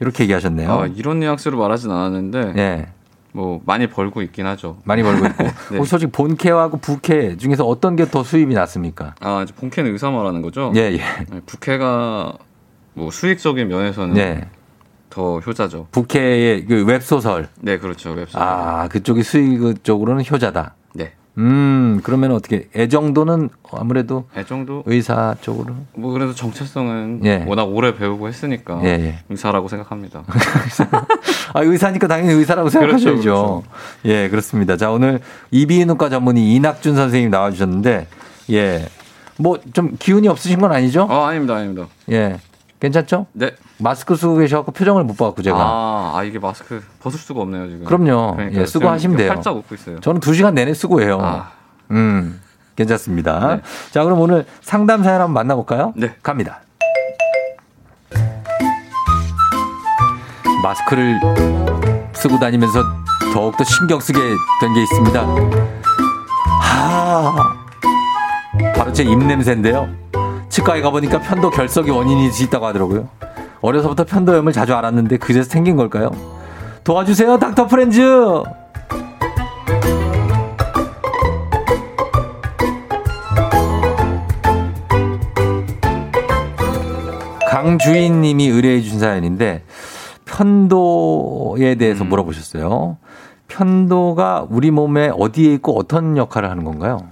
이렇게 0.00 0.22
얘기하셨네요. 0.24 0.70
아, 0.70 0.86
이런 0.86 1.18
뉘앙스로 1.18 1.58
말하진 1.58 1.90
않았는데 1.90 2.52
예. 2.56 2.86
뭐 3.38 3.60
많이 3.64 3.86
벌고 3.86 4.20
있긴 4.22 4.46
하죠. 4.46 4.78
많이 4.82 5.04
벌고 5.04 5.24
있고. 5.26 5.44
네. 5.70 5.84
솔직히 5.84 6.10
본캐하고 6.10 6.78
부캐 6.78 7.36
중에서 7.36 7.64
어떤 7.64 7.94
게 7.94 8.04
더 8.08 8.24
수입이 8.24 8.52
낮습니까? 8.52 9.14
아, 9.20 9.42
이제 9.44 9.54
본캐는 9.54 9.92
의사 9.92 10.10
말하는 10.10 10.42
거죠? 10.42 10.72
예, 10.74 10.80
예. 10.80 10.96
네, 10.98 11.40
부캐가 11.46 12.32
뭐 12.94 13.10
수익적인 13.12 13.68
면에서는 13.68 14.14
네. 14.14 14.48
더 15.10 15.38
효자죠. 15.38 15.86
부캐의 15.92 16.64
그 16.66 16.84
웹소설. 16.84 17.48
네, 17.60 17.78
그렇죠. 17.78 18.10
웹소설. 18.10 18.42
아, 18.42 18.88
그쪽이 18.88 19.22
수익 19.22 19.84
쪽으로는 19.84 20.24
효자다. 20.28 20.74
네. 21.38 21.44
음, 21.44 22.00
그러면 22.02 22.32
어떻게 22.32 22.68
애정도는 22.74 23.50
아무래도 23.72 24.24
애정도 24.36 24.82
의사 24.86 25.36
쪽으로 25.40 25.74
뭐 25.94 26.12
그래도 26.12 26.34
정체성은 26.34 27.20
예. 27.24 27.44
워낙 27.46 27.64
오래 27.64 27.94
배우고 27.94 28.26
했으니까 28.26 28.80
예, 28.82 28.88
예. 28.88 29.18
의사라고 29.28 29.68
생각합니다. 29.68 30.24
아, 31.54 31.62
의사니까 31.62 32.08
당연히 32.08 32.34
의사라고 32.34 32.68
생각하셔야죠. 32.68 33.20
그렇죠, 33.20 33.62
예, 34.04 34.28
그렇습니다. 34.28 34.76
자, 34.76 34.90
오늘 34.90 35.20
이비인후과 35.50 36.08
전문의 36.10 36.54
이낙준 36.54 36.96
선생님 36.96 37.30
나와 37.30 37.50
주셨는데, 37.50 38.06
예. 38.50 38.86
뭐, 39.38 39.58
좀 39.72 39.96
기운이 39.98 40.28
없으신 40.28 40.60
건 40.60 40.72
아니죠? 40.72 41.06
어, 41.08 41.24
아닙니다, 41.24 41.54
아닙니다. 41.54 41.86
예. 42.10 42.38
괜찮죠? 42.80 43.26
네. 43.32 43.52
마스크 43.80 44.16
쓰고 44.16 44.36
계셔갖고 44.38 44.72
표정을 44.72 45.04
못 45.04 45.16
봐갖고 45.16 45.42
제가. 45.42 45.56
아, 45.56 46.12
아 46.16 46.24
이게 46.24 46.38
마스크 46.38 46.82
벗을 47.00 47.18
수가 47.18 47.42
없네요 47.42 47.68
지금. 47.68 47.84
그럼요. 47.84 48.34
그러니까요. 48.36 48.60
예, 48.62 48.66
쓰고 48.66 48.88
하시면 48.88 49.16
돼요. 49.16 49.30
활짝 49.30 49.56
웃고 49.56 49.74
있어요. 49.74 50.00
저는 50.00 50.20
두 50.20 50.34
시간 50.34 50.54
내내 50.54 50.74
쓰고 50.74 51.00
해요. 51.00 51.18
아. 51.22 51.50
음, 51.92 52.40
괜찮습니다. 52.76 53.56
네. 53.56 53.62
자, 53.92 54.02
그럼 54.04 54.20
오늘 54.20 54.44
상담 54.60 55.02
사연 55.04 55.20
한번 55.20 55.34
만나볼까요? 55.34 55.92
네. 55.96 56.14
갑니다. 56.22 56.60
마스크를 60.62 61.20
쓰고 62.14 62.38
다니면서 62.40 62.82
더욱더 63.32 63.62
신경 63.64 64.00
쓰게 64.00 64.18
된 64.60 64.74
게 64.74 64.82
있습니다. 64.82 65.20
아, 66.62 67.54
바로 68.74 68.92
제 68.92 69.04
입냄새인데요. 69.04 69.88
치과에 70.48 70.80
가보니까 70.80 71.20
편도 71.20 71.50
결석이 71.50 71.90
원인일 71.90 72.32
수 72.32 72.42
있다고 72.42 72.66
하더라고요. 72.66 73.08
어려서부터 73.60 74.04
편도염을 74.04 74.52
자주 74.52 74.74
앓았는데 74.74 75.18
그래서 75.18 75.48
생긴 75.48 75.76
걸까요? 75.76 76.10
도와주세요, 76.84 77.38
닥터 77.38 77.66
프렌즈! 77.66 78.00
강주인님이 87.48 88.46
의뢰해 88.48 88.80
준 88.80 89.00
사연인데 89.00 89.64
편도에 90.24 91.74
대해서 91.74 92.04
음. 92.04 92.08
물어보셨어요. 92.08 92.98
편도가 93.48 94.46
우리 94.48 94.70
몸에 94.70 95.10
어디에 95.12 95.54
있고 95.54 95.76
어떤 95.78 96.16
역할을 96.16 96.50
하는 96.50 96.64
건가요? 96.64 97.08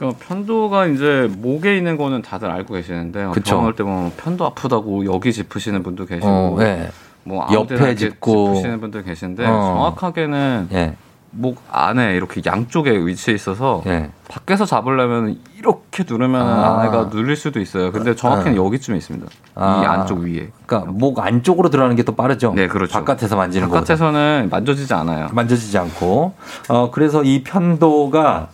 그러니까 0.00 0.18
편도가 0.26 0.86
이제 0.86 1.30
목에 1.30 1.76
있는 1.76 1.98
거는 1.98 2.22
다들 2.22 2.50
알고 2.50 2.72
계시는데 2.72 3.22
요 3.22 3.32
그쵸. 3.32 3.56
병원 3.56 3.74
보면 3.74 4.12
편도 4.16 4.46
아프다고 4.46 5.04
여기 5.04 5.30
짚으시는 5.30 5.82
분도 5.82 6.06
계시고 6.06 6.26
어, 6.26 6.56
네. 6.58 6.88
뭐 7.22 7.46
옆에 7.52 7.94
짚고. 7.94 8.54
짚으시는 8.54 8.80
분들 8.80 9.02
계신데 9.04 9.44
어. 9.44 9.50
정확하게는 9.50 10.68
예. 10.72 10.94
목 11.32 11.62
안에 11.70 12.16
이렇게 12.16 12.40
양쪽에 12.46 12.92
위치해 12.92 13.34
있어서 13.34 13.82
예. 13.86 14.10
밖에서 14.28 14.64
잡으려면 14.64 15.38
이렇게 15.58 16.04
누르면 16.08 16.40
아. 16.40 16.78
안에가 16.80 17.10
눌릴 17.12 17.36
수도 17.36 17.60
있어요. 17.60 17.92
근데 17.92 18.16
정확히는 18.16 18.58
어. 18.58 18.64
여기쯤에 18.64 18.96
있습니다. 18.96 19.26
아. 19.54 19.82
이 19.82 19.86
안쪽 19.86 20.20
위에. 20.20 20.48
그러니까 20.64 20.90
목 20.92 21.18
안쪽으로 21.20 21.68
들어가는 21.68 21.94
게 21.94 22.04
또 22.04 22.16
빠르죠. 22.16 22.54
네, 22.56 22.68
그렇죠. 22.68 22.94
바깥에서 22.94 23.36
만지는 23.36 23.68
거. 23.68 23.74
바깥에서는 23.74 24.48
만져지지 24.50 24.94
않아요. 24.94 25.28
만져지지 25.32 25.76
않고. 25.76 26.32
어, 26.70 26.90
그래서 26.90 27.22
이 27.22 27.42
편도가 27.44 28.48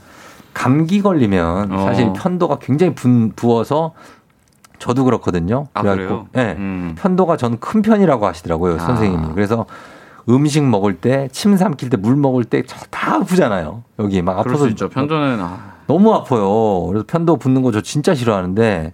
감기 0.56 1.02
걸리면 1.02 1.70
어. 1.72 1.84
사실 1.84 2.12
편도가 2.14 2.58
굉장히 2.60 2.94
분, 2.94 3.32
부어서 3.36 3.92
저도 4.78 5.04
그렇거든요. 5.04 5.66
아, 5.74 5.82
그래요? 5.82 6.26
네. 6.32 6.54
음. 6.58 6.94
편도가 6.98 7.36
전큰 7.36 7.82
편이라고 7.82 8.26
하시더라고요, 8.26 8.76
아. 8.76 8.78
선생님이. 8.78 9.34
그래서 9.34 9.66
음식 10.28 10.64
먹을 10.64 10.96
때, 10.96 11.28
침 11.30 11.56
삼킬 11.56 11.90
때, 11.90 11.96
물 11.98 12.16
먹을 12.16 12.44
때 12.44 12.62
다 12.90 13.16
아프잖아요. 13.16 13.82
여기 13.98 14.22
막 14.22 14.38
아파서 14.38 14.56
수 14.64 14.68
있죠. 14.70 14.88
편도는 14.88 15.38
아, 15.40 15.74
너무 15.86 16.12
아파요. 16.14 16.86
그래서 16.88 17.04
편도 17.06 17.36
붓는 17.36 17.62
거 17.62 17.70
저 17.70 17.80
진짜 17.82 18.14
싫어하는데 18.14 18.92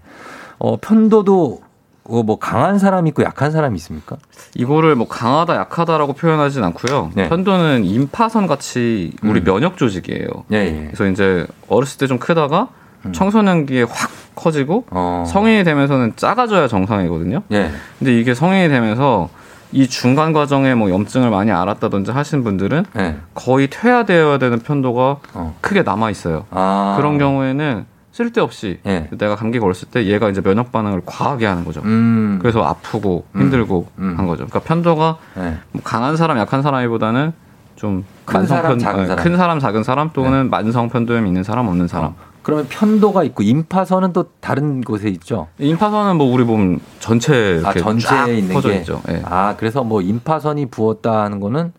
어, 0.58 0.76
편도도 0.76 1.60
어, 1.61 1.61
뭐 2.04 2.38
강한 2.38 2.78
사람 2.78 3.06
있고 3.06 3.22
약한 3.22 3.50
사람이 3.52 3.76
있습니까? 3.76 4.16
이거를 4.54 4.96
뭐 4.96 5.06
강하다 5.08 5.54
약하다라고 5.56 6.14
표현하진 6.14 6.64
않고요. 6.64 7.12
네. 7.14 7.28
편도는 7.28 7.84
임파선 7.84 8.46
같이 8.46 9.12
우리 9.22 9.40
음. 9.40 9.44
면역 9.44 9.76
조직이에요. 9.76 10.26
예, 10.52 10.56
예. 10.56 10.84
그래서 10.92 11.06
이제 11.06 11.46
어렸을 11.68 11.98
때 11.98 12.06
좀 12.06 12.18
크다가 12.18 12.68
음. 13.06 13.12
청소년기에 13.12 13.84
확 13.84 14.10
커지고 14.34 14.84
어. 14.90 15.24
성인이 15.28 15.62
되면서는 15.64 16.14
작아져야 16.16 16.66
정상이거든요. 16.68 17.42
예. 17.52 17.70
근데 17.98 18.18
이게 18.18 18.34
성인이 18.34 18.68
되면서 18.68 19.28
이 19.70 19.86
중간 19.88 20.32
과정에 20.32 20.74
뭐 20.74 20.90
염증을 20.90 21.30
많이 21.30 21.50
알았다든지 21.50 22.10
하신 22.10 22.44
분들은 22.44 22.84
네. 22.94 23.16
거의 23.34 23.68
퇴화되어야 23.70 24.38
되는 24.38 24.58
편도가 24.58 25.16
크게 25.62 25.82
남아 25.82 26.10
있어요. 26.10 26.44
아. 26.50 26.94
그런 26.98 27.16
경우에는 27.18 27.86
쓸데없이 28.12 28.78
예. 28.86 29.08
내가 29.10 29.36
감기 29.36 29.58
걸렸을 29.58 29.88
때 29.90 30.06
얘가 30.06 30.28
이제 30.28 30.40
면역 30.40 30.70
반응을 30.70 31.02
과하게 31.06 31.46
하는 31.46 31.64
거죠. 31.64 31.80
음. 31.84 32.38
그래서 32.40 32.62
아프고 32.62 33.24
힘들고 33.34 33.86
한 33.96 34.26
거죠. 34.26 34.46
그러니까 34.46 34.60
편도가 34.60 35.16
네. 35.36 35.58
뭐 35.72 35.82
강한 35.82 36.16
사람, 36.16 36.38
약한 36.38 36.62
사람이보다는 36.62 37.32
좀 37.76 38.04
큰 38.24 38.46
사람, 38.46 38.72
편, 38.72 38.78
작은 38.78 39.00
어, 39.02 39.06
사람. 39.06 39.16
네. 39.16 39.22
큰 39.22 39.36
사람, 39.36 39.58
작은 39.58 39.82
사람 39.82 40.10
또는 40.12 40.50
만성 40.50 40.88
편도염 40.88 41.26
있는 41.26 41.42
사람, 41.42 41.66
없는 41.68 41.88
사람. 41.88 42.14
그러면 42.42 42.66
편도가 42.68 43.22
있고 43.24 43.42
임파선은 43.44 44.12
또 44.12 44.24
다른 44.40 44.80
곳에 44.80 45.08
있죠. 45.10 45.48
임파선은 45.58 46.16
뭐 46.16 46.32
우리 46.32 46.44
몸 46.44 46.80
전체 46.98 47.62
아 47.64 47.72
전체에 47.72 48.38
있는 48.38 48.54
퍼져 48.54 48.70
게. 48.70 48.76
있죠. 48.78 49.00
예. 49.08 49.22
아 49.24 49.54
그래서 49.56 49.84
뭐 49.84 50.00
임파선이 50.02 50.66
부었다 50.66 51.22
하는 51.22 51.38
거는 51.40 51.72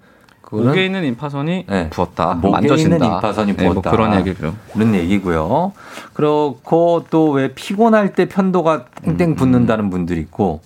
그거는 0.53 0.69
목에 0.71 0.85
있는 0.85 1.03
임파선이 1.05 1.65
네. 1.67 1.89
부었다, 1.89 2.35
목에 2.35 2.51
만져진다. 2.51 2.95
있는 2.95 3.07
임파선이 3.15 3.55
예, 3.57 3.63
뭐 3.63 3.73
부었다. 3.73 3.91
그런 3.91 4.15
얘기죠. 4.19 4.53
그런 4.73 4.93
얘기고요. 4.95 5.71
그렇고 6.13 7.05
또 7.09 7.33
왜 7.33 7.53
피곤할 7.53 8.13
때 8.13 8.25
편도가 8.25 8.85
음, 9.07 9.17
땡땡 9.17 9.35
붓는다는 9.35 9.89
분들이 9.89 10.19
있고 10.21 10.61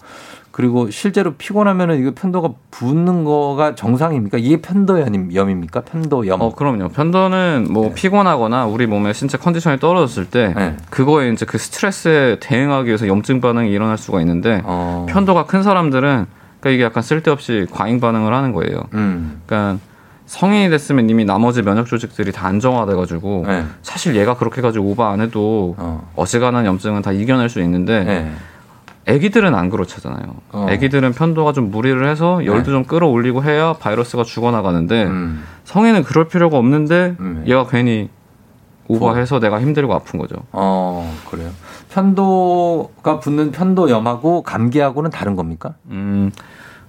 그리고 0.52 0.90
실제로 0.90 1.34
피곤하면은 1.36 2.00
이거 2.02 2.12
편도가 2.16 2.50
붓는 2.72 3.24
거가 3.24 3.76
정상입니까? 3.76 4.40
이게 4.40 4.58
편도염입니까? 4.60 5.82
편도염. 5.82 6.42
어, 6.42 6.54
그럼요. 6.56 6.90
편도는 6.90 7.68
뭐 7.70 7.94
피곤하거나 7.94 8.66
우리 8.66 8.88
몸의 8.88 9.14
신체 9.14 9.38
컨디션이 9.38 9.80
떨어졌을 9.80 10.26
때 10.26 10.54
네. 10.58 10.76
그거에 10.90 11.30
이제 11.30 11.46
그 11.46 11.58
스트레스에 11.60 12.40
대응하기 12.40 12.88
위해서 12.88 13.08
염증 13.08 13.40
반응이 13.40 13.70
일어날 13.72 13.98
수가 14.00 14.20
있는데 14.22 14.62
어. 14.66 15.06
편도가 15.08 15.46
큰 15.46 15.62
사람들은 15.62 16.26
그러니까 16.68 16.70
이게 16.72 16.84
약간 16.84 17.02
쓸데없이 17.02 17.66
과잉 17.72 18.00
반응을 18.00 18.34
하는 18.34 18.52
거예요. 18.52 18.84
음. 18.94 19.42
그러니까 19.46 19.80
성인이 20.26 20.70
됐으면 20.70 21.10
이미 21.10 21.24
나머지 21.24 21.62
면역 21.62 21.88
조직들이 21.88 22.34
다 22.34 22.48
안정화돼 22.48 22.96
가지고 22.96 23.46
네. 23.48 23.64
사실 23.82 24.16
얘가 24.18 24.36
그렇게 24.36 24.62
가지고 24.62 24.88
오버 24.88 25.06
안 25.06 25.22
해도 25.22 25.76
어. 25.78 26.12
어. 26.16 26.26
지간한 26.26 26.66
염증은 26.66 27.02
다 27.02 27.14
이겨낼 27.14 27.48
수 27.48 27.62
있는데 27.62 28.04
네. 28.04 28.32
애기들은 29.06 29.56
안 29.56 29.70
그렇잖아요. 29.70 30.36
어. 30.52 30.66
네. 30.68 30.74
애기들은 30.74 31.14
편도가 31.14 31.54
좀 31.54 31.72
무리를 31.72 32.06
해서 32.10 32.46
열도 32.46 32.72
좀 32.72 32.84
끌어올리고 32.84 33.44
해야 33.44 33.72
바이러스가 33.72 34.24
죽어나가는데 34.24 35.06
음. 35.06 35.44
성인은 35.64 36.04
그럴 36.04 36.28
필요가 36.28 36.58
없는데 36.58 37.16
음. 37.22 37.44
얘가 37.48 37.66
괜히 37.68 38.10
오버해서 38.90 39.40
내가 39.40 39.62
힘들고 39.62 39.94
아픈 39.94 40.20
거죠. 40.20 40.36
어 40.52 41.14
그래요. 41.30 41.50
편도가 41.90 43.20
붓는 43.20 43.52
편도염하고 43.52 44.44
감기하고는 44.44 45.10
다른 45.10 45.36
겁니까? 45.36 45.74
음, 45.90 46.32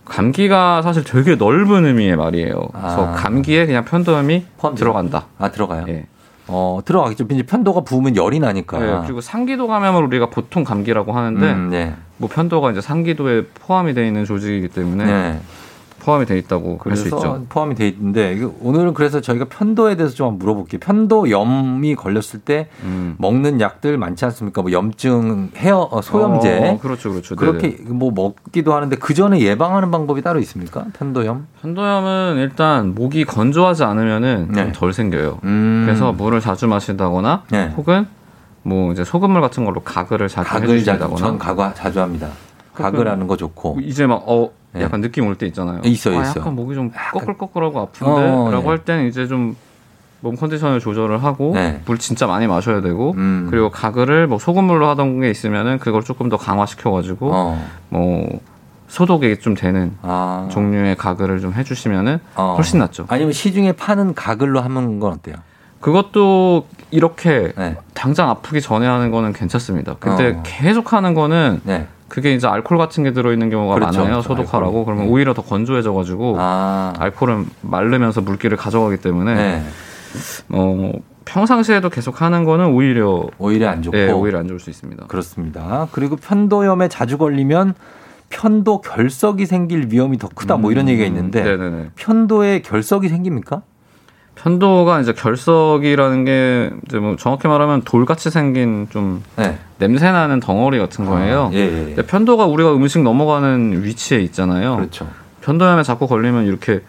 감기가 0.08 0.82
사실 0.82 1.04
되게 1.04 1.34
넓은 1.36 1.84
의미의 1.86 2.16
말이에요. 2.16 2.68
그래서 2.72 3.06
아. 3.08 3.12
감기에 3.12 3.66
그냥 3.66 3.84
편도염이 3.84 4.46
펀- 4.58 4.74
들어간다. 4.74 5.26
아 5.38 5.50
들어가요. 5.50 5.84
예. 5.88 6.06
어 6.46 6.80
들어가겠죠. 6.84 7.26
이제 7.30 7.42
편도가 7.42 7.82
부으면 7.82 8.16
열이 8.16 8.40
나니까. 8.40 8.78
네, 8.78 8.98
그리고 9.04 9.20
상기도 9.20 9.66
감염을 9.68 10.02
우리가 10.04 10.30
보통 10.30 10.64
감기라고 10.64 11.12
하는데 11.12 11.52
음, 11.52 11.68
네. 11.70 11.94
뭐 12.16 12.28
편도가 12.32 12.70
이제 12.70 12.80
상기도에 12.80 13.44
포함이 13.66 13.92
되어 13.92 14.04
있는 14.06 14.24
조직이기 14.24 14.68
때문에 14.68 15.04
네. 15.04 15.40
포함이 16.08 16.24
돼 16.24 16.38
있다고 16.38 16.78
할 16.82 16.96
수 16.96 17.08
있죠. 17.08 17.44
포함이 17.50 17.74
돼 17.74 17.86
있는데 17.88 18.42
오늘은 18.62 18.94
그래서 18.94 19.20
저희가 19.20 19.44
편도에 19.44 19.96
대해서 19.96 20.14
좀 20.14 20.38
물어볼게요. 20.38 20.80
편도염이 20.80 21.96
걸렸을 21.96 22.40
때 22.40 22.68
음. 22.82 23.14
먹는 23.18 23.60
약들 23.60 23.98
많지 23.98 24.24
않습니까? 24.24 24.62
뭐 24.62 24.72
염증, 24.72 25.50
헤어 25.56 25.86
어, 25.90 26.00
소염제 26.00 26.70
어, 26.70 26.78
그렇죠, 26.78 27.10
그렇죠. 27.10 27.36
그렇게 27.36 27.76
네네. 27.76 27.90
뭐 27.90 28.10
먹기도 28.10 28.72
하는데 28.74 28.96
그 28.96 29.12
전에 29.12 29.38
예방하는 29.40 29.90
방법이 29.90 30.22
따로 30.22 30.40
있습니까? 30.40 30.86
편도염? 30.94 31.46
편도염은 31.60 32.38
일단 32.38 32.94
목이 32.94 33.26
건조하지 33.26 33.84
않으면은 33.84 34.48
네. 34.52 34.64
좀덜 34.64 34.94
생겨요. 34.94 35.40
음. 35.44 35.82
그래서 35.84 36.12
물을 36.12 36.40
자주 36.40 36.68
마신다거나 36.68 37.42
네. 37.50 37.74
혹은 37.76 38.06
뭐 38.62 38.92
이제 38.92 39.04
소금물 39.04 39.42
같은 39.42 39.66
걸로 39.66 39.80
가글을 39.80 40.28
자주 40.28 40.56
해주신다거나 40.56 41.16
전 41.16 41.38
가글 41.38 41.74
자주 41.74 42.00
합니다. 42.00 42.28
가글하는 42.72 43.26
거 43.26 43.36
좋고. 43.36 43.78
이제 43.82 44.06
막어 44.06 44.50
네. 44.52 44.57
약간 44.76 45.00
느낌 45.00 45.26
올 45.26 45.34
때 45.34 45.46
있잖아요. 45.46 45.80
있어요, 45.84 46.18
아, 46.18 46.22
있어요. 46.22 46.40
약간 46.40 46.54
목이 46.54 46.74
좀 46.74 46.90
꺼끌꺼끌하고 47.12 47.78
어, 47.78 47.82
아픈데라고 47.84 48.62
네. 48.62 48.68
할 48.68 48.78
때는 48.84 49.08
이제 49.08 49.26
좀 49.26 49.56
몸 50.20 50.36
컨디션을 50.36 50.80
조절을 50.80 51.22
하고 51.22 51.52
네. 51.54 51.80
물 51.86 51.98
진짜 51.98 52.26
많이 52.26 52.46
마셔야 52.46 52.80
되고 52.80 53.12
음. 53.16 53.46
그리고 53.50 53.70
가글을 53.70 54.26
뭐 54.26 54.38
소금물로 54.38 54.88
하던 54.88 55.20
게 55.20 55.30
있으면은 55.30 55.78
그걸 55.78 56.02
조금 56.02 56.28
더 56.28 56.36
강화시켜 56.36 56.90
가지고 56.90 57.30
어. 57.32 57.68
뭐 57.88 58.40
소독이 58.88 59.38
좀 59.38 59.54
되는 59.54 59.96
아. 60.02 60.48
종류의 60.50 60.96
가글을 60.96 61.40
좀 61.40 61.52
해주시면은 61.52 62.18
어. 62.34 62.54
훨씬 62.56 62.80
낫죠. 62.80 63.06
아니면 63.08 63.32
시중에 63.32 63.72
파는 63.72 64.14
가글로 64.14 64.60
하는 64.60 64.98
건 64.98 65.12
어때요? 65.12 65.36
그것도 65.80 66.66
이렇게 66.90 67.52
네. 67.56 67.76
당장 67.94 68.28
아프기 68.30 68.60
전에 68.60 68.86
하는 68.88 69.12
거는 69.12 69.32
괜찮습니다. 69.32 69.94
근데 70.00 70.32
어. 70.36 70.42
계속 70.44 70.92
하는 70.92 71.14
거는 71.14 71.60
네. 71.62 71.86
그게 72.08 72.34
이제 72.34 72.46
알코올 72.46 72.78
같은 72.78 73.04
게 73.04 73.12
들어있는 73.12 73.50
경우가 73.50 73.74
그렇죠. 73.74 73.98
많아요. 74.00 74.12
그렇죠. 74.14 74.28
소독하라고. 74.28 74.66
알코올. 74.78 74.84
그러면 74.86 75.04
네. 75.06 75.12
오히려 75.12 75.34
더 75.34 75.42
건조해져가지고 75.42 76.36
아. 76.38 76.92
알코올은 76.98 77.46
마르면서 77.62 78.20
물기를 78.22 78.56
가져가기 78.56 78.96
때문에 78.98 79.34
네. 79.34 79.62
어, 80.48 80.92
평상시에도 81.26 81.90
계속 81.90 82.22
하는 82.22 82.44
거는 82.44 82.68
오히려 82.68 83.26
오히려 83.38 83.68
안 83.68 83.82
좋고. 83.82 83.96
네, 83.96 84.10
오히려 84.10 84.38
안 84.38 84.48
좋을 84.48 84.58
수 84.58 84.70
있습니다. 84.70 85.06
그렇습니다. 85.06 85.88
그리고 85.92 86.16
편도염에 86.16 86.88
자주 86.88 87.18
걸리면 87.18 87.74
편도 88.30 88.80
결석이 88.80 89.46
생길 89.46 89.88
위험이 89.90 90.18
더 90.18 90.28
크다 90.28 90.56
뭐 90.56 90.70
이런 90.70 90.88
얘기가 90.88 91.06
있는데 91.06 91.42
음, 91.42 91.44
네네네. 91.44 91.90
편도에 91.96 92.62
결석이 92.62 93.08
생깁니까? 93.08 93.62
편도가 94.42 95.00
이제 95.00 95.12
결석이라는 95.12 96.24
게 96.24 96.70
이제 96.86 96.98
뭐 96.98 97.16
정확히 97.16 97.48
말하면 97.48 97.82
돌같이 97.82 98.30
생긴 98.30 98.86
좀 98.90 99.22
네. 99.36 99.58
냄새 99.78 100.10
나는 100.10 100.40
덩어리 100.40 100.78
같은 100.78 101.04
거예요. 101.06 101.50
아, 101.52 101.54
예, 101.54 101.58
예. 101.58 101.70
근데 101.94 102.06
편도가 102.06 102.46
우리가 102.46 102.72
음식 102.74 103.02
넘어가는 103.02 103.82
위치에 103.82 104.20
있잖아요. 104.20 104.76
그렇죠. 104.76 105.08
편도염에 105.42 105.82
자꾸 105.82 106.06
걸리면 106.06 106.46
이렇게 106.46 106.82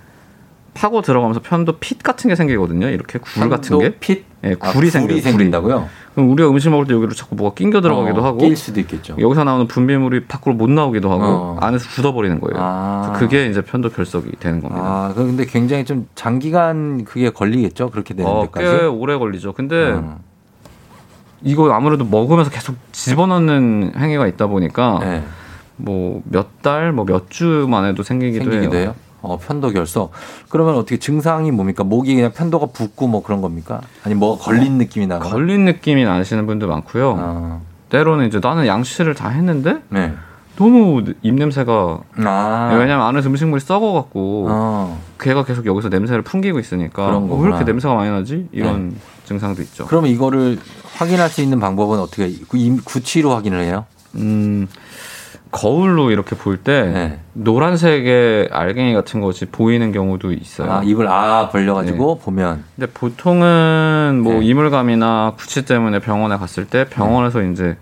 파고 0.74 1.01
들어가면서 1.01 1.41
편도 1.41 1.78
핏 1.80 2.01
같은 2.03 2.30
게 2.30 2.36
생기거든요. 2.36 2.88
이렇게 2.89 3.20
굴 3.20 3.49
같은 3.49 3.78
게. 3.80 3.95
핏? 3.99 4.26
예, 4.45 4.55
아, 4.59 4.72
굴이 4.72 4.89
생겨요. 4.89 5.07
굴이. 5.09 5.22
생긴다고요? 5.22 5.89
그럼 6.15 6.30
우리가 6.32 6.49
음식 6.49 6.70
먹을 6.70 6.86
때 6.86 6.93
여기로 6.93 7.13
자꾸 7.13 7.36
뭐가 7.36 7.55
낑겨 7.55 7.82
들어가기도 7.82 8.22
어, 8.22 8.26
하고 8.26 8.38
낄 8.39 8.55
수도 8.55 8.80
있겠죠. 8.80 9.15
여기서 9.20 9.43
나오는 9.43 9.67
분비물이 9.67 10.26
밖으로 10.26 10.55
못 10.55 10.70
나오기도 10.70 11.11
하고 11.11 11.24
어. 11.24 11.57
안에서 11.61 11.89
굳어버리는 11.89 12.39
거예요. 12.39 12.55
아. 12.57 13.13
그게 13.17 13.47
이제 13.47 13.61
편도 13.61 13.89
결석이 13.89 14.32
되는 14.39 14.61
겁니다. 14.61 14.82
아, 14.84 15.13
그 15.15 15.26
근데 15.26 15.45
굉장히 15.45 15.84
좀 15.86 16.07
장기간 16.15 17.03
그게 17.05 17.30
걸리겠죠. 17.30 17.89
그렇게 17.89 18.13
되는 18.13 18.30
어, 18.30 18.41
데까지. 18.43 18.65
꽤 18.65 18.86
오래 18.86 19.17
걸리죠. 19.17 19.53
근데 19.53 19.76
음. 19.91 20.15
이거 21.43 21.72
아무래도 21.72 22.05
먹으면서 22.05 22.49
계속 22.51 22.76
집어넣는 22.91 23.93
행위가 23.97 24.28
있다 24.28 24.47
보니까 24.47 24.99
네. 25.01 25.24
뭐몇 25.78 26.61
달, 26.61 26.91
뭐 26.91 27.05
몇 27.05 27.30
주만 27.30 27.86
해도 27.86 28.03
생기기도, 28.03 28.43
생기기도 28.51 28.76
해요. 28.76 28.84
해요. 28.88 28.95
어, 29.22 29.38
편도 29.38 29.72
결석. 29.72 30.11
그러면 30.49 30.76
어떻게 30.76 30.97
증상이 30.97 31.51
뭡니까? 31.51 31.84
목이 31.84 32.15
그냥 32.15 32.32
편도가 32.32 32.67
붓고 32.67 33.07
뭐 33.07 33.22
그런 33.24 33.41
겁니까? 33.41 33.82
아니 34.03 34.15
뭐가 34.15 34.43
걸린 34.43 34.78
느낌이 34.78 35.07
나거나? 35.07 35.30
걸린 35.30 35.65
느낌이 35.65 36.03
나시는 36.05 36.45
분들 36.47 36.67
많고요. 36.67 37.15
아, 37.20 37.59
때로는 37.89 38.28
이제 38.28 38.39
나는 38.41 38.65
양치를 38.67 39.15
다 39.15 39.30
했는데 39.30 39.78
네. 39.89 40.13
너무 40.55 41.03
입 41.22 41.34
냄새가 41.36 41.99
아. 42.26 42.70
왜냐면 42.78 43.05
안에서 43.05 43.30
음식물이 43.30 43.61
썩어갖고 43.61 44.47
어. 44.49 45.01
걔가 45.20 45.45
계속 45.45 45.65
여기서 45.65 45.89
냄새를 45.89 46.22
풍기고 46.22 46.59
있으니까 46.59 47.05
그런 47.05 47.15
어, 47.15 47.22
왜 47.24 47.30
거구나. 47.30 47.47
이렇게 47.49 47.63
냄새가 47.65 47.93
많이 47.93 48.11
나지? 48.11 48.47
이런 48.51 48.95
증상도 49.26 49.61
있죠. 49.61 49.86
그러면 49.88 50.09
이거를 50.11 50.59
확인할 50.95 51.30
수 51.30 51.41
있는 51.41 51.59
방법은 51.59 51.99
어떻게 51.99 52.32
구치로 52.84 53.32
확인을 53.32 53.63
해요? 53.63 53.86
음, 54.15 54.67
거울로 55.52 56.12
이렇게 56.12 56.36
볼때 56.36 56.84
네. 56.84 57.20
노란색의 57.34 58.50
알갱이 58.52 58.93
같은 58.93 59.20
것이 59.20 59.45
보이는 59.45 59.91
경우도 59.91 60.32
있어요. 60.32 60.72
아, 60.72 60.84
입을 60.84 61.08
아 61.08 61.50
벌려가지고 61.50 62.20
보면 62.20 62.64
근데 62.76 62.91
보통은 62.91 64.22
뭐 64.24 64.34
네. 64.36 64.45
이물감이나 64.45 65.34
구취 65.38 65.66
때문에 65.66 66.00
병원에 66.00 66.38
갔을 66.38 66.66
때 66.66 66.86
병원에서 66.86 67.41
이제 67.43 67.78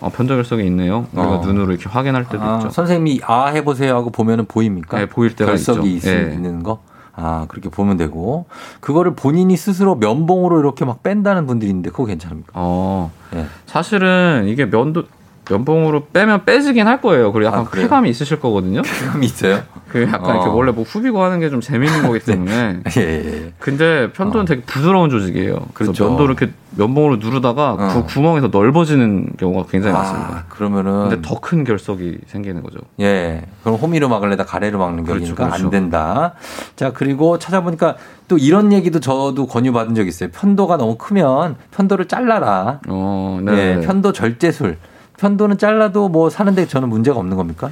어, 0.00 0.10
편도결석이 0.10 0.64
있네요. 0.66 1.06
우리가 1.12 1.38
어. 1.38 1.40
눈으로 1.44 1.72
이렇게 1.72 1.88
확인할 1.88 2.28
때도 2.28 2.42
아, 2.42 2.56
있죠. 2.58 2.70
선생님이 2.70 3.20
아 3.24 3.46
해보세요 3.46 3.96
하고 3.96 4.10
보면은 4.10 4.44
보입니까? 4.46 4.98
네, 4.98 5.06
보일 5.06 5.34
때가 5.34 5.52
결석이 5.52 5.94
있죠. 5.94 6.10
있, 6.10 6.12
예. 6.12 6.34
있는 6.34 6.62
거. 6.62 6.80
아 7.20 7.46
그렇게 7.48 7.68
보면 7.68 7.96
되고 7.96 8.46
그거를 8.78 9.14
본인이 9.16 9.56
스스로 9.56 9.96
면봉으로 9.96 10.60
이렇게 10.60 10.84
막 10.84 11.02
뺀다는 11.02 11.46
분들이 11.46 11.68
있는데 11.70 11.90
그거 11.90 12.04
괜찮습니까? 12.04 12.52
어, 12.54 13.10
예. 13.34 13.46
사실은 13.66 14.44
이게 14.46 14.66
면도 14.66 15.04
면봉으로 15.50 16.06
빼면 16.12 16.44
빼지긴 16.44 16.86
할 16.86 17.00
거예요. 17.00 17.32
그리고 17.32 17.46
약간 17.48 17.66
아? 17.66 17.70
쾌감이 17.70 18.08
있으실 18.10 18.38
거거든요. 18.40 18.82
쾌감이 19.00 19.26
있어요? 19.26 19.62
그 19.88 20.02
약간 20.02 20.34
이렇게 20.36 20.50
어. 20.50 20.52
원래 20.54 20.70
뭐 20.72 20.84
후비고 20.84 21.22
하는 21.22 21.40
게 21.40 21.48
좀 21.48 21.60
재밌는 21.62 22.02
거기 22.02 22.18
때문에. 22.24 22.80
예, 22.98 23.00
예. 23.00 23.52
근데 23.58 24.12
편도는 24.12 24.44
되게 24.44 24.60
부드러운 24.62 25.08
조직이에요. 25.08 25.54
그래서 25.72 25.92
그렇죠. 25.92 26.08
면도를 26.08 26.34
이렇게 26.38 26.52
면봉으로 26.76 27.16
누르다가 27.16 27.72
어. 27.72 27.88
구, 27.94 28.04
구멍에서 28.04 28.48
넓어지는 28.48 29.30
경우가 29.38 29.70
굉장히 29.70 29.96
아, 29.96 29.98
많습니다. 30.00 30.44
그러면은 30.50 31.08
근데 31.08 31.22
더 31.26 31.38
큰 31.40 31.64
결석이 31.64 32.18
생기는 32.26 32.62
거죠. 32.62 32.78
예. 33.00 33.44
그럼 33.62 33.78
호미로 33.78 34.10
막을래다 34.10 34.44
가래로 34.44 34.78
막는 34.78 35.04
그렇죠, 35.04 35.34
경우니까 35.34 35.44
안 35.44 35.50
그렇죠. 35.52 35.70
된다. 35.70 36.34
자, 36.76 36.92
그리고 36.92 37.38
찾아보니까 37.38 37.96
또 38.28 38.36
이런 38.36 38.70
얘기도 38.74 39.00
저도 39.00 39.46
권유받은 39.46 39.94
적 39.94 40.06
있어요. 40.06 40.28
편도가 40.30 40.76
너무 40.76 40.96
크면 40.96 41.56
편도를 41.70 42.06
잘라라. 42.06 42.80
어, 42.88 43.40
예, 43.48 43.50
네. 43.76 43.80
편도 43.80 44.12
절제술. 44.12 44.76
편도는 45.18 45.58
잘라도 45.58 46.08
뭐 46.08 46.30
사는데 46.30 46.66
저는 46.66 46.88
문제가 46.88 47.18
없는 47.18 47.36
겁니까? 47.36 47.70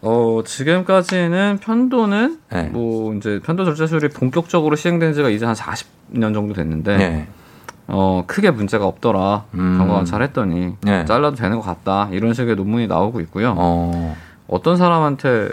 어, 0.00 0.40
지금까지는 0.44 1.58
편도는 1.60 2.38
네. 2.52 2.62
뭐 2.72 3.14
이제 3.14 3.40
편도 3.44 3.64
절제술이 3.64 4.08
본격적으로 4.10 4.76
시행된 4.76 5.12
지가 5.12 5.28
이제 5.28 5.44
한 5.44 5.54
40년 5.54 6.34
정도 6.34 6.54
됐는데 6.54 6.96
네. 6.96 7.28
어, 7.88 8.22
크게 8.26 8.50
문제가 8.50 8.86
없더라. 8.86 9.44
음. 9.54 9.76
경과가 9.78 10.04
잘 10.04 10.22
했더니 10.22 10.74
네. 10.82 11.04
잘라도 11.04 11.36
되는 11.36 11.56
것 11.58 11.62
같다. 11.64 12.08
이런 12.12 12.32
식의 12.34 12.54
논문이 12.56 12.86
나오고 12.86 13.20
있고요. 13.22 13.54
어. 13.56 14.16
어떤 14.46 14.76
사람한테 14.76 15.48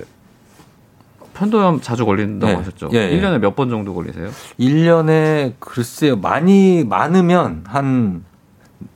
편도염 1.33 1.81
자주 1.81 2.05
걸린다고 2.05 2.51
네. 2.53 2.57
하셨죠? 2.59 2.89
예, 2.93 3.09
예. 3.11 3.19
1년에 3.19 3.39
몇 3.39 3.55
번 3.55 3.69
정도 3.69 3.93
걸리세요? 3.93 4.29
1년에 4.59 5.53
글쎄요. 5.59 6.15
많이 6.17 6.85
많으면 6.87 7.63
한 7.67 8.23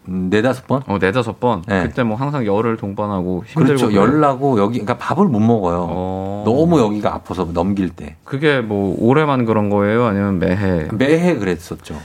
네다섯 0.05 0.67
번? 0.67 0.81
어, 0.87 0.97
네다섯 0.99 1.39
번. 1.39 1.61
네. 1.67 1.83
그때 1.83 2.03
뭐 2.03 2.15
항상 2.17 2.45
열을 2.45 2.77
동반하고 2.77 3.43
힘들고 3.47 3.79
그렇죠. 3.87 3.93
열나고 3.95 4.59
여기 4.59 4.79
그러니까 4.79 4.97
밥을 4.97 5.25
못 5.27 5.39
먹어요. 5.39 5.85
어. 5.89 6.43
너무 6.45 6.79
여기가 6.79 7.13
아파서 7.13 7.47
넘길 7.53 7.89
때. 7.89 8.15
그게 8.23 8.61
뭐 8.61 8.95
올해만 8.99 9.45
그런 9.45 9.69
거예요? 9.69 10.05
아니면 10.05 10.39
매해? 10.39 10.87
매해 10.91 11.35
그랬었죠. 11.35 11.95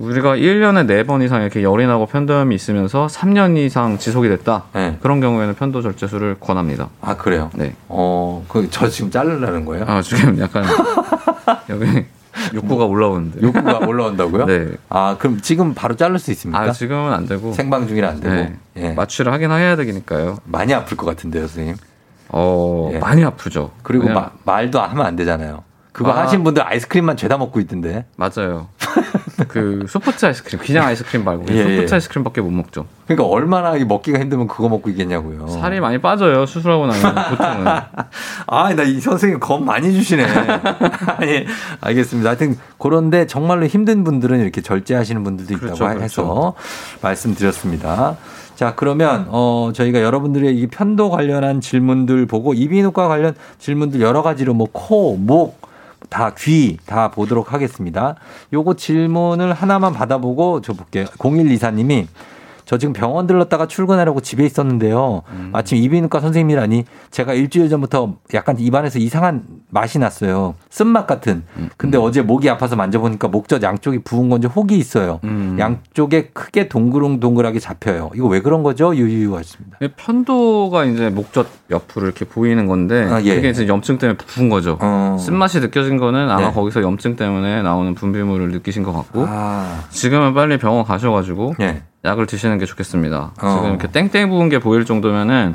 우리가 0.00 0.34
1년에 0.36 0.88
4번 1.06 1.24
이상 1.24 1.42
이렇게 1.42 1.62
열이 1.62 1.86
나고 1.86 2.06
편도염이 2.06 2.52
있으면서 2.56 3.06
3년 3.06 3.56
이상 3.58 3.96
지속이 3.96 4.28
됐다. 4.28 4.64
네. 4.72 4.98
그런 5.00 5.20
경우에는 5.20 5.54
편도 5.54 5.82
절제술을 5.82 6.38
권합니다. 6.40 6.88
아, 7.00 7.16
그래요? 7.16 7.50
네. 7.54 7.74
어, 7.88 8.44
그 8.48 8.66
저 8.70 8.88
지금 8.88 9.10
자르라는 9.12 9.64
거예요? 9.64 9.84
아, 9.86 10.02
지금 10.02 10.36
약간 10.40 10.64
여기 11.70 12.06
욕구가 12.52 12.84
올라오는데. 12.84 13.40
욕구가 13.42 13.78
올라온다고요? 13.86 14.46
네. 14.46 14.68
아, 14.88 15.16
그럼 15.18 15.40
지금 15.40 15.74
바로 15.74 15.96
자를 15.96 16.18
수 16.18 16.30
있습니까? 16.32 16.60
아, 16.60 16.72
지금은 16.72 17.12
안 17.12 17.26
되고. 17.26 17.52
생방 17.52 17.86
중이라 17.88 18.08
안 18.08 18.20
되고. 18.20 18.34
네. 18.34 18.56
예. 18.76 18.92
마취를 18.92 19.32
하긴 19.32 19.50
해야 19.50 19.76
되니까요. 19.76 20.38
많이 20.44 20.74
아플 20.74 20.96
것 20.96 21.06
같은데요, 21.06 21.46
선생님. 21.46 21.76
어, 22.30 22.90
예. 22.92 22.98
많이 22.98 23.24
아프죠. 23.24 23.70
그리고 23.82 24.08
마- 24.08 24.30
말도 24.44 24.80
하면 24.80 25.06
안 25.06 25.16
되잖아요. 25.16 25.62
그거 25.92 26.10
아. 26.12 26.22
하신 26.22 26.42
분들 26.42 26.66
아이스크림만 26.66 27.16
죄다 27.16 27.38
먹고 27.38 27.60
있던데. 27.60 28.04
맞아요. 28.16 28.68
그 29.48 29.86
소프트 29.88 30.24
아이스크림, 30.24 30.60
그냥 30.60 30.86
아이스크림 30.86 31.24
말고 31.24 31.44
예, 31.50 31.62
소프트 31.62 31.90
예. 31.90 31.94
아이스크림밖에 31.94 32.40
못 32.40 32.50
먹죠. 32.50 32.86
그러니까 33.06 33.26
얼마나 33.28 33.76
이 33.76 33.84
먹기가 33.84 34.18
힘들면 34.18 34.46
그거 34.48 34.68
먹고 34.68 34.88
있겠냐고요. 34.90 35.46
살이 35.48 35.80
많이 35.80 35.98
빠져요. 35.98 36.46
수술하고 36.46 36.86
나면 36.86 37.14
보통은. 37.30 37.66
아, 38.46 38.74
나 38.74 38.82
이 38.84 39.00
선생님 39.00 39.40
겁 39.40 39.62
많이 39.62 39.92
주시네. 39.92 40.24
아니, 41.18 41.46
알겠습니다. 41.80 42.30
하여튼, 42.30 42.56
그런데 42.78 43.26
정말로 43.26 43.66
힘든 43.66 44.04
분들은 44.04 44.40
이렇게 44.40 44.60
절제하시는 44.60 45.22
분들도 45.24 45.54
있다고 45.54 45.74
그렇죠, 45.78 46.00
해서 46.00 46.54
말씀드렸습니다. 47.02 48.16
자, 48.54 48.74
그러면, 48.76 49.26
어, 49.30 49.72
저희가 49.74 50.00
여러분들의 50.02 50.56
이 50.56 50.66
편도 50.68 51.10
관련한 51.10 51.60
질문들 51.60 52.26
보고 52.26 52.54
이비인후과 52.54 53.08
관련 53.08 53.34
질문들 53.58 54.00
여러 54.00 54.22
가지로 54.22 54.54
뭐 54.54 54.68
코, 54.70 55.16
목, 55.16 55.60
다 56.08 56.30
귀 56.34 56.78
다 56.86 57.10
보도록 57.10 57.52
하겠습니다. 57.52 58.16
요거 58.52 58.74
질문을 58.74 59.52
하나만 59.52 59.92
받아보고 59.92 60.60
저 60.60 60.72
볼게요. 60.72 61.04
0124님이 61.18 62.06
저 62.64 62.78
지금 62.78 62.92
병원 62.92 63.26
들렀다가 63.26 63.66
출근하려고 63.66 64.20
집에 64.20 64.44
있었는데요. 64.44 65.22
마침 65.52 65.78
이비인후과 65.78 66.20
선생님이라니 66.20 66.84
제가 67.10 67.34
일주일 67.34 67.68
전부터 67.68 68.14
약간 68.34 68.58
입안에서 68.58 68.98
이상한 68.98 69.44
맛이 69.70 69.98
났어요. 69.98 70.54
쓴맛 70.70 71.06
같은. 71.06 71.44
근데 71.76 71.98
어제 71.98 72.22
목이 72.22 72.48
아파서 72.48 72.76
만져보니까 72.76 73.28
목젖 73.28 73.62
양쪽이 73.62 74.00
부은 74.04 74.28
건지 74.28 74.46
혹이 74.46 74.78
있어요. 74.78 75.20
음. 75.24 75.56
양쪽에 75.58 76.28
크게 76.32 76.68
동그랑동글하게 76.68 77.58
잡혀요. 77.58 78.10
이거 78.14 78.26
왜 78.28 78.40
그런 78.40 78.62
거죠? 78.62 78.94
유유유 78.94 79.36
하십니다. 79.36 79.78
편도가 79.96 80.84
이제 80.84 81.10
목젖 81.10 81.46
옆으로 81.70 82.06
이렇게 82.06 82.24
보이는 82.24 82.66
건데 82.66 83.04
아, 83.10 83.22
예. 83.22 83.34
그게 83.36 83.50
이제 83.50 83.66
염증 83.68 83.98
때문에 83.98 84.16
부은 84.16 84.48
거죠. 84.48 84.78
어. 84.80 85.16
쓴맛이 85.18 85.60
느껴진 85.60 85.96
거는 85.96 86.30
아마 86.30 86.48
네. 86.48 86.52
거기서 86.52 86.82
염증 86.82 87.16
때문에 87.16 87.62
나오는 87.62 87.94
분비물을 87.94 88.50
느끼신 88.52 88.82
것 88.82 88.92
같고 88.92 89.26
아. 89.28 89.82
지금은 89.90 90.34
빨리 90.34 90.58
병원 90.58 90.84
가셔가지고 90.84 91.54
예. 91.60 91.82
약을 92.04 92.26
드시는 92.26 92.58
게 92.58 92.66
좋겠습니다. 92.66 93.32
어. 93.40 93.46
음. 93.46 93.54
지금 93.56 93.68
이렇게 93.70 93.88
땡땡 93.88 94.30
부은 94.30 94.48
게 94.48 94.58
보일 94.58 94.84
정도면은 94.84 95.54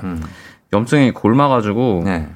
염증이 0.73 1.11
골마가지고 1.11 2.03
네. 2.05 2.27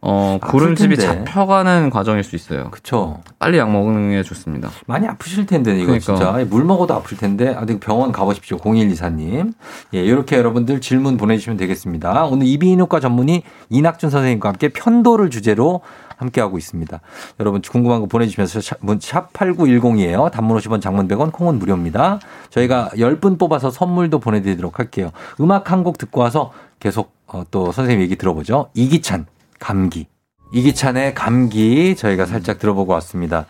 어, 0.00 0.38
아플 0.40 0.52
고름집이 0.60 0.94
텐데. 0.96 1.24
잡혀가는 1.24 1.90
과정일 1.90 2.22
수 2.22 2.36
있어요. 2.36 2.70
그쵸. 2.70 3.20
빨리 3.40 3.58
약 3.58 3.72
먹는 3.72 4.10
게 4.10 4.22
좋습니다. 4.22 4.70
많이 4.86 5.08
아프실 5.08 5.44
텐데 5.44 5.74
이거 5.74 5.86
그러니까. 5.86 6.04
진짜 6.04 6.44
물 6.48 6.64
먹어도 6.64 6.94
아플 6.94 7.16
텐데 7.16 7.52
아, 7.52 7.66
병원 7.80 8.12
가보십시오 8.12 8.58
0124님 8.58 9.54
예 9.94 10.00
이렇게 10.00 10.36
여러분들 10.36 10.80
질문 10.80 11.16
보내주시면 11.16 11.56
되겠습니다 11.56 12.26
오늘 12.26 12.46
이비인후과 12.46 13.00
전문의 13.00 13.42
이낙준 13.70 14.10
선생님과 14.10 14.50
함께 14.50 14.68
편도를 14.68 15.30
주제로 15.30 15.80
함께하고 16.18 16.58
있습니다. 16.58 17.00
여러분 17.40 17.62
궁금한 17.62 18.00
거 18.00 18.06
보내주시면서 18.06 18.60
샵 19.00 19.32
8910이에요. 19.32 20.30
단문 20.30 20.58
50원 20.58 20.80
장문 20.82 21.08
100원 21.08 21.32
콩은 21.32 21.58
무료입니다. 21.58 22.20
저희가 22.50 22.90
10분 22.94 23.38
뽑아서 23.38 23.70
선물도 23.70 24.18
보내드리도록 24.20 24.78
할게요. 24.78 25.10
음악 25.40 25.70
한 25.72 25.78
곡 25.82 25.96
듣고 25.96 26.20
와서 26.20 26.52
계속 26.80 27.12
어, 27.26 27.44
또 27.50 27.72
선생님 27.72 28.02
얘기 28.02 28.16
들어보죠. 28.16 28.70
이기찬 28.74 29.26
감기. 29.60 30.06
이기찬의 30.52 31.14
감기 31.14 31.94
저희가 31.94 32.26
살짝 32.26 32.58
들어보고 32.58 32.92
왔습니다. 32.94 33.46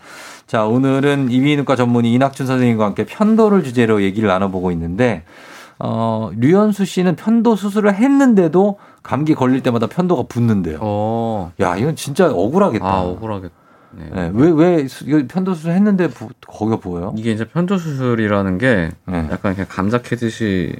자, 0.47 0.65
오늘은 0.65 1.31
이비인후과 1.31 1.75
전문의 1.75 2.11
이낙준 2.13 2.45
선생님과 2.45 2.85
함께 2.85 3.05
편도를 3.05 3.63
주제로 3.63 4.01
얘기를 4.03 4.27
나눠보고 4.27 4.71
있는데, 4.71 5.23
어, 5.79 6.29
류현수 6.35 6.85
씨는 6.85 7.15
편도 7.15 7.55
수술을 7.55 7.93
했는데도 7.95 8.77
감기 9.03 9.35
걸릴 9.35 9.61
때마다 9.61 9.87
편도가 9.87 10.23
붓는데요. 10.23 10.79
어. 10.81 11.51
야, 11.59 11.75
이건 11.75 11.95
진짜 11.95 12.29
억울하겠다. 12.31 12.85
아, 12.85 13.01
억울하겠. 13.01 13.51
네. 13.91 14.09
네, 14.13 14.31
왜, 14.33 14.51
왜, 14.51 15.27
편도 15.27 15.55
수술 15.55 15.71
했는데 15.71 16.07
부, 16.07 16.29
거기가 16.47 16.77
보여요? 16.77 17.13
이게 17.17 17.31
이제 17.31 17.45
편도 17.45 17.77
수술이라는 17.77 18.57
게 18.59 18.91
네. 19.05 19.27
약간 19.31 19.55
그냥 19.55 19.65
감자 19.67 19.99
캐듯이 19.99 20.75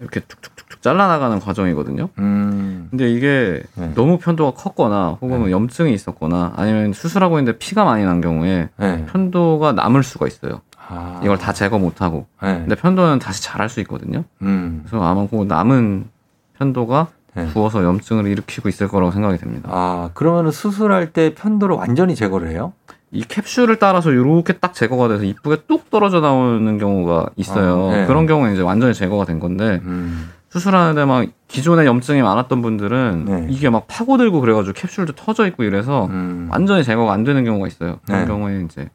이렇게 0.00 0.20
툭툭툭툭 0.20 0.82
잘라나가는 0.82 1.38
과정이거든요. 1.38 2.08
음, 2.18 2.88
근데 2.90 3.10
이게 3.10 3.62
네. 3.74 3.92
너무 3.94 4.18
편도가 4.18 4.52
컸거나 4.52 5.18
혹은 5.20 5.40
뭐 5.40 5.50
염증이 5.50 5.92
있었거나 5.92 6.54
아니면 6.56 6.92
수술하고 6.92 7.38
있는데 7.38 7.58
피가 7.58 7.84
많이 7.84 8.04
난 8.04 8.20
경우에 8.20 8.68
네. 8.76 9.06
편도가 9.06 9.72
남을 9.72 10.02
수가 10.02 10.26
있어요. 10.26 10.60
아, 10.88 11.20
이걸 11.24 11.38
다 11.38 11.52
제거 11.52 11.78
못하고. 11.78 12.26
네. 12.42 12.54
근데 12.58 12.74
편도는 12.74 13.18
다시 13.18 13.42
자랄 13.42 13.68
수 13.68 13.80
있거든요. 13.80 14.24
음, 14.42 14.84
그래서 14.86 15.04
아마 15.04 15.26
그 15.26 15.36
남은 15.36 16.08
편도가 16.58 17.08
네. 17.36 17.46
부어서 17.52 17.84
염증을 17.84 18.26
일으키고 18.26 18.68
있을 18.68 18.88
거라고 18.88 19.12
생각이 19.12 19.38
됩니다. 19.38 19.68
아, 19.72 20.10
그러면 20.14 20.50
수술할 20.50 21.12
때 21.12 21.34
편도를 21.34 21.76
완전히 21.76 22.14
제거를 22.14 22.48
해요? 22.50 22.72
이 23.12 23.22
캡슐을 23.22 23.76
따라서 23.78 24.10
이렇게 24.10 24.54
딱 24.54 24.74
제거가 24.74 25.08
돼서 25.08 25.22
이쁘게 25.24 25.62
뚝 25.68 25.90
떨어져 25.90 26.20
나오는 26.20 26.78
경우가 26.78 27.26
있어요. 27.36 27.90
아, 27.90 27.96
네. 27.98 28.06
그런 28.06 28.26
경우는 28.26 28.54
이제 28.54 28.62
완전히 28.62 28.94
제거가 28.94 29.24
된 29.26 29.38
건데 29.38 29.80
음, 29.84 30.30
수술하는데 30.48 31.04
막 31.04 31.26
기존에 31.46 31.84
염증이 31.86 32.22
많았던 32.22 32.62
분들은 32.62 33.24
네. 33.26 33.46
이게 33.50 33.70
막 33.70 33.84
파고들고 33.86 34.40
그래가지고 34.40 34.72
캡슐도 34.74 35.12
터져 35.12 35.46
있고 35.48 35.62
이래서 35.64 36.06
음. 36.06 36.48
완전히 36.50 36.82
제거가 36.82 37.12
안 37.12 37.22
되는 37.22 37.44
경우가 37.44 37.68
있어요. 37.68 38.00
그런 38.06 38.20
네. 38.22 38.26
경우에 38.26 38.62
이제 38.64 38.88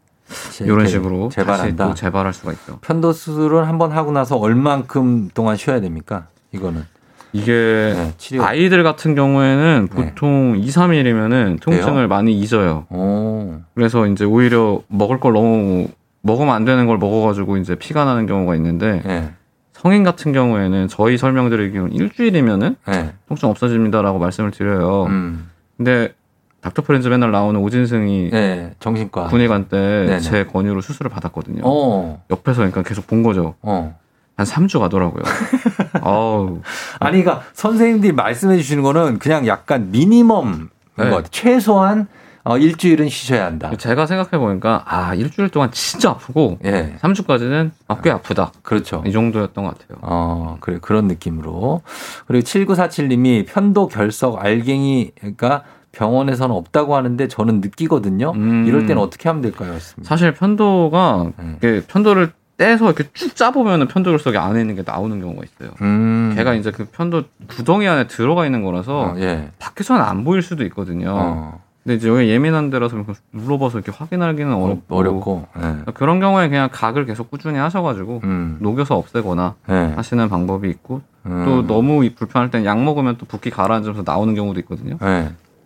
제- 0.52 0.66
이런 0.66 0.86
제- 0.86 0.92
식으로 0.92 1.26
다시 1.30 1.36
재발한다. 1.36 1.88
또 1.88 1.94
재발할 1.94 2.34
수가 2.34 2.52
있죠. 2.54 2.80
편도 2.82 3.14
수술을 3.14 3.68
한번 3.68 3.92
하고 3.92 4.12
나서 4.12 4.36
얼만큼 4.38 5.30
동안 5.34 5.56
쉬어야 5.56 5.80
됩니까? 5.80 6.28
이거는. 6.52 6.86
이게 7.34 7.94
네. 7.96 8.40
아이들 8.40 8.84
같은 8.84 9.16
경우에는 9.16 9.90
네. 9.94 10.06
보통 10.10 10.56
2, 10.58 10.68
3일이면은 10.68 11.62
통증을 11.62 12.08
많이 12.08 12.38
잊어요. 12.38 12.86
오. 12.90 13.60
그래서 13.74 14.06
이제 14.08 14.26
오히려 14.26 14.82
먹을 14.88 15.20
걸 15.20 15.34
너무 15.34 15.88
먹으면 16.22 16.54
안 16.54 16.66
되는 16.66 16.86
걸 16.88 16.98
먹어가지고 16.98 17.58
이제 17.58 17.76
피가 17.76 18.06
나는 18.06 18.26
경우가 18.26 18.56
있는데 18.56 19.02
네. 19.06 19.32
성인 19.74 20.04
같은 20.04 20.32
경우에는 20.34 20.88
저희 20.90 21.18
설명드리기로는 21.18 21.94
일주일이면은 21.94 22.76
네. 22.88 23.14
통증 23.28 23.50
없어집니다라고 23.50 24.20
말씀을 24.20 24.52
드려요. 24.52 25.06
음. 25.06 25.50
근데 25.78 26.14
닥터 26.62 26.84
프렌즈 26.84 27.08
맨날 27.08 27.32
나오는 27.32 27.60
오진승이 27.60 28.30
네. 28.30 28.76
정신과. 28.80 29.28
군의관 29.28 29.68
때. 29.68 30.20
제 30.20 30.46
권유로 30.46 30.82
수술을 30.82 31.10
받았거든요. 31.10 31.62
어. 31.66 32.24
옆에서 32.30 32.58
그러니까 32.58 32.84
계속 32.84 33.08
본 33.08 33.24
거죠. 33.24 33.56
어. 33.64 33.98
한 34.38 34.46
3주 34.46 34.80
가더라고요. 34.80 35.24
어우. 36.02 36.62
아니, 37.00 37.24
그러니까 37.24 37.46
선생님들이 37.54 38.14
말씀해 38.14 38.58
주시는 38.58 38.84
거는 38.84 39.20
그냥 39.20 39.48
약간 39.48 39.92
미니멈인 39.92 40.70
네. 40.98 41.06
것 41.06 41.10
같아요. 41.10 41.24
최소한 41.32 42.08
어, 42.44 42.58
일주일은 42.58 43.08
쉬셔야 43.10 43.46
한다. 43.46 43.72
제가 43.78 44.06
생각해 44.08 44.44
보니까 44.44 44.84
아 44.88 45.14
일주일 45.14 45.50
동안 45.50 45.70
진짜 45.72 46.10
아프고 46.10 46.58
예. 46.66 46.96
3주까지는 47.02 47.72
아, 47.88 48.02
꽤 48.02 48.10
아프다. 48.10 48.52
그렇죠. 48.64 49.04
이 49.06 49.12
정도였던 49.12 49.64
것 49.64 49.78
같아요. 49.78 50.00
어, 50.02 50.58
그래, 50.60 50.80
그런 50.82 51.06
느낌으로. 51.08 51.82
그리고 52.26 52.44
7947님이 52.44 53.46
편도 53.48 53.88
결석 53.90 54.44
알갱이가 54.44 55.64
병원에서는 55.92 56.56
없다고 56.56 56.96
하는데 56.96 57.28
저는 57.28 57.62
느끼거든요. 57.62 58.34
이럴 58.66 58.88
때는 58.88 59.02
어떻게 59.02 59.28
하면 59.30 59.42
될까요? 59.42 59.74
했습니다. 59.74 60.08
사실 60.08 60.34
편도가 60.34 61.32
네. 61.38 61.56
이게 61.58 61.82
편도를 61.86 62.32
떼서 62.62 62.86
이렇게 62.86 63.06
쭉 63.14 63.36
짜보면은 63.36 63.88
편도 63.88 64.12
결석이 64.12 64.38
안에 64.38 64.62
있는 64.62 64.76
게 64.76 64.84
나오는 64.86 65.20
경우가 65.20 65.42
있어요. 65.44 65.72
음. 65.82 66.34
걔가 66.36 66.54
이제 66.54 66.70
그 66.70 66.86
편도 66.86 67.24
구덩이 67.48 67.88
안에 67.88 68.06
들어가 68.06 68.46
있는 68.46 68.62
거라서 68.64 69.02
어, 69.02 69.16
예. 69.18 69.50
밖에서는 69.58 70.00
안 70.00 70.24
보일 70.24 70.44
수도 70.44 70.64
있거든요. 70.66 71.10
어. 71.12 71.62
근데 71.84 71.96
이제 71.96 72.08
여기 72.08 72.30
예민한 72.30 72.70
데라서 72.70 73.04
눌러봐서 73.34 73.80
이렇게 73.80 73.92
확인하기는 73.92 74.54
어렵고, 74.54 74.96
어렵고. 74.96 75.48
예. 75.58 75.92
그런 75.96 76.20
경우에 76.20 76.50
그냥 76.50 76.70
각을 76.72 77.08
계속 77.08 77.32
꾸준히 77.32 77.58
하셔가지고 77.58 78.22
음. 78.26 78.58
녹여서 78.60 78.96
없애거나 78.96 79.56
예. 79.70 79.94
하시는 79.96 80.30
방법이 80.30 80.70
있고 80.70 81.02
음. 81.26 81.44
또 81.46 81.66
너무 81.66 82.06
이 82.06 82.14
불편할 82.14 82.52
땐 82.52 82.64
약 82.64 82.80
먹으면 82.84 83.18
또 83.18 83.26
붓기 83.26 83.50
가라앉으면서 83.50 84.04
나오는 84.06 84.36
경우도 84.36 84.60
있거든요. 84.60 84.98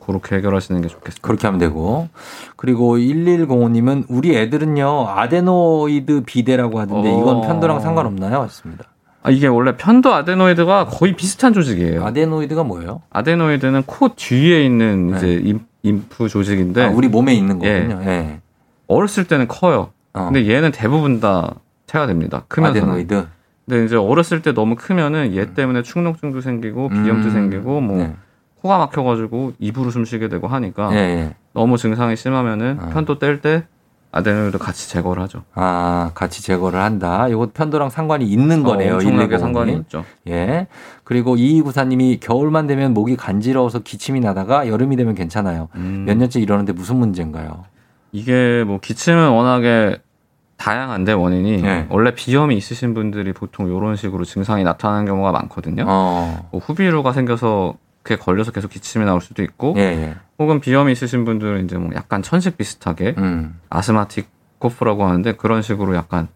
예. 0.06 0.12
그렇게 0.12 0.36
해결하시는 0.36 0.82
게 0.82 0.88
좋겠습니다. 0.88 1.26
그렇게 1.26 1.48
하면 1.48 1.60
되고. 1.60 2.08
그리고 2.56 2.98
1105님은 2.98 4.06
우리 4.10 4.36
애들은요, 4.36 5.08
아데노이드 5.08 6.24
비대라고 6.26 6.80
하던데 6.80 7.10
이건 7.12 7.38
어. 7.38 7.42
편도랑 7.42 7.80
상관없나요? 7.80 8.44
했습니다. 8.44 8.86
아, 9.24 9.32
이게 9.32 9.48
원래 9.48 9.76
편도 9.76 10.14
아데노이드가 10.14 10.86
거의 10.86 11.16
비슷한 11.16 11.52
조직이에요. 11.52 12.06
아데노이드가 12.06 12.64
뭐예요? 12.64 13.02
아데노이드는 13.10 13.84
코 13.88 14.10
뒤에 14.16 14.64
있는 14.64 15.16
이제 15.16 15.42
임, 15.44 15.62
임프 15.82 16.30
조직인데 16.30 16.82
네. 16.82 16.88
아, 16.88 16.92
우리 16.92 17.08
몸에 17.08 17.34
있는 17.34 17.60
예. 17.64 17.88
거군요. 17.88 18.04
예. 18.10 18.40
어렸을 18.88 19.26
때는 19.26 19.48
커요. 19.48 19.90
어. 20.14 20.26
근데 20.26 20.48
얘는 20.48 20.72
대부분 20.72 21.20
다 21.20 21.56
태가 21.88 22.06
됩니다. 22.06 22.44
크면서는. 22.48 22.88
아데노이드. 22.88 23.28
근데 23.68 23.86
이제 23.86 23.96
어렸을 23.96 24.44
때 24.44 24.54
너무 24.54 24.76
크면은 24.76 25.34
얘 25.36 25.54
때문에 25.56 25.82
축농증도 25.82 26.42
생기고 26.42 26.90
비염도 26.90 27.30
음. 27.30 27.32
생기고 27.32 27.82
뭐 27.82 27.98
네. 27.98 28.16
코가 28.66 28.80
막혀가지고 28.80 29.54
입으로 29.60 29.92
숨 29.92 30.06
쉬게 30.06 30.28
되고 30.28 30.48
하니까 30.48 30.92
예, 30.94 30.98
예. 30.98 31.36
너무 31.54 31.78
증상이 31.78 32.16
심하면은 32.16 32.80
어. 32.82 32.90
편도 32.90 33.20
뗄 33.20 33.40
때 33.42 33.66
아데노이드 34.12 34.58
같이 34.58 34.90
제거를 34.90 35.22
하죠. 35.24 35.44
아, 35.54 36.12
같이 36.16 36.42
제거를 36.42 36.80
한다. 36.80 37.28
이거 37.28 37.50
편도랑 37.54 37.90
상관이 37.90 38.26
있는 38.26 38.64
거네요. 38.64 38.94
어, 38.94 38.96
엄청나게 38.96 39.28
119 39.28 39.36
님. 39.36 39.40
상관이 39.40 39.74
있죠. 39.82 40.06
예. 40.30 40.68
그리고 41.04 41.36
2294님이 41.36 42.20
겨울만 42.22 42.66
되면 42.66 42.94
목이 42.94 43.18
간지러워서 43.18 43.80
기침이 43.80 44.22
나다가 44.22 44.68
여름이 44.70 44.96
되면 44.96 45.16
괜찮아요. 45.16 45.68
음. 45.76 46.06
몇 46.08 46.18
년째 46.18 46.40
이러는데 46.40 46.72
무슨 46.72 46.96
문제인가요? 46.96 47.66
이게 48.14 48.64
뭐 48.66 48.80
기침은 48.80 49.30
워낙에 49.32 49.98
다양한데 50.58 51.12
원인이 51.12 51.62
네. 51.62 51.86
원래 51.90 52.16
비염이 52.16 52.56
있으신 52.56 52.94
분들이 52.94 53.34
보통 53.34 53.68
이런 53.68 53.98
식으로 53.98 54.24
증상이 54.24 54.64
나타나는 54.64 55.06
경우가 55.06 55.34
많거든요. 55.34 55.84
어. 55.86 56.48
뭐 56.52 56.62
후비루가 56.62 57.12
생겨서 57.12 57.76
그게 58.06 58.18
걸려서 58.18 58.52
계속 58.52 58.70
기침이 58.70 59.04
나올 59.04 59.20
수도 59.20 59.42
있고 59.42 59.74
예, 59.78 59.82
예. 59.82 60.16
혹은 60.38 60.60
비염이 60.60 60.92
있으신 60.92 61.26
분들은 61.26 61.66
이제 61.66 61.76
뭐 61.76 61.90
약간 61.96 62.22
천식 62.22 62.56
비슷하게 62.56 63.16
음. 63.18 63.60
아스마틱 63.72 64.30
코프라고 64.60 65.06
하는데 65.06 65.32
그런 65.32 65.64
식으로 65.64 65.96
약간 65.96 66.28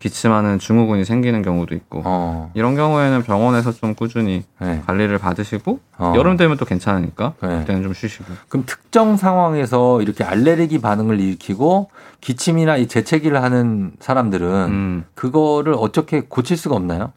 기침하는 0.00 0.58
증후군이 0.58 1.04
생기는 1.04 1.42
경우도 1.42 1.76
있고 1.76 2.02
어. 2.04 2.50
이런 2.54 2.74
경우에는 2.74 3.22
병원에서 3.22 3.70
좀 3.70 3.94
꾸준히 3.94 4.42
네. 4.58 4.82
관리를 4.84 5.18
받으시고 5.18 5.78
어. 5.98 6.12
여름 6.16 6.36
되면 6.36 6.56
또 6.56 6.64
괜찮으니까 6.64 7.34
네. 7.40 7.60
그때는 7.60 7.84
좀 7.84 7.94
쉬시고 7.94 8.24
그럼 8.48 8.64
특정 8.66 9.16
상황에서 9.16 10.02
이렇게 10.02 10.24
알레르기 10.24 10.80
반응을 10.80 11.20
일으키고 11.20 11.90
기침이나 12.20 12.78
이 12.78 12.88
재채기를 12.88 13.40
하는 13.40 13.92
사람들은 14.00 14.48
음. 14.48 15.04
그거를 15.14 15.76
어떻게 15.78 16.22
고칠 16.22 16.56
수가 16.56 16.74
없나요? 16.74 17.12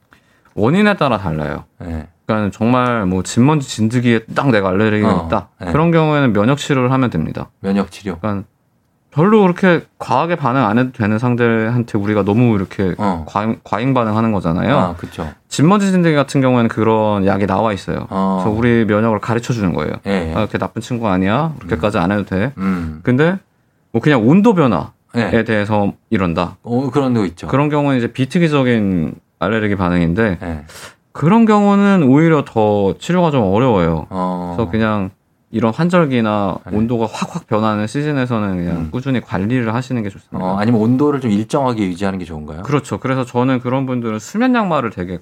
원인에 0.54 0.96
따라 0.96 1.18
달라요. 1.18 1.64
예. 1.84 2.08
그러니까 2.26 2.52
정말 2.52 3.06
뭐 3.06 3.24
진먼지 3.24 3.68
진드기에 3.68 4.22
딱 4.34 4.50
내가 4.50 4.70
알레르기가 4.70 5.14
어, 5.14 5.26
있다. 5.28 5.50
네. 5.62 5.72
그런 5.72 5.92
경우에는 5.92 6.34
면역 6.34 6.58
치료를 6.58 6.92
하면 6.92 7.10
됩니다. 7.10 7.50
면역 7.60 7.92
치료. 7.92 8.18
그러니까 8.20 8.48
별로 9.12 9.42
그렇게 9.44 9.86
과하게 9.98 10.36
반응 10.36 10.66
안 10.66 10.78
해도 10.78 10.92
되는 10.92 11.18
상대한테 11.18 11.98
우리가 11.98 12.24
너무 12.24 12.56
이렇게 12.56 12.96
어. 12.98 13.24
과잉, 13.26 13.60
과잉 13.64 13.94
반응하는 13.94 14.34
거잖아요. 14.34 14.78
아, 14.78 14.96
그렇죠. 14.96 15.32
진먼지 15.48 15.90
진드기 15.90 16.16
같은 16.16 16.42
경우에는 16.42 16.68
그런 16.68 17.26
약이 17.26 17.48
나와 17.48 17.72
있어요. 17.72 18.08
어. 18.10 18.42
그래서 18.44 18.58
우리 18.58 18.84
면역을 18.86 19.20
가르쳐 19.20 19.54
주는 19.54 19.72
거예요. 19.74 19.94
예. 20.06 20.32
아, 20.32 20.36
그렇게 20.36 20.58
나쁜 20.58 20.82
친구 20.82 21.08
아니야. 21.08 21.54
그렇게까지 21.60 21.98
안 21.98 22.12
해도 22.12 22.26
돼. 22.26 22.52
음. 22.58 23.00
근데 23.04 23.38
뭐 23.94 24.02
그냥 24.02 24.28
온도 24.28 24.54
변화에 24.54 24.90
예. 25.16 25.44
대해서 25.46 25.94
이런다. 26.10 26.58
어, 26.64 26.90
그런 26.92 27.14
거 27.14 27.24
있죠. 27.26 27.48
그런 27.48 27.70
경우는 27.70 27.98
이제 27.98 28.12
비특이적인 28.12 29.16
알레르기 29.40 29.78
반응인데 29.78 30.40
예. 30.42 30.66
그런 31.16 31.46
경우는 31.46 32.04
오히려 32.04 32.44
더 32.44 32.94
치료가 33.00 33.32
좀 33.32 33.42
어려워요. 33.42 34.06
어. 34.10 34.54
그래서 34.58 34.70
그냥 34.70 35.12
이런 35.50 35.74
환절기나 35.74 36.58
네. 36.70 36.76
온도가 36.78 37.08
확확 37.10 37.48
변하는 37.48 37.88
시즌에서는 37.88 38.58
그냥 38.58 38.78
음. 38.78 38.90
꾸준히 38.92 39.22
관리를 39.22 39.74
하시는 39.74 40.04
게 40.04 40.10
좋습니다. 40.10 40.46
어, 40.46 40.58
아니면 40.58 40.82
온도를 40.82 41.22
좀 41.22 41.32
일정하게 41.32 41.88
유지하는 41.88 42.20
게 42.20 42.26
좋은가요? 42.26 42.64
그렇죠. 42.64 43.00
그래서 43.00 43.24
저는 43.24 43.62
그런 43.62 43.86
분들은 43.86 44.20
수면 44.20 44.54
양말을 44.56 44.90
되게 44.90 45.20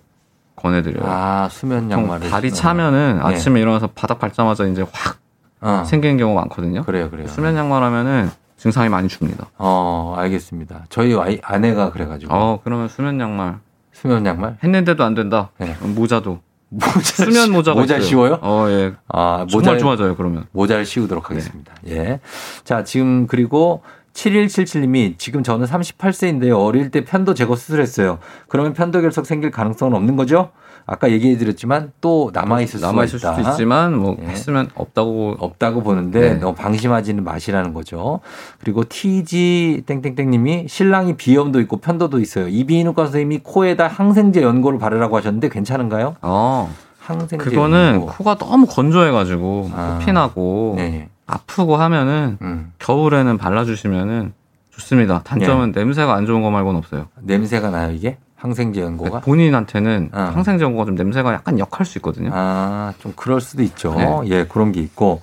권해드려요. 0.55 1.03
아, 1.07 1.47
수면 1.51 1.91
양말을. 1.91 2.27
발이 2.27 2.49
신어요. 2.49 2.59
차면은 2.59 3.19
예. 3.23 3.27
아침에 3.27 3.61
일어나서 3.61 3.89
바닥 3.93 4.17
밟자마자 4.17 4.65
이제 4.65 4.83
확 4.91 5.17
어. 5.61 5.83
생기는 5.85 6.17
경우가 6.17 6.41
많거든요. 6.41 6.81
그래요, 6.85 7.11
그래요. 7.11 7.27
수면 7.27 7.55
양말 7.55 7.83
하면은 7.83 8.31
증상이 8.57 8.89
많이 8.89 9.07
줍니다. 9.09 9.45
어, 9.59 10.15
알겠습니다. 10.17 10.85
저희 10.89 11.15
아내가 11.43 11.91
그래가지고. 11.91 12.33
어, 12.33 12.59
그러면 12.63 12.87
수면 12.87 13.19
양말 13.19 13.59
수면 14.03 14.25
양말? 14.25 14.57
했는데도 14.61 15.01
안 15.05 15.13
된다. 15.13 15.51
네. 15.57 15.77
모자도 15.79 16.41
모자 16.67 16.99
수면 17.01 17.53
모자가 17.53 17.79
모자. 17.79 18.01
씌워요? 18.01 18.37
어, 18.41 18.65
예. 18.67 18.91
아, 19.07 19.45
모자 19.49 19.77
좋아져요. 19.77 20.17
그러면. 20.17 20.45
모자를 20.51 20.85
씌우도록 20.85 21.29
하겠습니다. 21.29 21.73
예. 21.87 22.19
자, 22.65 22.83
지금 22.83 23.27
그리고 23.27 23.81
7177님이 24.13 25.17
지금 25.17 25.41
저는 25.41 25.65
38세인데요. 25.67 26.61
어릴 26.61 26.91
때 26.91 27.05
편도 27.05 27.33
제거 27.33 27.55
수술했어요. 27.55 28.19
그러면 28.49 28.73
편도 28.73 28.99
결석 28.99 29.25
생길 29.25 29.51
가능성은 29.51 29.95
없는 29.95 30.17
거죠? 30.17 30.51
아까 30.85 31.09
얘기해 31.11 31.37
드렸지만 31.37 31.91
또 32.01 32.29
남아 32.33 32.61
있을 32.61 32.79
수가 32.79 32.91
남아 32.91 33.05
있을. 33.05 33.19
수도 33.19 33.41
있지만 33.41 33.97
뭐 33.97 34.17
예. 34.21 34.25
했으면 34.27 34.69
없다고 34.75 35.37
없다고 35.39 35.81
보는데 35.81 36.19
네. 36.19 36.33
너무 36.35 36.53
방심하지는 36.55 37.23
마시라는 37.23 37.73
거죠. 37.73 38.19
그리고 38.59 38.83
TG 38.87 39.83
땡땡땡님이 39.85 40.65
신랑이 40.67 41.15
비염도 41.15 41.61
있고 41.61 41.77
편도도 41.77 42.19
있어요. 42.19 42.47
이비인후과 42.47 43.05
선생님이 43.05 43.39
코에다 43.43 43.87
항생제 43.87 44.41
연고를 44.41 44.77
바르라고 44.79 45.17
하셨는데 45.17 45.49
괜찮은가요? 45.49 46.17
어. 46.21 46.73
항생제 46.99 47.37
그거는 47.37 47.93
연고. 47.95 48.07
코가 48.07 48.35
너무 48.35 48.65
건조해가지고 48.65 49.71
아. 49.73 49.97
코피 49.99 50.11
나고 50.11 50.73
네. 50.77 51.09
아프고 51.25 51.77
하면은 51.77 52.37
음. 52.41 52.73
겨울에는 52.79 53.37
발라주시면은 53.37 54.33
좋습니다. 54.71 55.21
단점은 55.23 55.71
네. 55.71 55.81
냄새가 55.81 56.13
안 56.15 56.25
좋은 56.25 56.41
거 56.41 56.49
말고는 56.49 56.79
없어요. 56.79 57.07
냄새가 57.21 57.69
나요 57.69 57.91
이게 57.91 58.17
항생제 58.43 58.81
연고가? 58.81 59.21
본인한테는 59.21 60.09
어. 60.11 60.31
항생제 60.33 60.65
연고가 60.65 60.83
좀 60.83 60.95
냄새가 60.95 61.33
약간 61.33 61.59
역할 61.59 61.85
수 61.85 61.97
있거든요. 61.99 62.29
아, 62.33 62.93
좀 62.99 63.13
그럴 63.15 63.39
수도 63.39 63.63
있죠. 63.63 63.95
네. 63.95 64.19
예, 64.25 64.43
그런 64.45 64.73
게 64.73 64.81
있고. 64.81 65.21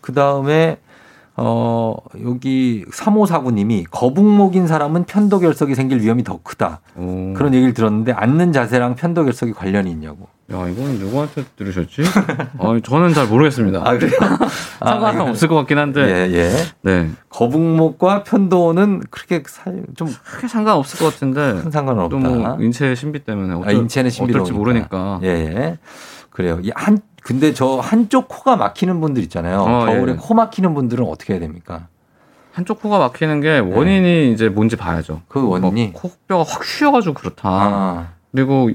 그 0.00 0.12
다음에, 0.14 0.78
어, 1.36 1.96
여기 2.24 2.84
3549님이 2.92 3.84
거북목인 3.90 4.66
사람은 4.66 5.04
편도 5.04 5.38
결석이 5.40 5.74
생길 5.74 6.00
위험이 6.00 6.22
더 6.24 6.38
크다. 6.42 6.80
오. 6.96 7.32
그런 7.34 7.54
얘기를 7.54 7.72
들었는데 7.72 8.12
앉는 8.12 8.52
자세랑 8.52 8.94
편도 8.96 9.24
결석이 9.24 9.52
관련이 9.52 9.90
있냐고. 9.90 10.28
야, 10.52 10.68
이건 10.68 10.98
누구한테 10.98 11.44
들으셨지? 11.56 12.02
어, 12.58 12.78
저는 12.80 13.14
잘 13.14 13.28
모르겠습니다. 13.28 13.82
아, 13.84 13.96
그래요? 13.96 14.10
아, 14.80 14.90
상관은 14.90 15.20
이거- 15.22 15.30
없을 15.30 15.46
것 15.48 15.54
같긴 15.54 15.78
한데. 15.78 16.00
예, 16.28 16.32
예. 16.34 16.52
네. 16.82 17.10
거북목과 17.28 18.24
편도는 18.24 19.02
그렇게 19.10 19.42
살, 19.46 19.84
좀 19.94 20.08
크게 20.24 20.48
상관없을 20.48 20.98
것 20.98 21.12
같은데. 21.14 21.60
큰 21.62 21.70
상관은 21.70 22.02
없다. 22.02 22.18
또 22.18 22.18
뭐 22.18 22.56
인체의 22.60 22.96
신비 22.96 23.20
때문에 23.24 23.54
어쩔, 23.54 23.68
아, 23.68 23.72
인체는 23.72 24.10
신비로우니까. 24.10 24.42
어떨지 24.42 24.58
모르니까. 24.58 25.20
예, 25.22 25.28
예. 25.28 25.78
그래요. 26.30 26.58
이 26.62 26.70
한, 26.74 26.98
근데 27.22 27.52
저 27.52 27.76
한쪽 27.78 28.28
코가 28.28 28.56
막히는 28.56 29.00
분들 29.00 29.22
있잖아요. 29.24 29.60
어, 29.60 29.86
겨울에 29.86 30.12
예. 30.12 30.16
코 30.16 30.34
막히는 30.34 30.74
분들은 30.74 31.04
어떻게 31.06 31.34
해야 31.34 31.40
됩니까? 31.40 31.88
한쪽 32.52 32.80
코가 32.82 32.98
막히는 32.98 33.40
게 33.40 33.58
원인이 33.58 34.32
이제 34.32 34.48
뭔지 34.48 34.76
봐야죠. 34.76 35.22
그 35.28 35.46
원인이? 35.46 35.92
뭐 35.92 36.00
코뼈가 36.00 36.42
확 36.42 36.62
휘어가지고 36.64 37.14
그렇다. 37.14 37.48
아, 37.48 38.08
그리고 38.32 38.70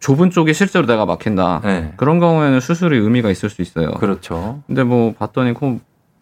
좁은 0.00 0.30
쪽이 0.30 0.54
실제로 0.54 0.86
내가 0.86 1.06
막힌다. 1.06 1.60
네. 1.62 1.92
그런 1.96 2.18
경우에는 2.18 2.58
수술이 2.60 2.98
의미가 2.98 3.30
있을 3.30 3.50
수 3.50 3.62
있어요. 3.62 3.90
그렇죠. 3.92 4.62
근데 4.66 4.82
뭐 4.82 5.12
봤더니 5.12 5.52
코 5.54 5.78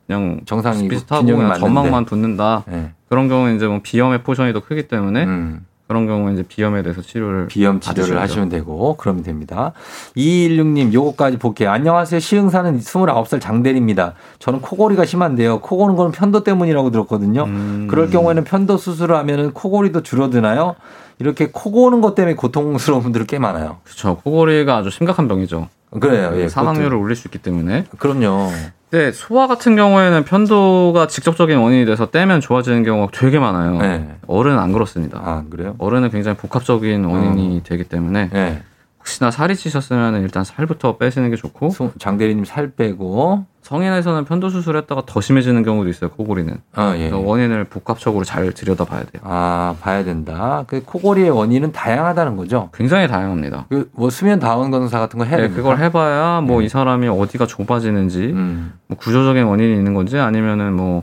그냥 0.06 0.40
정상이고 0.47 0.89
비슷하고 0.89 1.24
그냥 1.24 1.48
맞는데. 1.48 1.60
점막만 1.60 2.05
붓는다. 2.06 2.64
네. 2.66 2.93
그런 3.09 3.28
경우는 3.28 3.56
이제 3.56 3.66
뭐 3.66 3.81
비염의 3.82 4.23
포션이 4.23 4.52
더 4.52 4.60
크기 4.60 4.89
때문에 4.89 5.24
음. 5.24 5.66
그런 5.89 6.06
경우에 6.06 6.35
이제 6.35 6.43
비염에 6.43 6.82
대해서 6.82 7.01
치료를 7.01 7.47
비염 7.47 7.81
치료를. 7.81 8.20
하시면 8.20 8.51
되고 8.51 8.94
그러면 8.98 9.23
됩니다. 9.23 9.73
216님 10.16 10.93
요거까지 10.93 11.39
볼게요. 11.39 11.70
안녕하세요. 11.70 12.20
시흥 12.20 12.51
사는 12.51 12.78
29살 12.78 13.40
장대리입니다. 13.40 14.12
저는 14.39 14.60
코골이가 14.60 15.06
심한데요. 15.06 15.60
코 15.60 15.78
고는 15.78 15.97
거는 15.97 16.12
편도 16.12 16.44
때문이라고 16.44 16.90
들었거든요. 16.90 17.44
음. 17.44 17.86
그럴 17.90 18.10
경우에는 18.10 18.44
편도 18.44 18.77
수술을 18.77 19.16
하면은 19.16 19.52
코골이도 19.52 20.02
줄어드나요? 20.02 20.74
이렇게 21.20 21.48
코 21.51 21.70
고는 21.70 22.02
것 22.02 22.15
때문에 22.15 22.35
고통스러운 22.36 23.02
분들이 23.02 23.27
꽤 23.27 23.39
많아요. 23.39 23.78
그렇죠. 23.82 24.19
코골이가 24.24 24.77
아주 24.77 24.90
심각한 24.90 25.27
병이죠. 25.27 25.69
그래요. 26.01 26.32
예, 26.36 26.48
사망률을 26.48 26.97
그것도- 26.97 27.01
올릴 27.02 27.16
수 27.16 27.28
있기 27.28 27.39
때문에. 27.39 27.85
그럼요. 27.98 28.51
근데 28.90 29.12
소아 29.12 29.47
같은 29.47 29.77
경우에는 29.77 30.24
편도가 30.24 31.09
직접적인 31.09 31.59
원인이 31.59 31.85
돼서 31.85 32.10
떼면 32.10 32.40
좋아지는 32.40 32.85
경우가 32.85 33.10
되게 33.12 33.39
많아요. 33.39 33.78
네. 33.78 34.16
어른은 34.27 34.59
안 34.59 34.73
그렇습니다. 34.73 35.20
아, 35.23 35.44
그래요? 35.51 35.74
어른은 35.78 36.10
굉장히 36.10 36.36
복합적인 36.39 37.05
원인이 37.05 37.62
되기 37.65 37.85
때문에 37.85 38.31
네. 38.32 38.62
혹시나 39.09 39.30
살이 39.30 39.56
찌셨으면 39.56 40.20
일단 40.22 40.44
살부터 40.44 40.98
빼시는 40.98 41.30
게 41.30 41.36
좋고 41.36 41.70
장대리님 41.98 42.44
살 42.44 42.70
빼고 42.72 43.47
성인에서는 43.62 44.26
편도 44.26 44.51
수술했다가 44.51 45.02
더 45.06 45.20
심해지는 45.22 45.62
경우도 45.62 45.89
있어요. 45.89 46.10
코골이는. 46.10 46.59
아, 46.74 46.93
예. 46.94 47.09
그래서 47.10 47.18
원인을 47.18 47.64
복합적으로 47.64 48.24
잘 48.24 48.52
들여다봐야 48.52 49.01
돼요. 49.05 49.22
아, 49.24 49.74
봐야 49.80 50.05
된다. 50.05 50.64
그 50.66 50.82
코골이의 50.85 51.30
원인은 51.30 51.72
다양하다는 51.72 52.36
거죠. 52.36 52.68
굉장히 52.74 53.09
다양합니다. 53.09 53.66
그 53.70 53.89
뭐 53.93 54.10
수면 54.10 54.39
다원 54.39 54.70
검사 54.70 54.98
같은 55.01 55.18
거 55.18 55.24
해야 55.24 55.39
네? 55.39 55.48
그걸 55.48 55.78
해봐야 55.78 56.43
뭐이 56.43 56.68
사람이 56.68 57.09
어디가 57.09 57.47
좁아지는지 57.47 58.26
음. 58.26 58.74
뭐 58.86 58.97
구조적인 58.98 59.44
원인이 59.44 59.74
있는 59.74 59.94
건지 59.94 60.18
아니면은 60.18 60.74
뭐 60.74 61.02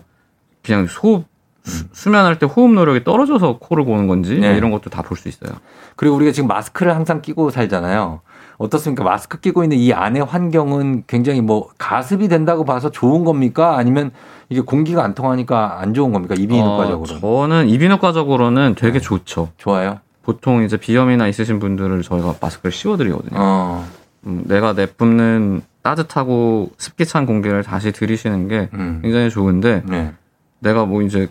그냥 0.63 0.81
음. 0.81 0.87
수- 1.65 1.85
수면할 1.91 2.37
때 2.39 2.45
호흡 2.45 2.71
노력이 2.73 3.03
떨어져서 3.03 3.57
코를 3.59 3.85
고는 3.85 4.07
건지 4.07 4.35
뭐 4.35 4.47
네. 4.49 4.55
이런 4.57 4.71
것도 4.71 4.89
다 4.89 5.01
볼 5.01 5.17
수 5.17 5.27
있어요. 5.27 5.51
그리고 5.95 6.15
우리가 6.15 6.31
지금 6.31 6.47
마스크를 6.47 6.95
항상 6.95 7.21
끼고 7.21 7.49
살잖아요. 7.49 8.21
어떻습니까? 8.57 9.03
마스크 9.03 9.39
끼고 9.39 9.63
있는 9.63 9.77
이 9.77 9.91
안의 9.91 10.23
환경은 10.23 11.03
굉장히 11.07 11.41
뭐 11.41 11.69
가습이 11.77 12.27
된다고 12.29 12.63
봐서 12.63 12.89
좋은 12.89 13.25
겁니까? 13.25 13.77
아니면 13.77 14.11
이게 14.49 14.61
공기가 14.61 15.03
안 15.03 15.13
통하니까 15.13 15.79
안 15.81 15.93
좋은 15.93 16.13
겁니까? 16.13 16.35
이비인후과적으로. 16.37 17.01
어, 17.01 17.19
저는 17.47 17.67
이비인후과적으로는 17.67 18.75
되게 18.77 18.99
좋죠. 18.99 19.49
좋아요. 19.57 19.99
보통 20.23 20.63
이제 20.63 20.77
비염이나 20.77 21.27
있으신 21.27 21.59
분들을 21.59 22.01
저희가 22.03 22.35
마스크를 22.39 22.71
씌워드리거든요. 22.71 23.31
어. 23.39 23.85
음, 24.25 24.43
내가 24.45 24.73
내뿜는 24.73 25.61
따뜻하고 25.83 26.71
습기 26.77 27.05
찬 27.05 27.25
공기를 27.25 27.61
다시 27.63 27.91
들이쉬는 27.91 28.47
게 28.47 28.69
음. 28.73 28.99
굉장히 29.03 29.29
좋은데 29.29 29.83
네. 29.85 30.13
내가 30.59 30.85
뭐 30.85 31.01
이제 31.03 31.27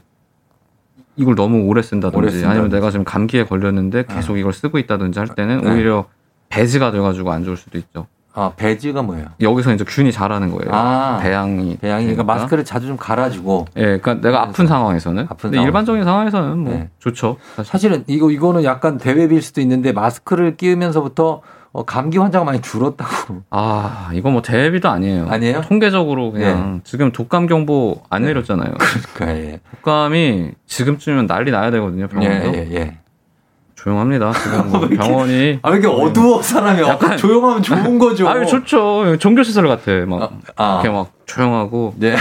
이걸 1.17 1.35
너무 1.35 1.65
오래 1.67 1.83
쓴다든지 1.83 2.17
오래 2.17 2.29
쓴다든지. 2.31 2.51
아니면 2.51 2.71
내가 2.71 2.91
지금 2.91 3.05
감기에 3.05 3.45
걸렸는데 3.45 4.05
계속 4.07 4.37
이걸 4.39 4.53
쓰고 4.53 4.79
있다든지 4.79 5.19
할 5.19 5.29
때는 5.29 5.63
네. 5.63 5.71
오히려 5.71 6.07
배지가 6.49 6.91
돼가지고 6.91 7.33
안 7.33 7.45
좋을 7.45 7.57
수도 7.57 7.79
있죠. 7.79 8.07
아, 8.37 8.53
배지가 8.57 9.03
뭐예요? 9.03 9.27
여기서 9.41 9.73
이제 9.73 9.85
균이 9.87 10.11
자라는 10.11 10.51
거예요. 10.51 10.75
아. 10.75 11.21
배양이. 11.23 11.77
배양이 11.77 12.05
그러니까. 12.07 12.25
마스크를 12.25 12.65
자주 12.65 12.89
좀 12.89 12.97
갈아주고. 12.97 13.67
예, 13.77 13.99
그러니까 13.99 14.15
내가 14.15 14.43
아픈 14.43 14.67
상황에서는. 14.67 15.23
아픈 15.25 15.37
근데 15.37 15.57
상황. 15.57 15.67
일반적인 15.67 16.03
상황에서는 16.03 16.59
뭐 16.59 16.73
네. 16.73 16.91
좋죠. 16.99 17.37
사실 17.65 17.93
은 17.93 18.03
이거 18.09 18.33
이거는 18.33 18.65
약간 18.65 18.99
대외비일 18.99 19.41
수도 19.41 19.61
있는데 19.61 19.93
마스크를 19.93 20.57
끼우면서부터 20.57 21.43
어, 21.75 21.85
감기 21.85 22.19
환자가 22.19 22.45
많이 22.45 22.63
줄었다고. 22.63 23.43
아, 23.51 24.09
이거 24.15 24.31
뭐 24.31 24.43
대비도 24.43 24.89
아니에요. 24.89 25.27
아니에요? 25.29 25.61
통계적으로 25.63 26.31
그냥 26.31 26.81
지금 26.85 27.11
독감 27.11 27.49
경보 27.49 28.03
안 28.09 28.23
내렸잖아요. 28.23 28.75
그러니까 29.13 29.37
예. 29.37 29.61
독감이 29.73 30.53
지금쯤이면 30.67 31.27
난리 31.27 31.51
나야 31.51 31.73
되거든요. 31.73 32.07
병원에서. 32.07 32.55
예, 32.55 32.69
예, 32.71 32.75
예. 32.77 32.99
조용합니다. 33.85 34.33
지금 34.33 34.71
뭐 34.71 34.81
병원이 34.89 35.59
아, 35.63 35.71
왜 35.71 35.79
이렇게 35.79 35.87
어두워 35.87 36.41
사람이 36.43 36.81
약간- 36.83 37.17
조용하면 37.19 37.63
좋은 37.63 37.99
거죠. 37.99 38.27
아, 38.27 38.43
좋죠. 38.45 39.17
종교 39.19 39.43
시설 39.43 39.69
같아. 39.69 39.93
막 40.07 40.33
아. 40.57 40.81
이렇게 40.83 40.89
막 40.97 41.11
조용하고 41.27 41.95
네. 41.99 42.17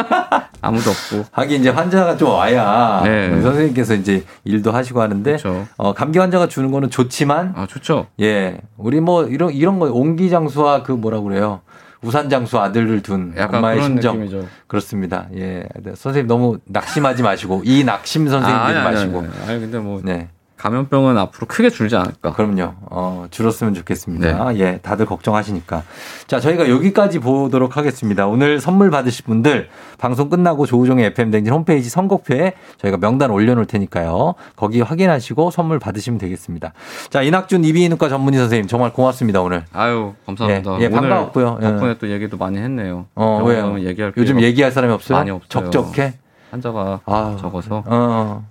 아무도 0.60 0.90
없고. 0.90 1.24
하긴 1.32 1.60
이제 1.60 1.70
환자가 1.70 2.16
좀 2.16 2.30
와야 2.30 3.00
네. 3.04 3.40
선생님께서 3.40 3.94
이제 3.94 4.24
일도 4.44 4.70
하시고 4.72 5.00
하는데 5.00 5.30
그렇죠. 5.36 5.66
어, 5.78 5.94
감기 5.94 6.18
환자가 6.18 6.48
주는 6.48 6.70
거는 6.70 6.90
좋지만 6.90 7.54
아, 7.56 7.66
좋죠. 7.66 8.06
예 8.20 8.58
우리 8.76 9.00
뭐 9.00 9.24
이런 9.24 9.50
이런 9.52 9.78
거 9.78 9.86
옹기 9.90 10.28
장수와 10.30 10.82
그 10.82 10.92
뭐라 10.92 11.20
그래요 11.20 11.60
우산 12.02 12.28
장수 12.28 12.58
아들을 12.58 13.02
둔 13.02 13.32
약간 13.36 13.56
엄마의 13.58 13.82
심정 13.82 14.18
느낌이죠. 14.18 14.46
그렇습니다. 14.66 15.26
예 15.36 15.64
네, 15.82 15.92
선생님 15.94 16.26
너무 16.26 16.58
낙심하지 16.66 17.22
마시고 17.22 17.62
이 17.64 17.84
낙심 17.84 18.28
선생님 18.28 18.60
아, 18.60 18.66
되지 18.66 18.78
아니, 18.78 18.86
아니, 18.88 18.94
마시고 18.96 19.18
아니, 19.20 19.28
아니, 19.50 19.60
근데 19.60 19.78
뭐 19.78 20.00
네 20.02 20.28
감염병은 20.58 21.16
앞으로 21.16 21.46
크게 21.46 21.70
줄지 21.70 21.96
않을까. 21.96 22.32
그럼요. 22.32 22.74
어, 22.90 23.26
줄었으면 23.30 23.74
좋겠습니다. 23.74 24.50
네. 24.52 24.58
예, 24.60 24.78
다들 24.78 25.06
걱정하시니까. 25.06 25.84
자, 26.26 26.40
저희가 26.40 26.68
여기까지 26.68 27.20
보도록 27.20 27.76
하겠습니다. 27.76 28.26
오늘 28.26 28.60
선물 28.60 28.90
받으실 28.90 29.24
분들 29.24 29.68
방송 29.98 30.28
끝나고 30.28 30.66
조우종의 30.66 31.06
FM 31.06 31.30
댕진 31.30 31.52
홈페이지 31.52 31.88
선곡표에 31.88 32.54
저희가 32.78 32.98
명단 32.98 33.30
올려놓을 33.30 33.66
테니까요. 33.66 34.34
거기 34.56 34.80
확인하시고 34.80 35.52
선물 35.52 35.78
받으시면 35.78 36.18
되겠습니다. 36.18 36.72
자, 37.08 37.22
이낙준 37.22 37.64
이비인후과 37.64 38.08
전문의 38.08 38.40
선생님 38.40 38.66
정말 38.66 38.92
고맙습니다 38.92 39.40
오늘. 39.40 39.64
아유, 39.72 40.14
감사합니다. 40.26 40.80
예, 40.80 40.84
예, 40.84 40.90
반가웠고요. 40.90 41.58
예. 41.62 41.66
덕분에 41.66 41.98
또 41.98 42.10
얘기도 42.10 42.36
많이 42.36 42.58
했네요. 42.58 43.06
어, 43.14 43.42
왜요? 43.44 43.78
얘기할 43.80 44.12
요즘 44.16 44.42
얘기할 44.42 44.72
사람이 44.72 44.92
없어요? 44.92 45.18
많이 45.18 45.30
없어요. 45.30 45.70
적적해? 45.70 46.14
환자가 46.50 47.00
아, 47.04 47.36
적어서. 47.40 47.84
어. 47.86 48.44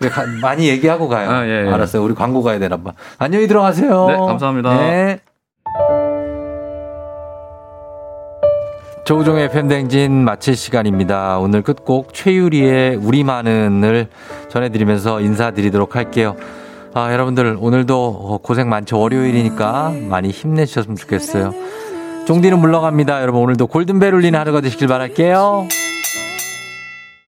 그래, 0.00 0.08
가- 0.10 0.24
많이 0.40 0.66
얘기하고 0.68 1.08
가요. 1.08 1.30
아, 1.30 1.46
예, 1.46 1.66
예. 1.66 1.70
알았어요. 1.70 2.02
우리 2.02 2.14
광고 2.14 2.42
가야 2.42 2.58
되나 2.58 2.78
봐. 2.78 2.94
안녕히 3.18 3.46
들어가세요. 3.46 4.06
네, 4.08 4.16
감사합니다. 4.16 4.76
네. 4.78 5.18
조우종의 9.04 9.50
팬댕진 9.50 10.24
마칠 10.24 10.56
시간입니다. 10.56 11.38
오늘 11.38 11.62
끝곡 11.62 12.14
최유리의 12.14 12.96
우리 12.96 13.24
많은을 13.24 14.08
전해드리면서 14.48 15.20
인사드리도록 15.20 15.96
할게요. 15.96 16.34
아, 16.94 17.12
여러분들 17.12 17.56
오늘도 17.60 18.40
고생 18.42 18.68
많죠. 18.70 18.98
월요일이니까 18.98 19.92
많이 20.08 20.30
힘내주셨으면 20.30 20.96
좋겠어요. 20.96 21.52
쫑디는 22.26 22.58
물러갑니다. 22.58 23.20
여러분 23.20 23.42
오늘도 23.42 23.66
골든벨 23.66 24.14
울리는 24.14 24.38
하루가 24.38 24.60
되시길 24.62 24.88
바랄게요. 24.88 25.66